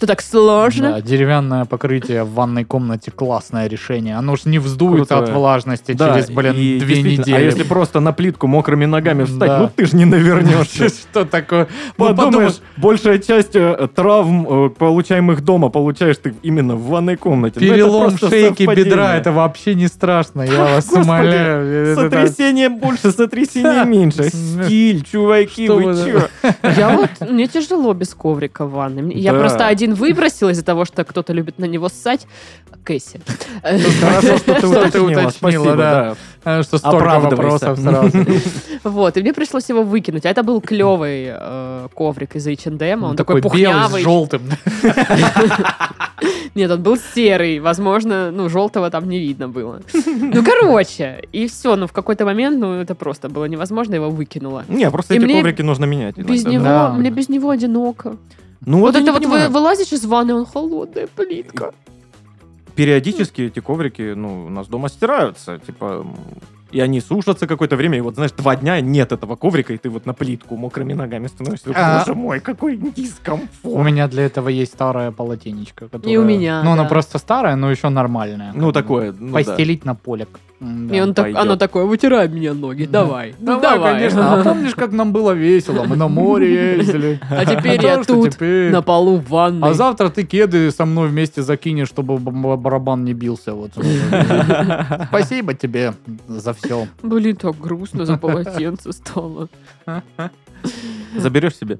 Что 0.03 0.07
так 0.07 0.21
сложно? 0.21 0.91
Да, 0.95 1.01
деревянное 1.01 1.63
покрытие 1.63 2.25
в 2.25 2.33
ванной 2.33 2.65
комнате 2.65 3.09
классное 3.09 3.67
решение. 3.67 4.17
Оно 4.17 4.35
ж 4.35 4.41
не 4.43 4.59
вздуется 4.59 5.15
Крутое. 5.15 5.31
от 5.31 5.37
влажности 5.37 5.93
Да, 5.93 6.13
через, 6.15 6.29
блин, 6.29 6.55
и 6.57 6.77
две 6.77 6.95
действительно, 6.95 7.21
недели. 7.21 7.35
А 7.35 7.39
если 7.39 7.63
просто 7.63 8.01
на 8.01 8.11
плитку 8.11 8.47
мокрыми 8.47 8.83
ногами 8.83 9.23
встать, 9.23 9.47
Да. 9.47 9.59
ну 9.59 9.69
ты 9.73 9.85
ж 9.85 9.93
не 9.93 10.03
навернешься. 10.03 10.89
Что 11.09 11.23
такое? 11.23 11.69
Ну, 11.97 12.13
Подумаешь, 12.13 12.55
большая 12.75 13.17
часть 13.19 13.55
э, 13.55 13.87
травм, 13.95 14.65
э, 14.65 14.69
получаемых 14.71 15.39
дома, 15.39 15.69
получаешь 15.69 16.17
ты 16.17 16.35
именно 16.43 16.75
в 16.75 16.85
ванной 16.87 17.15
комнате. 17.15 17.61
Ну, 17.61 17.65
Перелом 17.73 18.17
шейки 18.17 18.63
бедра, 18.75 19.15
это 19.15 19.31
вообще 19.31 19.73
не 19.73 19.87
страшно, 19.87 20.41
я 20.41 20.65
вас 20.75 20.91
умоляю. 20.91 21.95
Сотрясение 21.95 22.67
больше, 22.67 23.13
сотрясение 23.13 23.85
меньше. 23.85 24.25
Стиль, 24.25 25.05
чуваки, 25.09 25.69
вы 25.69 25.83
чё? 25.95 26.27
Я 26.77 26.89
вот, 26.89 27.09
мне 27.21 27.47
тяжело 27.47 27.93
без 27.93 28.13
коврика 28.13 28.65
в 28.65 28.71
ванной. 28.71 29.13
Я 29.13 29.31
просто 29.31 29.67
один 29.67 29.92
выбросила 29.93 30.49
из-за 30.49 30.63
того, 30.63 30.85
что 30.85 31.03
кто-то 31.03 31.33
любит 31.33 31.59
на 31.59 31.65
него 31.65 31.89
ссать. 31.89 32.27
Кэсси. 32.83 33.21
Хорошо, 33.61 34.37
что 34.37 34.89
ты 34.89 35.01
уточнила. 35.01 35.75
да. 35.75 36.15
А, 36.45 36.61
Что 36.63 36.77
столько 36.77 37.19
вопросов 37.19 37.79
сразу. 37.79 38.11
Вот, 38.83 39.15
и 39.15 39.21
мне 39.21 39.33
пришлось 39.33 39.69
его 39.69 39.83
выкинуть. 39.83 40.25
А 40.25 40.29
это 40.29 40.43
был 40.43 40.59
клевый 40.59 41.27
э, 41.29 41.87
коврик 41.93 42.35
из 42.35 42.45
H&M. 42.45 43.03
Он 43.03 43.15
такой, 43.15 43.39
белый 43.39 43.41
с 43.41 43.43
пухнявый. 43.43 44.03
желтым. 44.03 44.41
Нет, 46.55 46.69
он 46.71 46.83
был 46.83 46.97
серый. 47.15 47.59
Возможно, 47.59 48.31
ну, 48.31 48.49
желтого 48.49 48.89
там 48.89 49.07
не 49.09 49.19
видно 49.19 49.47
было. 49.47 49.81
Ну, 50.05 50.43
короче. 50.43 51.23
И 51.31 51.47
все. 51.47 51.75
Ну, 51.75 51.87
в 51.87 51.93
какой-то 51.93 52.25
момент, 52.25 52.59
ну, 52.59 52.73
это 52.73 52.93
просто 52.95 53.29
было 53.29 53.45
невозможно. 53.45 53.95
Его 53.95 54.09
выкинула. 54.09 54.65
Не, 54.67 54.89
просто 54.91 55.15
эти 55.15 55.25
коврики 55.25 55.61
нужно 55.61 55.85
менять. 55.85 56.17
Без 56.17 56.45
него, 56.45 56.89
мне 56.93 57.09
без 57.09 57.29
него 57.29 57.49
одиноко. 57.49 58.17
Ну 58.65 58.79
Вот 58.79 58.93
не 58.95 59.01
это 59.01 59.11
вот 59.11 59.23
вы 59.25 59.29
понимаю. 59.31 59.49
вылазишь 59.51 59.91
из 59.93 60.05
ванны, 60.05 60.33
он 60.33 60.45
холодная 60.45 61.07
плитка. 61.07 61.73
периодически 62.75 63.41
эти 63.43 63.59
коврики, 63.59 64.13
ну, 64.15 64.45
у 64.45 64.49
нас 64.49 64.67
дома 64.67 64.89
стираются, 64.89 65.59
типа, 65.59 66.05
и 66.71 66.79
они 66.79 67.01
сушатся 67.01 67.45
какое-то 67.45 67.75
время, 67.75 67.99
и 67.99 68.01
вот, 68.01 68.15
знаешь, 68.15 68.31
два 68.31 68.55
дня 68.55 68.81
нет 68.81 69.11
этого 69.11 69.35
коврика, 69.35 69.73
и 69.73 69.77
ты 69.77 69.89
вот 69.89 70.07
на 70.07 70.13
плитку 70.15 70.55
мокрыми 70.57 70.93
ногами 70.93 71.27
становишься. 71.27 71.69
А. 71.75 71.99
Боже 71.99 72.15
мой, 72.15 72.39
какой 72.39 72.77
У 72.77 72.89
дискомфорт. 72.91 73.85
меня 73.85 74.07
для 74.07 74.23
этого 74.25 74.49
есть 74.49 74.73
старая 74.73 75.11
полотенечко. 75.11 75.87
которое- 75.87 76.17
у 76.17 76.23
меня, 76.23 76.63
Ну, 76.63 76.71
она 76.71 76.83
да. 76.83 76.89
просто 76.89 77.19
старая, 77.19 77.55
но 77.55 77.69
еще 77.69 77.89
нормальная. 77.89 78.53
Ну, 78.55 78.71
такое, 78.71 79.11
ну, 79.19 79.27
да. 79.27 79.33
Постелить 79.43 79.85
на 79.85 79.93
полик. 79.93 80.29
М, 80.63 80.87
И 80.87 80.97
да. 80.97 81.03
он 81.03 81.13
так, 81.13 81.35
оно 81.35 81.55
такое, 81.57 81.83
вытирай 81.83 82.29
мне 82.29 82.53
ноги, 82.53 82.85
давай. 82.85 83.35
Ну, 83.39 83.55
ну, 83.55 83.61
давай, 83.61 83.95
конечно. 83.95 84.33
А 84.33 84.43
помнишь, 84.43 84.73
как 84.75 84.91
нам 84.93 85.11
было 85.11 85.31
весело? 85.31 85.83
Мы 85.83 85.97
на 85.97 86.07
море 86.07 86.77
ездили. 86.77 87.19
А 87.29 87.45
теперь 87.45 87.83
я 87.83 88.03
тут, 88.03 88.39
на 88.39 88.81
полу 88.81 89.17
в 89.17 89.29
ванной. 89.29 89.69
А 89.69 89.73
завтра 89.73 90.09
ты 90.09 90.23
кеды 90.23 90.71
со 90.71 90.85
мной 90.85 91.09
вместе 91.09 91.41
закинешь, 91.41 91.89
чтобы 91.89 92.17
барабан 92.17 93.03
не 93.03 93.13
бился. 93.13 93.53
Вот. 93.53 93.71
Спасибо 95.09 95.53
тебе 95.53 95.93
за 96.27 96.53
все. 96.53 96.87
Блин, 97.01 97.35
так 97.35 97.59
грустно 97.59 98.05
за 98.05 98.17
полотенце 98.17 98.93
стало. 98.93 99.49
Заберешь 101.17 101.57
себе. 101.57 101.79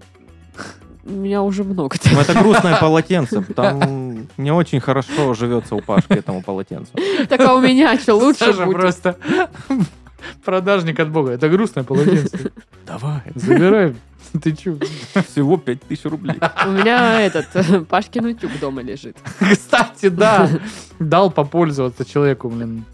У 1.05 1.11
меня 1.11 1.41
уже 1.41 1.63
много. 1.63 1.97
Ну, 2.13 2.19
это 2.19 2.33
грустное 2.33 2.77
полотенце. 2.79 3.41
Там 3.55 4.02
не 4.37 4.51
очень 4.51 4.79
хорошо 4.79 5.33
живется 5.33 5.75
у 5.75 5.81
Пашки 5.81 6.13
этому 6.13 6.41
полотенцу. 6.41 6.91
Так 7.29 7.41
а 7.41 7.55
у 7.55 7.61
меня 7.61 7.97
что 7.97 8.15
лучше 8.15 8.39
Саша 8.39 8.65
будет? 8.65 8.77
просто 8.77 9.17
продажник 10.45 10.99
от 10.99 11.09
бога. 11.09 11.31
Это 11.31 11.49
грустное 11.49 11.83
полотенце. 11.83 12.51
Давай. 12.85 13.21
Забирай. 13.35 13.95
Ты 14.41 14.55
чё? 14.55 14.77
Всего 15.29 15.57
5000 15.57 16.05
рублей. 16.05 16.35
У 16.65 16.71
меня 16.71 17.21
этот 17.21 17.87
Пашкин 17.87 18.25
утюг 18.25 18.51
дома 18.59 18.81
лежит. 18.81 19.17
Кстати, 19.39 20.09
да. 20.09 20.49
Дал 20.99 21.29
попользоваться 21.29 22.05
человеку, 22.05 22.49
блин. 22.49 22.85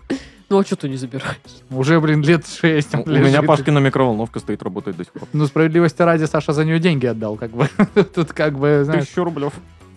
Ну 0.50 0.58
а 0.58 0.66
что 0.66 0.76
ты 0.76 0.90
не 0.90 0.98
забираешь? 0.98 1.38
Уже, 1.70 2.00
блин, 2.02 2.24
лет 2.24 2.46
шесть. 2.48 2.94
У 2.96 3.08
меня 3.08 3.20
лежит. 3.22 3.46
Пашкина 3.46 3.78
микроволновка 3.78 4.40
стоит, 4.40 4.64
работает 4.64 4.98
до 4.98 5.04
сих 5.04 5.14
пор. 5.14 5.28
Ну, 5.32 5.46
справедливости 5.46 6.02
ради, 6.02 6.26
Саша 6.26 6.54
за 6.54 6.66
нее 6.66 6.80
деньги 6.80 7.06
отдал, 7.06 7.36
как 7.36 7.52
бы. 7.52 7.70
Тут 8.16 8.34
как 8.34 8.58
бы, 8.58 8.82
знаешь... 8.84 9.06
Тысячу 9.06 9.24
рублев. 9.24 9.54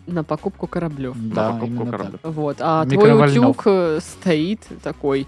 На 0.06 0.24
покупку 0.24 0.66
кораблев. 0.66 1.14
Да, 1.16 1.52
покупку 1.52 1.66
именно 1.66 1.90
корабля. 1.90 2.18
так. 2.22 2.32
Вот. 2.32 2.56
А 2.60 2.84
твой 2.86 3.28
утюг 3.28 3.62
э, 3.66 3.98
стоит 4.00 4.60
такой. 4.82 5.26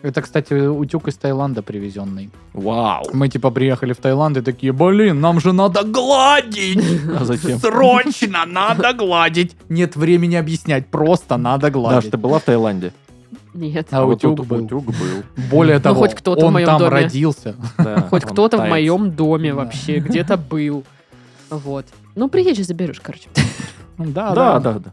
Это, 0.00 0.22
кстати, 0.22 0.54
утюг 0.54 1.08
из 1.08 1.16
Таиланда 1.16 1.60
привезенный. 1.62 2.30
Вау. 2.52 3.04
Мы, 3.12 3.28
типа, 3.28 3.50
приехали 3.50 3.92
в 3.92 3.96
Таиланд 3.96 4.36
и 4.36 4.42
такие, 4.42 4.72
блин, 4.72 5.20
нам 5.20 5.40
же 5.40 5.52
надо 5.52 5.82
гладить! 5.82 6.80
А 7.20 7.24
зачем? 7.24 7.58
Срочно 7.58 8.46
надо 8.46 8.92
гладить! 8.92 9.56
Нет 9.68 9.96
времени 9.96 10.36
объяснять, 10.36 10.86
просто 10.86 11.36
надо 11.36 11.70
гладить. 11.72 12.12
ты 12.12 12.16
была 12.16 12.38
в 12.38 12.44
Таиланде? 12.44 12.92
Нет. 13.54 13.88
А 13.90 14.04
вот 14.04 14.24
утюг 14.24 14.46
был. 14.46 14.64
Утюг 14.64 14.84
был. 14.84 14.94
Более 15.50 15.80
того, 15.80 15.98
хоть 16.02 16.14
кто-то 16.14 16.44
в 16.44 16.46
он 16.48 16.52
моем 16.52 16.66
там 16.66 16.78
доме. 16.78 16.90
родился. 16.92 17.56
Да, 17.76 18.06
Хоть 18.08 18.24
кто-то 18.24 18.58
в 18.58 18.68
моем 18.68 19.10
доме 19.10 19.50
Да. 19.50 19.56
вообще 19.56 19.98
где-то 19.98 20.36
был. 20.36 20.84
Вот. 21.50 21.86
Ну, 22.18 22.28
приедешь, 22.28 22.66
заберешь, 22.66 23.00
короче. 23.00 23.28
Да, 23.96 24.32
Да, 24.32 24.60
да, 24.60 24.78
да. 24.78 24.92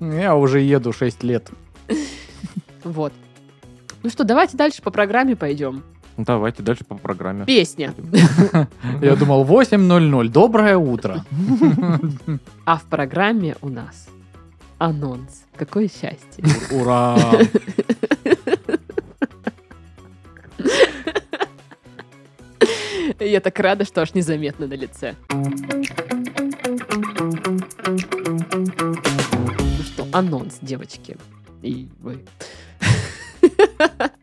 Я 0.00 0.34
уже 0.34 0.58
еду 0.60 0.92
6 0.92 1.22
лет. 1.22 1.48
Вот. 2.82 3.12
Ну 4.02 4.10
что, 4.10 4.24
давайте 4.24 4.56
дальше 4.56 4.82
по 4.82 4.90
программе 4.90 5.36
пойдем. 5.36 5.84
Давайте 6.16 6.64
дальше 6.64 6.84
по 6.84 6.96
программе. 6.96 7.44
Песня. 7.44 7.94
Я 9.02 9.14
думал, 9.14 9.44
8.00. 9.44 10.28
Доброе 10.30 10.76
утро. 10.78 11.24
А 12.64 12.76
в 12.76 12.84
программе 12.84 13.54
у 13.60 13.68
нас 13.68 14.08
анонс. 14.78 15.44
Какое 15.56 15.88
счастье. 15.88 16.44
Ура! 16.72 17.16
Я 23.20 23.40
так 23.40 23.58
рада, 23.58 23.84
что 23.84 24.00
аж 24.00 24.14
незаметно 24.14 24.66
на 24.66 24.74
лице. 24.74 25.16
Ну 25.30 25.46
что, 29.84 30.06
анонс, 30.12 30.58
девочки. 30.62 31.16
И 31.62 31.88
вы. 32.00 32.24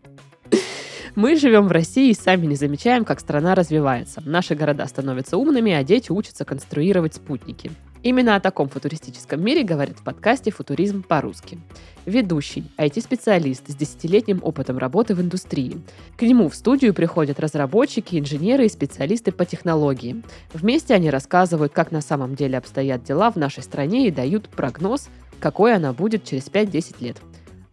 Мы 1.15 1.37
живем 1.37 1.69
в 1.69 1.71
России 1.71 2.09
и 2.09 2.13
сами 2.13 2.45
не 2.45 2.55
замечаем, 2.55 3.05
как 3.05 3.21
страна 3.21 3.55
развивается. 3.55 4.21
Наши 4.25 4.53
города 4.53 4.85
становятся 4.85 5.37
умными, 5.37 5.71
а 5.71 5.81
дети 5.81 6.11
учатся 6.11 6.43
конструировать 6.43 7.13
спутники. 7.13 7.71
Именно 8.03 8.35
о 8.35 8.41
таком 8.41 8.67
футуристическом 8.67 9.41
мире 9.41 9.63
говорит 9.63 9.97
в 9.97 10.03
подкасте 10.03 10.51
«Футуризм 10.51 11.03
по-русски». 11.03 11.57
Ведущий, 12.05 12.69
IT-специалист 12.77 13.67
с 13.69 13.75
десятилетним 13.75 14.41
опытом 14.43 14.77
работы 14.77 15.15
в 15.15 15.21
индустрии. 15.21 15.81
К 16.17 16.23
нему 16.23 16.49
в 16.49 16.55
студию 16.55 16.93
приходят 16.93 17.39
разработчики, 17.39 18.19
инженеры 18.19 18.65
и 18.65 18.69
специалисты 18.69 19.31
по 19.31 19.45
технологии. 19.45 20.21
Вместе 20.53 20.93
они 20.93 21.09
рассказывают, 21.09 21.71
как 21.71 21.91
на 21.91 22.01
самом 22.01 22.35
деле 22.35 22.57
обстоят 22.57 23.05
дела 23.05 23.31
в 23.31 23.37
нашей 23.37 23.63
стране 23.63 24.09
и 24.09 24.11
дают 24.11 24.49
прогноз, 24.49 25.07
какой 25.39 25.75
она 25.75 25.93
будет 25.93 26.25
через 26.25 26.47
5-10 26.49 26.95
лет. 26.99 27.17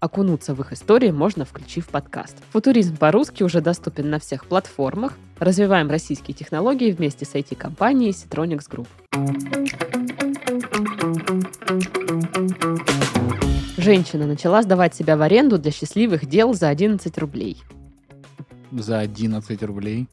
Окунуться 0.07 0.53
в 0.53 0.61
их 0.61 0.72
истории 0.72 1.12
можно, 1.12 1.44
включив 1.44 1.86
подкаст. 1.86 2.36
Футуризм 2.50 2.96
по-русски 2.96 3.44
уже 3.44 3.61
доступен 3.61 4.11
на 4.11 4.18
всех 4.18 4.46
платформах. 4.46 5.12
Развиваем 5.38 5.88
российские 5.90 6.34
технологии 6.34 6.90
вместе 6.90 7.24
с 7.24 7.32
IT-компанией 7.36 8.11
Citronics 8.11 8.68
Group. 8.68 8.88
Женщина 13.76 14.26
начала 14.26 14.62
сдавать 14.62 14.92
себя 14.96 15.16
в 15.16 15.22
аренду 15.22 15.57
для 15.57 15.70
счастливых 15.70 16.26
дел 16.26 16.53
за 16.53 16.68
11 16.68 17.16
рублей. 17.18 17.62
За 18.72 18.98
11 18.98 19.62
рублей. 19.62 20.09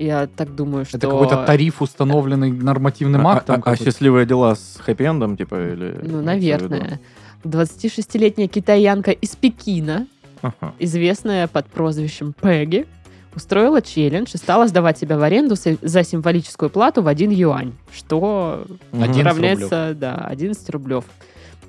Я 0.00 0.26
так 0.26 0.56
думаю, 0.56 0.86
что... 0.86 0.96
Это 0.96 1.06
какой-то 1.08 1.44
тариф, 1.44 1.80
установленный 1.82 2.50
нормативным 2.50 3.24
А- 3.28 3.34
актом. 3.36 3.54
а- 3.54 3.58
А 3.58 3.62
какой-то. 3.62 3.84
счастливые 3.84 4.26
дела 4.26 4.56
с 4.56 4.80
хэппи-эндом, 4.84 5.36
типа, 5.36 5.54
или... 5.72 6.00
Ну, 6.02 6.20
наверное. 6.20 6.98
26-летняя 7.44 8.48
китаянка 8.48 9.10
из 9.12 9.34
Пекина, 9.36 10.06
Ага. 10.42 10.74
известная 10.78 11.46
под 11.48 11.66
прозвищем 11.66 12.34
Пегги, 12.40 12.86
устроила 13.34 13.80
челлендж 13.82 14.30
и 14.34 14.36
стала 14.38 14.66
сдавать 14.66 14.98
себя 14.98 15.16
в 15.18 15.22
аренду 15.22 15.54
за 15.82 16.02
символическую 16.02 16.70
плату 16.70 17.02
в 17.02 17.08
1 17.08 17.30
юань, 17.30 17.72
что 17.92 18.64
Мгм. 18.92 19.02
11 19.02 19.24
равняется, 19.24 19.96
да, 19.98 20.14
11 20.28 20.68
рублев. 20.70 21.04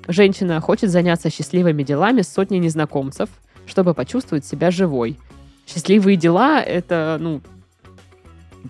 Женщина 0.08 0.60
хочет 0.60 0.90
заняться 0.90 1.30
счастливыми 1.30 1.82
делами 1.84 2.22
с 2.22 2.28
сотней 2.28 2.58
незнакомцев, 2.58 3.28
чтобы 3.66 3.94
почувствовать 3.94 4.44
себя 4.44 4.70
живой. 4.72 5.16
Счастливые 5.66 6.16
дела— 6.16 6.60
это, 6.62 7.16
ну, 7.20 7.40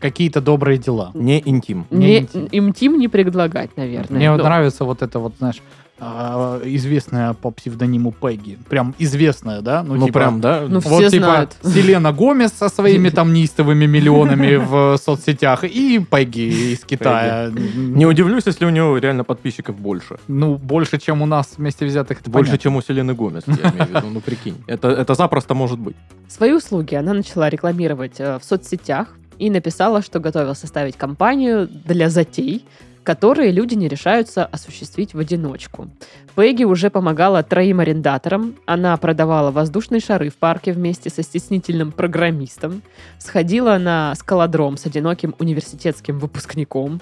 Какие-то 0.01 0.41
добрые 0.41 0.79
дела. 0.79 1.11
Не 1.13 1.43
интим. 1.45 1.87
Не 1.91 1.99
не, 2.07 2.19
интим. 2.21 2.49
интим 2.51 2.99
не 2.99 3.09
предлагать, 3.09 3.77
наверное. 3.77 4.17
Мне 4.17 4.31
вот 4.31 4.39
Но- 4.39 4.45
нравится 4.45 4.85
вот 4.87 5.03
это 5.03 5.19
вот, 5.19 5.35
знаешь, 5.39 5.61
известная 5.99 7.34
по 7.34 7.51
псевдониму 7.51 8.12
Пегги. 8.12 8.59
Прям 8.68 8.95
известная, 8.99 9.61
да? 9.61 9.82
Ну, 9.82 10.07
типа, 10.07 10.18
прям, 10.18 10.40
да? 10.40 10.62
Ну, 10.68 10.80
Вот 10.80 11.01
Все 11.01 11.11
типа 11.11 11.24
знают. 11.24 11.57
Селена 11.62 12.12
Гомес 12.12 12.53
со 12.53 12.68
своими 12.68 13.11
там 13.11 13.32
неистовыми 13.32 13.86
миллионами 13.86 14.57
в 14.70 14.99
соцсетях 14.99 15.64
и 15.64 15.99
Пегги 15.99 16.72
из 16.72 16.80
Китая. 16.84 17.51
Не 17.76 18.07
удивлюсь, 18.07 18.45
если 18.47 18.64
у 18.64 18.70
него 18.70 18.99
реально 18.99 19.24
подписчиков 19.24 19.76
больше. 19.76 20.16
Ну, 20.28 20.57
больше, 20.57 20.99
чем 20.99 21.22
у 21.22 21.26
нас 21.26 21.55
вместе 21.57 21.86
взятых. 21.86 22.22
Больше, 22.26 22.59
чем 22.59 22.76
у 22.76 22.82
Селены 22.82 23.14
Гомес, 23.14 23.45
я 23.47 23.70
имею 23.70 23.86
в 23.86 23.90
виду. 23.90 24.07
Ну, 24.12 24.20
прикинь. 24.20 24.57
Это, 24.66 24.88
это 24.88 25.14
запросто 25.14 25.55
может 25.55 25.78
быть. 25.78 25.97
Свои 26.28 26.53
услуги 26.53 26.95
она 26.95 27.12
начала 27.12 27.51
рекламировать 27.51 28.18
э, 28.18 28.38
в 28.38 28.45
соцсетях 28.45 29.09
и 29.38 29.51
написала, 29.51 30.03
что 30.03 30.20
готова 30.20 30.55
составить 30.55 30.97
компанию 30.97 31.68
для 31.68 32.09
затей, 32.09 32.64
которые 33.05 33.51
люди 33.51 33.75
не 33.75 33.89
решаются 33.89 34.45
осуществить 34.45 35.15
в 35.15 35.19
одиночку. 35.19 35.91
Пегги 36.37 36.65
уже 36.65 36.91
помогала 36.91 37.43
троим 37.43 37.81
арендаторам. 37.81 38.55
Она 38.65 38.97
продавала 38.97 39.51
воздушные 39.51 40.01
шары 40.01 40.31
в 40.31 40.37
парке 40.37 40.73
вместе 40.73 41.11
со 41.11 41.23
стеснительным 41.23 41.93
программистом. 41.93 42.83
Сходила 43.19 43.79
на 43.79 44.15
скалодром 44.15 44.77
с 44.77 44.87
одиноким 44.87 45.35
университетским 45.39 46.19
выпускником. 46.19 47.01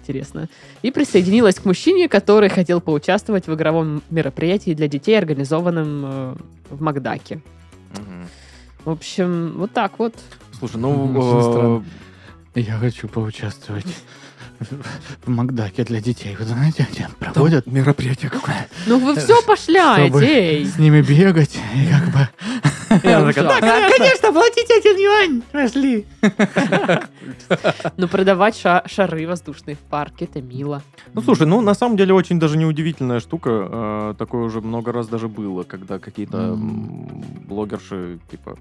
Интересно. 0.00 0.48
И 0.82 0.90
присоединилась 0.90 1.56
к 1.56 1.64
мужчине, 1.64 2.08
который 2.08 2.50
хотел 2.50 2.80
поучаствовать 2.80 3.46
в 3.46 3.54
игровом 3.54 4.02
мероприятии 4.10 4.74
для 4.74 4.86
детей, 4.86 5.16
организованном 5.16 6.04
э, 6.04 6.34
в 6.70 6.82
Макдаке. 6.82 7.40
В 8.84 8.90
общем, 8.90 9.54
вот 9.56 9.72
так 9.72 9.98
вот. 9.98 10.14
Слушай, 10.58 10.76
Очень 10.76 11.12
ну... 11.12 11.52
странно. 11.52 11.84
Я 12.54 12.76
хочу 12.78 13.08
поучаствовать 13.08 13.86
в 15.24 15.28
Макдаке 15.28 15.84
для 15.84 16.00
детей. 16.00 16.36
Вы 16.38 16.44
знаете, 16.44 16.86
они 16.90 17.06
проводят 17.18 17.66
мероприятие 17.66 18.30
какое. 18.30 18.68
Ну 18.86 18.98
вы 18.98 19.16
все 19.16 19.42
пошляете, 19.42 20.18
эй! 20.18 20.64
с 20.66 20.78
ними 20.78 21.00
бегать 21.02 21.58
и 21.74 21.86
как 21.86 22.12
бы... 22.12 22.28
Я 23.02 23.24
такая, 23.24 23.60
Да, 23.60 23.90
конечно, 23.90 24.32
платите 24.32 24.78
один 24.78 24.96
юань. 24.98 25.42
Пошли. 25.52 26.06
Ну 27.96 28.08
продавать 28.08 28.56
ша- 28.56 28.84
шары 28.86 29.26
воздушные 29.26 29.74
в 29.76 29.80
парке, 29.80 30.26
это 30.26 30.40
мило. 30.40 30.82
Ну, 31.12 31.20
слушай, 31.20 31.46
ну, 31.46 31.60
на 31.60 31.74
самом 31.74 31.96
деле, 31.96 32.14
очень 32.14 32.38
даже 32.38 32.56
неудивительная 32.56 33.20
штука. 33.20 33.50
Э, 33.50 34.14
такое 34.18 34.42
уже 34.44 34.60
много 34.60 34.92
раз 34.92 35.08
даже 35.08 35.28
было, 35.28 35.62
когда 35.64 35.98
какие-то 35.98 36.56
блогерши, 36.56 38.18
типа... 38.30 38.56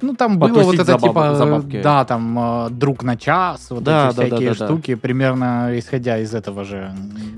Ну, 0.00 0.14
там 0.14 0.38
было 0.38 0.48
Потусить 0.48 0.66
вот 0.66 0.74
это 0.74 0.92
забав- 0.92 1.00
типа, 1.08 1.34
забавки. 1.34 1.82
да, 1.82 2.04
там 2.04 2.38
э, 2.66 2.70
друг 2.70 3.02
на 3.02 3.16
час, 3.16 3.70
вот 3.70 3.82
Да, 3.82 4.08
эти 4.08 4.16
да, 4.16 4.22
да, 4.22 4.26
всякие 4.28 4.52
да, 4.52 4.58
да. 4.58 4.64
штуки, 4.66 4.94
примерно 4.94 5.70
исходя 5.78 6.18
из 6.18 6.34
этого 6.34 6.64
же. 6.64 6.92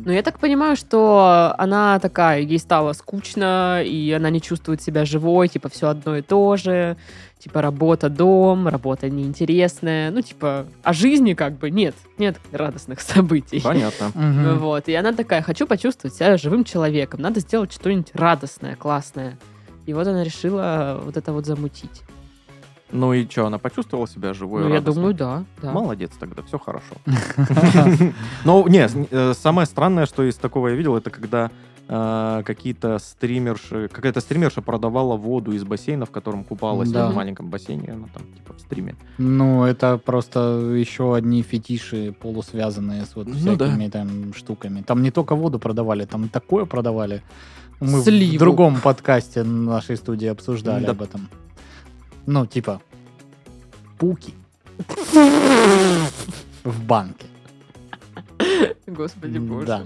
Ну 0.05 0.13
я 0.13 0.23
так 0.23 0.39
понимаю, 0.39 0.77
что 0.77 1.55
она 1.59 1.99
такая, 1.99 2.41
ей 2.41 2.59
стало 2.59 2.93
скучно, 2.93 3.83
и 3.85 4.13
она 4.13 4.31
не 4.31 4.41
чувствует 4.41 4.83
себя 4.83 5.05
живой, 5.05 5.49
типа 5.49 5.69
все 5.69 5.89
одно 5.89 6.17
и 6.17 6.23
то 6.23 6.57
же. 6.57 6.97
Типа 7.39 7.63
работа, 7.63 8.11
дом, 8.11 8.69
работа 8.69 9.09
неинтересная. 9.09 10.11
Ну, 10.11 10.21
типа, 10.21 10.67
о 10.83 10.93
жизни 10.93 11.33
как 11.33 11.55
бы 11.55 11.71
нет, 11.71 11.95
нет 12.19 12.37
радостных 12.53 13.01
событий. 13.01 13.63
Понятно. 13.63 14.11
Мгм. 14.15 14.59
Вот, 14.59 14.89
и 14.89 14.95
она 14.95 15.13
такая, 15.15 15.41
хочу 15.41 15.67
почувствовать 15.67 16.15
себя 16.15 16.37
живым 16.37 16.65
человеком, 16.65 17.21
надо 17.23 17.41
сделать 17.41 17.73
что-нибудь 17.73 18.11
радостное, 18.13 18.77
классное. 18.77 19.39
И 19.87 19.95
вот 19.95 20.07
она 20.07 20.23
решила 20.23 21.01
вот 21.03 21.17
это 21.17 21.33
вот 21.33 21.47
замутить. 21.47 22.03
Ну 22.93 23.13
и 23.13 23.29
что, 23.29 23.47
она 23.47 23.59
почувствовала 23.59 24.09
себя 24.09 24.33
живой? 24.35 24.63
ну, 24.65 24.75
я 24.75 24.81
думаю, 24.81 25.15
да. 25.15 25.45
да. 25.63 25.73
Молодец 25.73 26.11
тогда, 26.19 26.43
все 26.43 26.59
хорошо. 26.59 26.95
Ну, 28.45 28.67
не, 28.69 28.89
э, 29.11 29.35
самое 29.35 29.67
странное, 29.67 30.07
что 30.07 30.23
из 30.23 30.37
такого 30.37 30.69
я 30.69 30.75
видел, 30.75 30.97
это 30.97 31.11
когда 31.11 31.51
э, 31.89 32.43
какие-то 32.45 32.99
стримерши, 32.99 33.89
какая-то 33.93 34.21
стримерша 34.21 34.63
продавала 34.63 35.17
воду 35.17 35.53
из 35.53 35.65
бассейна, 35.65 36.07
в 36.07 36.11
котором 36.11 36.45
купалась 36.45 36.91
Да. 36.91 37.09
в 37.11 37.15
маленьком 37.15 37.51
бассейне, 37.51 37.93
она 37.93 38.07
там 38.15 38.23
типа 38.35 38.55
в 38.55 38.61
стриме. 38.61 38.95
Ну, 39.19 39.65
это 39.65 39.99
просто 39.99 40.41
еще 40.77 41.15
одни 41.15 41.43
фетиши, 41.43 42.13
полусвязанные 42.21 43.05
с 43.05 43.15
вот 43.17 43.27
Ну 43.29 43.35
всякими 43.35 43.89
там 43.89 44.35
штуками. 44.35 44.83
Там 44.83 45.03
не 45.03 45.11
только 45.11 45.35
воду 45.35 45.59
продавали, 45.59 46.05
там 46.05 46.29
такое 46.29 46.65
продавали. 46.65 47.23
Мы 47.81 48.03
Сливу. 48.03 48.37
в 48.37 48.39
другом 48.39 48.77
подкасте 48.81 49.43
нашей 49.43 49.97
студии 49.97 50.27
обсуждали 50.29 50.85
Да. 50.85 50.91
об 50.93 51.01
этом. 51.03 51.29
Ну, 52.31 52.47
типа, 52.47 52.81
пуки 53.99 54.35
в 56.65 56.81
банке. 56.85 57.27
Господи 58.87 59.39
боже. 59.39 59.67
Да. 59.67 59.83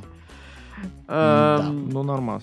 Эм, 1.09 1.89
Ну, 1.89 2.03
нормас. 2.03 2.43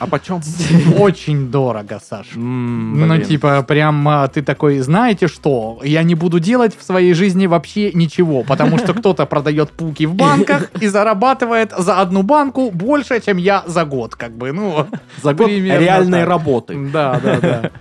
А 0.00 0.06
почем? 0.08 0.40
Очень 0.98 1.50
дорого, 1.50 2.00
Саш. 2.00 2.34
М, 2.34 2.98
Ну, 2.98 3.14
блин. 3.14 3.24
типа, 3.24 3.62
прям 3.62 4.08
а, 4.08 4.26
ты 4.26 4.42
такой, 4.42 4.80
знаете 4.80 5.28
что, 5.28 5.78
я 5.84 6.02
не 6.02 6.16
буду 6.16 6.40
делать 6.40 6.76
в 6.76 6.82
своей 6.82 7.14
жизни 7.14 7.46
вообще 7.46 7.92
ничего, 7.92 8.42
потому 8.42 8.78
что 8.78 8.94
кто-то 8.94 9.26
продает 9.26 9.70
пуки 9.70 10.06
в 10.06 10.14
банках 10.14 10.70
и 10.82 10.88
зарабатывает 10.88 11.72
за 11.78 12.00
одну 12.00 12.22
банку 12.24 12.70
больше, 12.72 13.20
чем 13.20 13.36
я 13.36 13.62
за 13.66 13.84
год, 13.84 14.16
как 14.16 14.32
бы, 14.32 14.50
ну. 14.52 14.86
За 15.22 15.34
год 15.34 15.46
примерно 15.46 15.84
реальной 15.84 16.20
так. 16.20 16.28
работы. 16.28 16.90
Да, 16.92 17.20
да, 17.22 17.40
да. 17.40 17.70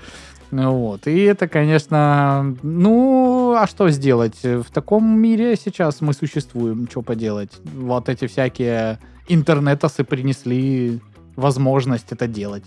Ну 0.56 0.72
Вот. 0.80 1.08
И 1.08 1.20
это, 1.24 1.48
конечно, 1.50 2.56
ну, 2.64 3.56
а 3.58 3.68
что 3.68 3.90
сделать? 3.90 4.42
В 4.44 4.66
таком 4.72 5.20
мире 5.20 5.56
сейчас 5.58 6.00
мы 6.02 6.14
существуем, 6.14 6.88
что 6.90 7.02
поделать? 7.02 7.52
Вот 7.76 8.08
эти 8.08 8.28
всякие 8.28 9.00
интернетосы 9.28 10.04
принесли 10.06 11.00
возможность 11.36 12.12
это 12.12 12.28
делать. 12.28 12.64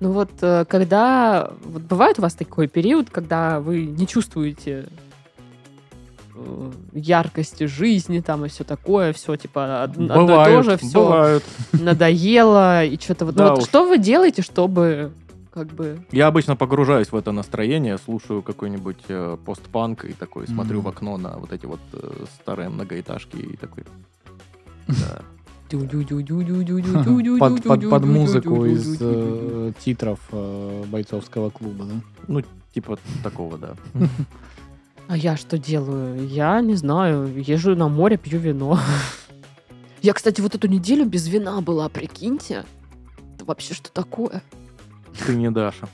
Ну 0.00 0.12
вот, 0.12 0.30
э, 0.40 0.64
когда... 0.66 1.50
Вот 1.64 1.82
бывает 1.82 2.18
у 2.18 2.22
вас 2.22 2.32
такой 2.34 2.66
период, 2.68 3.10
когда 3.10 3.60
вы 3.60 3.82
не 3.84 4.06
чувствуете 4.06 4.86
э, 6.34 6.70
яркости 6.94 7.64
жизни 7.66 8.20
там 8.20 8.46
и 8.46 8.48
все 8.48 8.64
такое, 8.64 9.12
все 9.12 9.36
типа 9.36 9.84
од- 9.84 9.90
одно 9.90 10.04
и 10.04 10.08
то 10.08 10.26
Бывают, 10.26 10.64
же, 10.66 10.76
все 10.78 11.04
Бывают. 11.04 11.44
надоело 11.72 12.84
и 12.84 12.96
что-то 12.98 13.26
вот. 13.26 13.34
Ну 13.36 13.42
Да 13.44 13.50
вот 13.50 13.58
уж. 13.62 13.64
что 13.68 13.86
вы 13.86 13.98
делаете, 13.98 14.40
чтобы 14.42 15.10
как 15.58 15.74
бы 15.74 15.98
Я 16.12 16.28
обычно 16.28 16.54
погружаюсь 16.54 17.10
в 17.10 17.16
это 17.16 17.32
настроение, 17.32 17.98
слушаю 17.98 18.42
какой-нибудь 18.42 19.04
э, 19.08 19.36
постпанк 19.44 20.04
и 20.04 20.12
такой 20.12 20.46
смотрю 20.46 20.78
Мгм. 20.78 20.84
в 20.84 20.88
окно 20.88 21.16
на 21.16 21.36
вот 21.36 21.52
эти 21.52 21.66
вот 21.66 21.80
э, 21.92 22.24
старые 22.40 22.68
многоэтажки 22.68 23.36
и 23.36 23.56
такой... 23.56 23.84
Да. 24.86 25.22
Под, 27.40 27.62
под, 27.62 27.90
под 27.90 28.04
музыку 28.04 28.64
из 28.64 28.96
э, 29.00 29.72
титров 29.84 30.20
э, 30.30 30.84
бойцовского 30.86 31.50
клуба, 31.50 31.84
да? 31.84 31.94
Ну, 32.28 32.42
типа 32.72 32.98
такого, 33.24 33.58
да. 33.58 33.74
А 35.08 35.16
я 35.16 35.36
что 35.36 35.58
делаю? 35.58 36.26
Я 36.28 36.60
не 36.60 36.76
знаю. 36.76 37.26
Езжу 37.36 37.74
на 37.74 37.88
море, 37.88 38.16
пью 38.16 38.38
вино. 38.38 38.78
Я, 40.02 40.12
кстати, 40.14 40.40
вот 40.40 40.54
эту 40.54 40.68
неделю 40.68 41.04
без 41.04 41.26
вина 41.26 41.60
была, 41.60 41.88
прикиньте. 41.88 42.64
Это 43.34 43.44
вообще 43.44 43.74
что 43.74 43.90
такое? 43.90 44.42
Ты 45.26 45.34
не 45.34 45.50
Даша. 45.50 45.88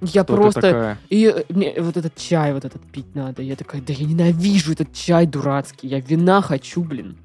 Я 0.00 0.24
Кто 0.24 0.36
просто... 0.36 0.98
И 1.08 1.26
э, 1.26 1.44
мне 1.48 1.74
вот 1.78 1.96
этот 1.96 2.14
чай 2.16 2.52
вот 2.52 2.64
этот 2.64 2.82
пить 2.82 3.14
надо. 3.14 3.42
Я 3.42 3.56
такая, 3.56 3.80
да 3.80 3.92
я 3.92 4.06
ненавижу 4.06 4.72
этот 4.72 4.92
чай 4.92 5.26
дурацкий. 5.26 5.88
Я 5.88 6.00
вина 6.00 6.42
хочу, 6.42 6.82
блин. 6.82 7.16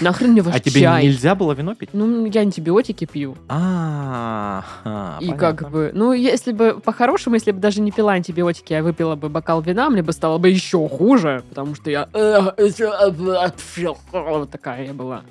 Нахрен 0.00 0.32
мне 0.32 0.42
ваш 0.42 0.54
А 0.54 0.60
тебе 0.60 0.80
чай? 0.80 1.04
нельзя 1.04 1.34
было 1.34 1.52
вино 1.52 1.74
пить? 1.74 1.90
Ну, 1.92 2.26
я 2.26 2.42
антибиотики 2.42 3.04
пью. 3.04 3.36
А, 3.48 5.18
и 5.20 5.32
как 5.32 5.70
бы, 5.70 5.90
ну, 5.94 6.12
если 6.12 6.52
бы 6.52 6.80
по-хорошему, 6.80 7.36
если 7.36 7.52
бы 7.52 7.60
даже 7.60 7.80
не 7.80 7.90
пила 7.90 8.12
антибиотики, 8.12 8.72
а 8.74 8.82
выпила 8.82 9.16
бы 9.16 9.28
бокал 9.28 9.60
вина, 9.60 9.90
мне 9.90 10.02
бы 10.02 10.12
стало 10.12 10.38
бы 10.38 10.48
еще 10.48 10.88
хуже, 10.88 11.42
потому 11.48 11.74
что 11.74 11.90
я 11.90 12.08
вот 12.12 12.56
такая 14.50 14.86
я 14.86 14.92
была. 14.92 15.22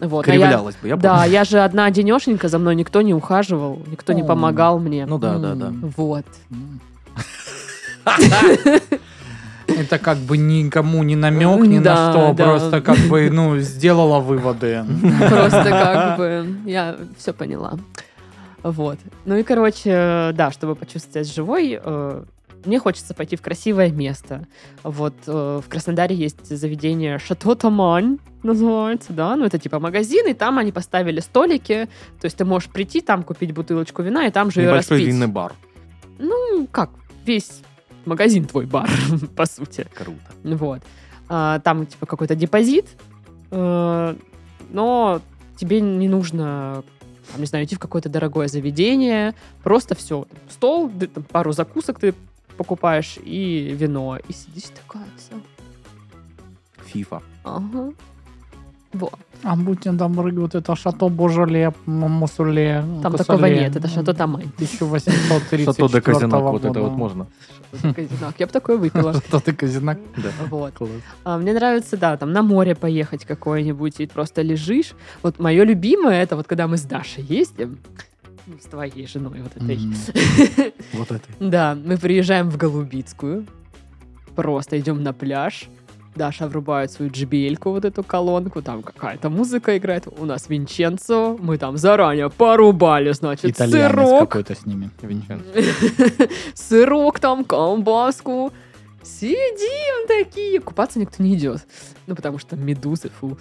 Вот, 0.00 0.28
а 0.28 0.32
я- 0.32 0.40
Кривлялась 0.40 0.76
бы, 0.76 0.88
я 0.88 0.96
Да, 0.96 1.24
я 1.24 1.44
же 1.44 1.60
одна 1.60 1.90
денешенька, 1.90 2.48
за 2.48 2.58
мной 2.58 2.74
никто 2.74 3.02
не 3.02 3.14
ухаживал, 3.14 3.78
никто 3.90 4.12
не 4.12 4.22
помогал 4.22 4.78
мне. 4.78 5.06
Ну 5.06 5.18
да, 5.18 5.38
да, 5.38 5.54
да. 5.54 5.72
Вот. 5.96 6.24
Это 9.68 9.98
как 9.98 10.18
бы 10.18 10.36
никому 10.38 11.02
не 11.02 11.14
намек 11.14 11.60
ни 11.66 11.78
Да, 11.78 11.94
на 11.94 12.12
что, 12.12 12.34
да. 12.34 12.44
просто 12.44 12.80
как 12.80 12.98
бы, 13.08 13.28
ну, 13.30 13.58
сделала 13.58 14.18
выводы. 14.20 14.84
Просто 15.28 15.64
как 15.64 16.16
бы 16.18 16.46
я 16.64 16.96
все 17.18 17.32
поняла. 17.32 17.74
Вот. 18.62 18.98
Ну 19.24 19.36
и, 19.36 19.42
короче, 19.42 20.32
да, 20.34 20.50
чтобы 20.52 20.74
почувствовать 20.74 21.26
себя 21.28 21.34
живой, 21.34 21.78
э, 21.82 22.24
мне 22.64 22.78
хочется 22.80 23.14
пойти 23.14 23.36
в 23.36 23.42
красивое 23.42 23.90
место. 23.90 24.46
Вот 24.82 25.14
э, 25.26 25.60
в 25.64 25.68
Краснодаре 25.68 26.16
есть 26.16 26.44
заведение 26.44 27.18
Шато 27.20 27.54
Тамань, 27.54 28.18
называется, 28.42 29.12
да, 29.12 29.36
ну 29.36 29.44
это 29.44 29.58
типа 29.58 29.78
магазин, 29.78 30.26
и 30.28 30.34
там 30.34 30.58
они 30.58 30.72
поставили 30.72 31.20
столики, 31.20 31.88
то 32.20 32.24
есть 32.24 32.36
ты 32.36 32.44
можешь 32.44 32.68
прийти 32.68 33.00
там, 33.00 33.22
купить 33.22 33.52
бутылочку 33.52 34.02
вина, 34.02 34.26
и 34.26 34.30
там 34.30 34.50
же 34.50 34.60
ее 34.60 34.68
Небольшой 34.68 34.98
распить. 34.98 35.14
винный 35.14 35.26
бар. 35.28 35.52
Ну, 36.18 36.66
как, 36.72 36.90
весь 37.24 37.60
магазин 38.08 38.44
твой 38.44 38.66
бар, 38.66 38.90
по 39.36 39.46
сути. 39.46 39.86
Круто. 39.94 40.20
Вот. 40.42 40.82
А, 41.28 41.60
там, 41.60 41.86
типа, 41.86 42.06
какой-то 42.06 42.34
депозит, 42.34 42.86
э, 43.50 44.16
но 44.70 45.20
тебе 45.56 45.80
не 45.80 46.08
нужно, 46.08 46.82
там, 47.30 47.40
не 47.40 47.46
знаю, 47.46 47.64
идти 47.64 47.74
в 47.74 47.78
какое-то 47.78 48.08
дорогое 48.08 48.48
заведение. 48.48 49.34
Просто 49.62 49.94
все. 49.94 50.26
Стол, 50.48 50.90
там, 50.90 51.22
пару 51.24 51.52
закусок 51.52 51.98
ты 52.00 52.14
покупаешь 52.56 53.18
и 53.22 53.74
вино. 53.78 54.18
И 54.28 54.32
сидишь 54.32 54.70
такая 54.74 55.06
вся. 55.16 55.36
Фифа. 56.86 57.22
Ага. 57.44 57.92
Вот. 58.92 59.14
А 59.42 59.54
будьте 59.54 59.92
добры, 59.92 60.32
вот 60.32 60.54
это 60.54 60.76
шато 60.76 61.08
Божоле, 61.08 61.72
Мусуле. 61.86 62.84
Там 63.02 63.12
Косоле. 63.12 63.24
такого 63.24 63.46
нет, 63.46 63.76
это 63.76 63.88
Шато 63.88 64.14
Тамань. 64.14 64.50
1834 64.56 65.64
Шато 65.64 65.88
де 65.88 66.00
Казинак, 66.00 66.42
вот 66.42 66.64
это 66.64 66.80
вот 66.80 66.92
можно. 66.92 67.26
Казинак. 67.82 68.34
Я 68.38 68.46
бы 68.46 68.52
такое 68.52 68.76
выпила. 68.78 69.12
Шато 69.30 69.42
де 69.46 69.52
Казинак. 69.52 69.98
Да. 70.16 70.30
Вот. 70.50 70.74
А, 71.24 71.38
мне 71.38 71.52
нравится, 71.52 71.96
да, 71.96 72.16
там 72.16 72.32
на 72.32 72.42
море 72.42 72.74
поехать 72.74 73.24
какое-нибудь 73.24 74.00
и 74.00 74.06
просто 74.06 74.42
лежишь. 74.42 74.94
Вот 75.22 75.38
мое 75.38 75.64
любимое, 75.64 76.22
это 76.22 76.36
вот 76.36 76.46
когда 76.46 76.66
мы 76.66 76.76
с 76.76 76.82
Дашей 76.82 77.22
ездим, 77.22 77.78
ну, 78.46 78.54
с 78.58 78.64
твоей 78.64 79.06
женой 79.06 79.42
вот 79.42 79.56
этой. 79.56 79.78
Вот 80.94 81.10
это. 81.10 81.28
Да, 81.40 81.74
мы 81.74 81.98
приезжаем 81.98 82.48
в 82.50 82.56
Голубицкую, 82.56 83.46
просто 84.34 84.78
идем 84.80 85.02
на 85.02 85.12
пляж, 85.12 85.68
Даша 86.18 86.46
врубает 86.48 86.92
свою 86.92 87.10
джбельку, 87.10 87.70
вот 87.70 87.84
эту 87.84 88.02
колонку, 88.02 88.60
там 88.60 88.82
какая-то 88.82 89.30
музыка 89.30 89.78
играет, 89.78 90.06
у 90.18 90.24
нас 90.26 90.48
Винченцо, 90.48 91.38
мы 91.40 91.56
там 91.56 91.78
заранее 91.78 92.28
порубали, 92.28 93.12
значит, 93.12 93.52
Итальянец 93.52 93.92
сырок, 93.92 94.28
какой-то 94.28 94.54
с 94.54 94.66
ними. 94.66 94.90
Сырок 96.54 97.20
там, 97.20 97.44
колбаску, 97.44 98.52
сидим 99.02 100.06
такие, 100.06 100.60
купаться 100.60 100.98
никто 100.98 101.22
не 101.22 101.34
идет, 101.34 101.66
ну, 102.06 102.14
потому 102.14 102.38
что 102.38 102.56
медузы, 102.56 103.10
фу. 103.20 103.38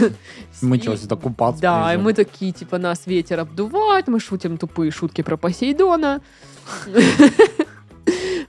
Мы 0.62 0.78
что, 0.78 0.96
сюда 0.96 1.16
купаться 1.16 1.60
Да, 1.60 1.92
и 1.92 1.96
мы 1.96 2.14
такие, 2.14 2.52
типа, 2.52 2.78
нас 2.78 3.06
ветер 3.06 3.40
обдувает, 3.40 4.08
мы 4.08 4.20
шутим 4.20 4.56
тупые 4.56 4.90
шутки 4.90 5.22
про 5.22 5.36
Посейдона. 5.36 6.22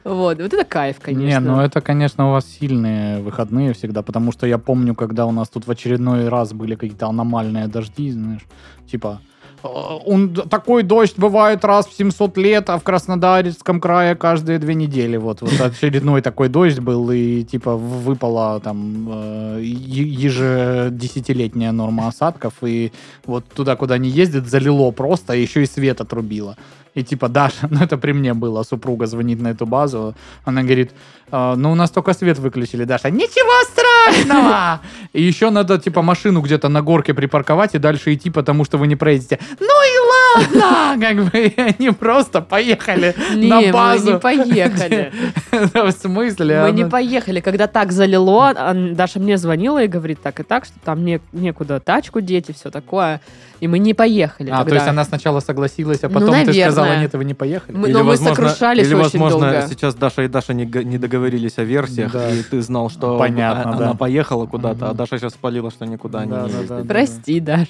Вот, 0.04 0.42
вот 0.42 0.54
это 0.54 0.66
кайф, 0.66 0.98
конечно. 1.00 1.26
Не, 1.26 1.40
ну 1.40 1.62
это, 1.62 1.82
конечно, 1.82 2.30
у 2.30 2.32
вас 2.32 2.46
сильные 2.46 3.22
выходные 3.22 3.74
всегда, 3.74 4.02
потому 4.02 4.32
что 4.32 4.46
я 4.46 4.58
помню, 4.58 4.96
когда 4.96 5.26
у 5.26 5.32
нас 5.32 5.50
тут 5.50 5.66
в 5.66 5.72
очередной 5.72 6.28
раз 6.28 6.54
были 6.54 6.76
какие-то 6.76 7.08
аномальные 7.08 7.68
дожди, 7.68 8.12
знаешь, 8.12 8.46
типа 8.92 9.22
«Э, 9.64 9.68
он, 10.06 10.34
такой 10.34 10.84
дождь 10.84 11.18
бывает 11.18 11.64
раз 11.64 11.88
в 11.88 11.96
700 11.96 12.38
лет, 12.38 12.70
а 12.70 12.78
в 12.78 12.84
Краснодарском 12.84 13.80
крае 13.80 14.16
каждые 14.16 14.60
две 14.60 14.76
недели. 14.76 15.16
Вот, 15.18 15.42
вот 15.42 15.60
очередной 15.62 16.22
такой 16.22 16.50
дождь 16.50 16.80
был, 16.80 17.10
и 17.12 17.44
типа 17.44 17.76
выпала 17.76 18.60
там 18.60 19.08
э, 19.10 19.62
ежедесятилетняя 19.64 21.72
норма 21.72 22.10
осадков, 22.10 22.54
и 22.62 22.92
вот 23.26 23.48
туда, 23.48 23.76
куда 23.76 23.98
не 23.98 24.10
ездит, 24.10 24.48
залило 24.48 24.92
просто, 24.92 25.34
и 25.34 25.42
еще 25.42 25.64
и 25.64 25.66
свет 25.66 26.02
отрубило. 26.02 26.56
И 26.96 27.04
типа 27.04 27.28
Даша, 27.28 27.68
ну 27.70 27.84
это 27.84 27.98
при 27.98 28.14
мне 28.14 28.34
было, 28.34 28.64
супруга 28.64 29.08
звонит 29.08 29.42
на 29.42 29.50
эту 29.50 29.66
базу, 29.66 30.16
она 30.46 30.64
говорит, 30.64 30.92
«А, 31.32 31.56
ну 31.56 31.72
у 31.72 31.76
нас 31.76 31.92
только 31.92 32.14
свет 32.14 32.40
выключили, 32.40 32.86
Даша, 32.86 33.10
ничего 33.10 33.64
страшного! 33.72 34.82
И 35.14 35.22
еще 35.22 35.50
надо 35.50 35.78
типа 35.78 36.02
машину 36.02 36.42
где-то 36.42 36.70
на 36.70 36.82
горке 36.82 37.14
припарковать 37.14 37.76
и 37.76 37.80
дальше 37.80 38.14
идти, 38.14 38.30
потому 38.30 38.66
что 38.66 38.78
вы 38.78 38.88
не 38.88 38.96
проедете. 38.96 39.40
Ну 39.60 39.66
и 39.66 40.03
ладно! 40.36 40.98
Как 41.00 41.18
бы 41.26 41.54
они 41.58 41.90
просто 41.92 42.42
поехали 42.42 43.16
не, 43.36 43.48
на 43.48 43.62
мы 43.62 43.72
базу. 43.72 44.14
не 44.14 44.20
поехали. 44.20 45.12
В 45.74 45.92
смысле? 45.92 46.62
Мы 46.64 46.72
не 46.72 46.86
поехали. 46.86 47.40
Когда 47.40 47.68
так 47.68 47.92
залило, 47.92 48.54
Даша 48.94 49.20
мне 49.20 49.38
звонила 49.38 49.84
и 49.84 49.88
говорит 49.88 50.22
так 50.22 50.40
и 50.40 50.44
так, 50.44 50.66
что 50.66 50.76
там 50.84 51.04
не, 51.06 51.20
некуда 51.32 51.80
тачку 51.80 52.22
деть 52.22 52.50
и 52.50 52.54
все 52.54 52.70
такое. 52.72 53.22
И 53.60 53.68
мы 53.68 53.80
не 53.80 53.94
поехали 53.94 54.50
А, 54.52 54.66
то 54.66 54.74
есть 54.76 54.88
она 54.88 55.06
сначала 55.06 55.40
согласилась, 55.40 56.04
а 56.04 56.10
Ну, 56.10 56.14
потом 56.16 56.46
ты 56.46 56.54
сказала, 56.54 56.98
нет, 57.00 57.14
вы 57.14 57.24
не 57.24 57.34
поехали? 57.34 57.78
Мы- 57.78 57.88
но 57.90 58.04
мы 58.04 58.18
сокрушались 58.18 58.86
или, 58.88 58.94
очень 58.94 59.20
возможно, 59.20 59.52
долго. 59.52 59.68
сейчас 59.70 59.96
Даша 59.96 60.24
и 60.24 60.28
Даша 60.28 60.54
не, 60.54 60.66
не 60.66 60.98
договорились 60.98 61.58
о 61.58 61.64
версиях, 61.64 62.12
Да. 62.12 62.30
и 62.30 62.44
ты 62.44 62.62
знал, 62.62 62.90
что 62.90 63.22
она 63.22 63.94
поехала 63.94 64.46
куда-то, 64.48 64.90
а. 64.90 64.94
Даша 64.94 65.18
сейчас 65.18 65.34
спалила, 65.34 65.72
что 65.72 65.86
никуда 65.86 66.26
не. 66.26 66.84
Прости, 66.88 67.40
Даш. 67.40 67.68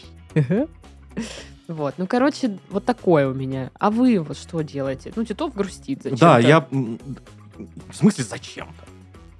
Вот, 1.67 1.95
ну, 1.97 2.07
короче, 2.07 2.57
вот 2.69 2.83
такое 2.85 3.27
у 3.29 3.33
меня. 3.33 3.71
А 3.79 3.89
вы 3.89 4.19
вот 4.19 4.37
что 4.37 4.61
делаете? 4.61 5.13
Ну, 5.15 5.23
Титов 5.23 5.53
грустит 5.55 6.03
зачем 6.03 6.17
Да, 6.19 6.39
я... 6.39 6.59
В 6.71 7.93
смысле, 7.95 8.23
зачем-то? 8.23 8.83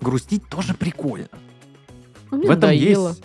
Грустить 0.06 0.48
тоже 0.48 0.74
прикольно. 0.74 1.28
Ну, 2.32 2.38
мне 2.38 2.48
в 2.48 2.52
этом 2.52 2.62
надоело. 2.70 3.10
есть 3.10 3.24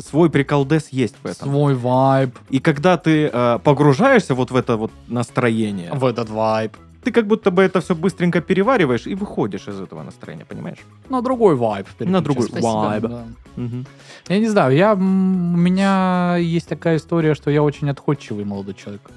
с- 0.00 0.06
свой 0.08 0.30
приколдес 0.30 0.88
есть 0.90 1.14
в 1.22 1.26
этом. 1.26 1.48
Свой 1.48 1.74
вайб, 1.74 2.36
И 2.48 2.58
когда 2.60 2.96
ты 2.96 3.26
э, 3.32 3.58
погружаешься 3.62 4.34
вот 4.34 4.50
в 4.50 4.56
это 4.56 4.76
вот 4.76 4.92
настроение, 5.08 5.92
в 5.92 6.04
этот 6.04 6.30
вайб. 6.30 6.76
Ты 7.02 7.12
как 7.12 7.26
будто 7.26 7.50
бы 7.50 7.62
это 7.62 7.80
все 7.80 7.94
быстренько 7.94 8.40
перевариваешь 8.40 9.06
и 9.06 9.14
выходишь 9.14 9.68
из 9.68 9.80
этого 9.80 10.02
настроения, 10.02 10.44
понимаешь? 10.44 10.78
На 11.08 11.22
другой 11.22 11.56
вайб. 11.56 11.86
На 11.98 12.20
другой 12.20 12.48
вайб. 12.50 13.02
Да. 13.02 13.24
Мгм. 13.56 13.86
Я 14.28 14.38
не 14.38 14.48
знаю, 14.48 14.74
я, 14.74 14.94
у 14.94 14.96
меня 14.98 16.36
есть 16.36 16.68
такая 16.68 16.96
история, 16.96 17.34
что 17.34 17.50
я 17.50 17.62
очень 17.62 17.90
отходчивый 17.90 18.44
молодой 18.44 18.74
человек. 18.74 19.10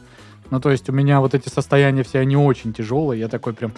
Ну, 0.53 0.59
то 0.59 0.69
есть 0.69 0.87
у 0.87 0.93
меня 0.93 1.19
вот 1.19 1.33
эти 1.33 1.49
состояния 1.49 2.03
все, 2.03 2.19
они 2.19 2.37
очень 2.37 2.73
тяжелые. 2.73 3.19
Я 3.19 3.27
такой 3.27 3.53
прям, 3.53 3.71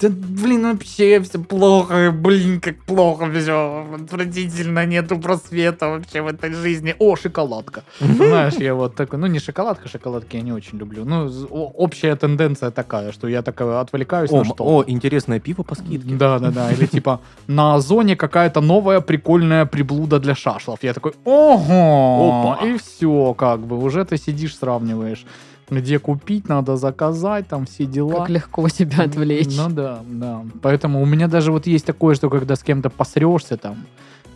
да, 0.00 0.08
блин, 0.10 0.62
вообще 0.64 1.20
все 1.20 1.38
плохо, 1.38 2.10
блин, 2.10 2.60
как 2.60 2.82
плохо 2.84 3.30
все, 3.30 3.86
отвратительно, 3.94 4.84
нету 4.86 5.18
просвета 5.18 5.88
вообще 5.88 6.22
в 6.22 6.26
этой 6.26 6.52
жизни. 6.52 6.96
О, 6.98 7.14
шоколадка. 7.16 7.84
Знаешь, 8.00 8.54
я 8.54 8.74
вот 8.74 8.96
такой, 8.96 9.20
ну, 9.20 9.26
не 9.28 9.38
шоколадка, 9.38 9.88
шоколадки 9.88 10.36
я 10.36 10.42
не 10.42 10.52
очень 10.52 10.78
люблю. 10.78 11.04
Ну, 11.04 11.30
общая 11.48 12.16
тенденция 12.16 12.72
такая, 12.72 13.12
что 13.12 13.28
я 13.28 13.42
такой 13.42 13.80
отвлекаюсь 13.80 14.32
О, 14.32 14.38
на 14.38 14.44
что 14.44 14.64
о, 14.64 14.84
интересное 14.84 15.38
пиво 15.38 15.62
по 15.62 15.76
скидке. 15.76 16.14
да, 16.14 16.40
да, 16.40 16.50
да. 16.50 16.72
Или 16.72 16.86
типа 16.86 17.20
на 17.46 17.76
Озоне 17.76 18.16
какая-то 18.16 18.60
новая 18.60 19.00
прикольная 19.00 19.64
приблуда 19.64 20.18
для 20.18 20.34
шашлов. 20.34 20.80
Я 20.82 20.92
такой, 20.92 21.12
ого! 21.24 22.56
Опа. 22.56 22.66
И 22.66 22.76
все, 22.78 23.32
как 23.34 23.60
бы, 23.60 23.78
уже 23.78 24.04
ты 24.04 24.16
сидишь, 24.16 24.56
сравниваешь. 24.58 25.24
Где 25.68 25.98
купить, 25.98 26.48
надо 26.48 26.76
заказать, 26.76 27.48
там 27.48 27.66
все 27.66 27.86
дела. 27.86 28.20
Как 28.20 28.30
легко 28.30 28.68
тебя 28.68 29.04
отвлечь. 29.04 29.56
Ну 29.56 29.68
да, 29.68 30.00
да. 30.08 30.44
Поэтому 30.62 31.02
у 31.02 31.06
меня 31.06 31.26
даже 31.28 31.50
вот 31.50 31.66
есть 31.66 31.84
такое, 31.84 32.14
что 32.14 32.30
когда 32.30 32.54
с 32.54 32.62
кем-то 32.62 32.88
посрешься 32.90 33.56
там, 33.56 33.86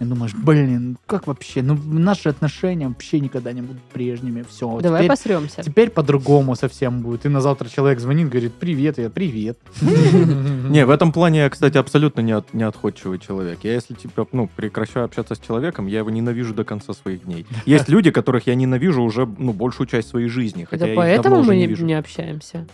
и 0.01 0.05
думаешь, 0.05 0.35
блин, 0.35 0.97
как 1.05 1.27
вообще? 1.27 1.61
Ну, 1.61 1.75
наши 1.77 2.31
отношения 2.31 2.89
вообще 2.89 3.21
никогда 3.21 3.53
не 3.53 3.61
будут 3.61 3.83
прежними. 3.83 4.45
Все. 4.49 4.81
Давай 4.81 5.01
теперь, 5.01 5.11
посремся. 5.11 5.63
теперь 5.63 5.91
по-другому 5.91 6.57
совсем 6.57 7.03
будет. 7.03 7.27
И 7.27 7.29
на 7.29 7.43
завтра 7.43 7.69
человек 7.69 8.01
звонит, 8.01 8.31
говорит, 8.31 8.55
привет, 8.55 8.97
я 8.97 9.11
привет. 9.11 9.59
Не, 9.83 10.87
в 10.87 10.91
этом 10.91 11.13
плане 11.13 11.41
я, 11.41 11.51
кстати, 11.51 11.77
абсолютно 11.77 12.23
не, 12.23 12.33
от- 12.33 12.55
не 12.55 12.63
отходчивый 12.63 13.19
человек. 13.19 13.59
Я, 13.63 13.75
если 13.75 13.93
типа, 13.93 14.27
ну, 14.33 14.49
прекращаю 14.49 15.05
общаться 15.05 15.35
с 15.35 15.39
человеком, 15.39 15.87
я 15.87 15.99
его 15.99 16.09
ненавижу 16.09 16.55
до 16.55 16.65
конца 16.65 16.95
своих 16.95 17.25
дней. 17.25 17.47
Есть 17.67 17.91
люди, 17.91 18.11
которых 18.11 18.47
я 18.47 18.55
ненавижу 18.55 19.03
уже, 19.03 19.27
ну, 19.27 19.53
большую 19.53 19.87
часть 19.87 20.09
своей 20.09 20.29
жизни, 20.29 20.65
хотя 20.65 20.87
поэтому 20.95 21.43
мы 21.43 21.57
не 21.57 21.93
общаемся. 21.93 22.67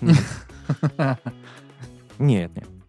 Нет, 0.00 0.10
нет. 2.18 2.79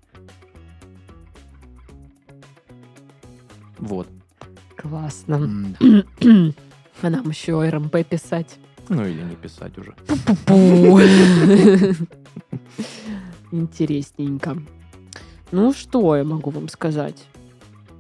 Вот. 3.82 4.08
Классно. 4.78 5.76
А 7.04 7.10
нам 7.10 7.30
еще 7.30 7.68
РМП 7.68 8.06
писать. 8.08 8.58
Ну 8.88 9.04
или 9.04 9.24
не 9.24 9.36
писать 9.36 9.76
уже. 9.76 9.96
Интересненько. 13.52 14.58
Ну, 15.52 15.74
что 15.74 16.16
я 16.16 16.24
могу 16.24 16.52
вам 16.52 16.70
сказать? 16.70 17.26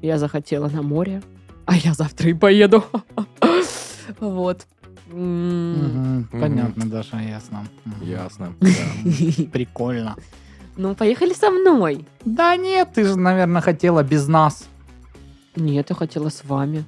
Я 0.03 0.19
захотела 0.19 0.69
на 0.69 0.83
море, 0.83 1.23
а 1.65 1.75
я 1.75 1.93
завтра 1.93 2.29
и 2.29 2.33
поеду. 2.33 2.83
Вот. 4.19 4.67
Понятно, 5.09 6.85
Даша, 6.85 7.17
ясно. 7.19 7.65
Ясно. 8.01 8.53
Прикольно. 9.51 10.15
Ну, 10.77 10.95
поехали 10.95 11.33
со 11.33 11.49
мной. 11.49 12.05
Да 12.25 12.55
нет, 12.55 12.89
ты 12.93 13.05
же, 13.05 13.15
наверное, 13.17 13.61
хотела 13.61 14.03
без 14.03 14.27
нас. 14.27 14.67
Нет, 15.55 15.89
я 15.89 15.95
хотела 15.95 16.29
с 16.29 16.43
вами. 16.45 16.83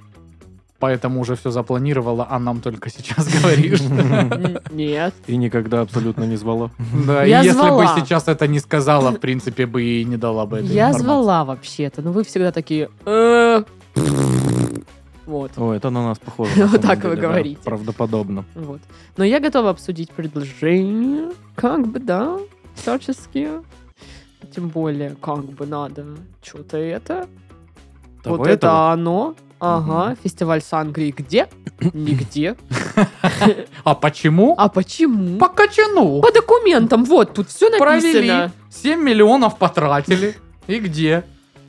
поэтому 0.80 1.22
уже 1.22 1.36
все 1.36 1.50
запланировала, 1.52 2.28
а 2.30 2.40
нам 2.40 2.60
только 2.62 2.90
сейчас 2.90 3.28
говоришь. 3.42 3.82
Нет. 4.72 5.14
И 5.28 5.38
никогда 5.38 5.82
абсолютно 5.82 6.26
не 6.26 6.36
звала. 6.36 6.72
Да, 7.08 7.26
и 7.26 7.30
Я 7.30 7.42
если 7.42 7.58
бы 7.60 7.68
звала. 7.68 7.96
сейчас 8.00 8.28
это 8.28 8.48
не 8.48 8.60
сказала, 8.60 9.12
в 9.12 9.20
принципе, 9.20 9.66
бы 9.66 9.82
и 9.84 10.04
не 10.06 10.18
дала 10.18 10.46
бы 10.46 10.58
этой 10.58 10.68
Я 10.76 10.88
информации. 10.90 11.04
звала 11.04 11.46
вообще-то, 11.46 12.02
но 12.02 12.12
вы 12.12 12.24
всегда 12.24 12.52
такие... 12.52 12.90
«Э». 13.06 13.64
Вот. 15.26 15.52
О, 15.58 15.72
это 15.72 15.90
на 15.90 16.04
нас 16.04 16.20
похоже. 16.20 16.52
на 16.60 16.68
Вот 16.68 16.82
самом 16.82 16.88
так 16.98 17.04
вы 17.06 17.10
деле, 17.12 17.22
да. 17.22 17.28
говорите. 17.30 17.60
Правдоподобно. 17.64 18.44
Вот. 18.56 18.82
Но 19.16 19.24
я 19.24 19.40
готова 19.40 19.70
обсудить 19.70 20.12
предложение. 20.12 21.32
Как 21.56 21.88
бы, 21.88 22.00
да, 22.00 22.38
всячески. 22.76 23.48
Тем 24.54 24.68
более, 24.68 25.16
как 25.22 25.46
бы 25.46 25.66
надо 25.66 26.06
что-то 26.42 26.76
это. 26.78 27.28
Того 28.24 28.38
вот 28.38 28.48
этого? 28.48 28.54
это 28.72 28.92
оно. 28.92 29.36
Ага, 29.60 30.08
Мгм. 30.10 30.18
фестиваль 30.22 30.62
Сангрии 30.62 31.12
где? 31.16 31.48
Нигде. 31.94 32.56
А 33.86 33.96
почему? 33.96 34.56
А 34.58 34.68
почему? 34.68 35.38
По 35.38 35.48
кочану. 35.48 36.22
По 36.22 36.32
документам, 36.34 37.06
вот, 37.06 37.34
тут 37.34 37.48
все 37.50 37.70
Провели, 37.78 38.30
написано. 38.30 38.52
7 38.70 39.00
миллионов 39.02 39.58
потратили. 39.58 40.36
И 40.68 40.80
где? 40.80 41.24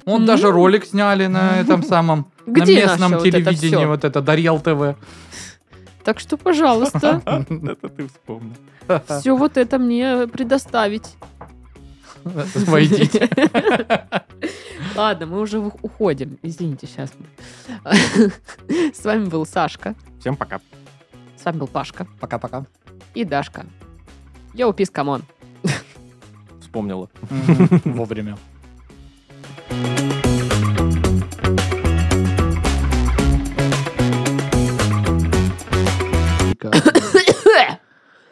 Вон 0.06 0.22
Ну. 0.22 0.26
даже 0.26 0.50
ролик 0.50 0.84
сняли 0.84 1.26
на 1.26 1.56
этом 1.60 1.82
самом, 1.84 2.26
на 2.46 2.64
местном 2.64 3.20
телевидении, 3.20 3.84
вот 3.86 4.04
это, 4.04 4.20
Дарьял 4.20 4.58
ТВ. 4.60 4.96
Так 6.04 6.18
что, 6.20 6.36
пожалуйста, 6.36 7.22
Это 7.48 7.88
ты 7.88 8.06
вспомнил. 8.08 8.52
все 9.20 9.34
вот 9.36 9.56
это 9.56 9.78
мне 9.78 10.26
предоставить. 10.26 11.14
Войдите. 12.24 13.28
Ладно, 14.96 15.26
мы 15.26 15.40
уже 15.40 15.58
уходим. 15.58 16.38
Извините, 16.42 16.86
сейчас. 16.86 17.12
С 18.94 19.04
вами 19.04 19.26
был 19.26 19.44
Сашка. 19.46 19.94
Всем 20.20 20.36
пока. 20.36 20.60
С 21.36 21.44
вами 21.44 21.58
был 21.58 21.66
Пашка 21.66 22.06
Пока-пока. 22.20 22.64
и 23.14 23.24
Дашка. 23.24 23.66
Yo, 24.54 24.72
peace, 24.72 24.90
come 24.90 25.09
on. 25.09 25.22
Вспомнила. 26.60 27.10
Вовремя. 27.84 28.38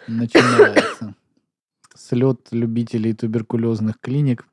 Начинается. 0.09 0.92
Слет 2.13 2.49
любителей 2.51 3.15
туберкулезных 3.15 3.99
клиник. 3.99 4.47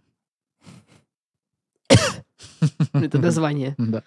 Это 2.93 3.17
название. 3.19 3.75
Да. 3.77 4.01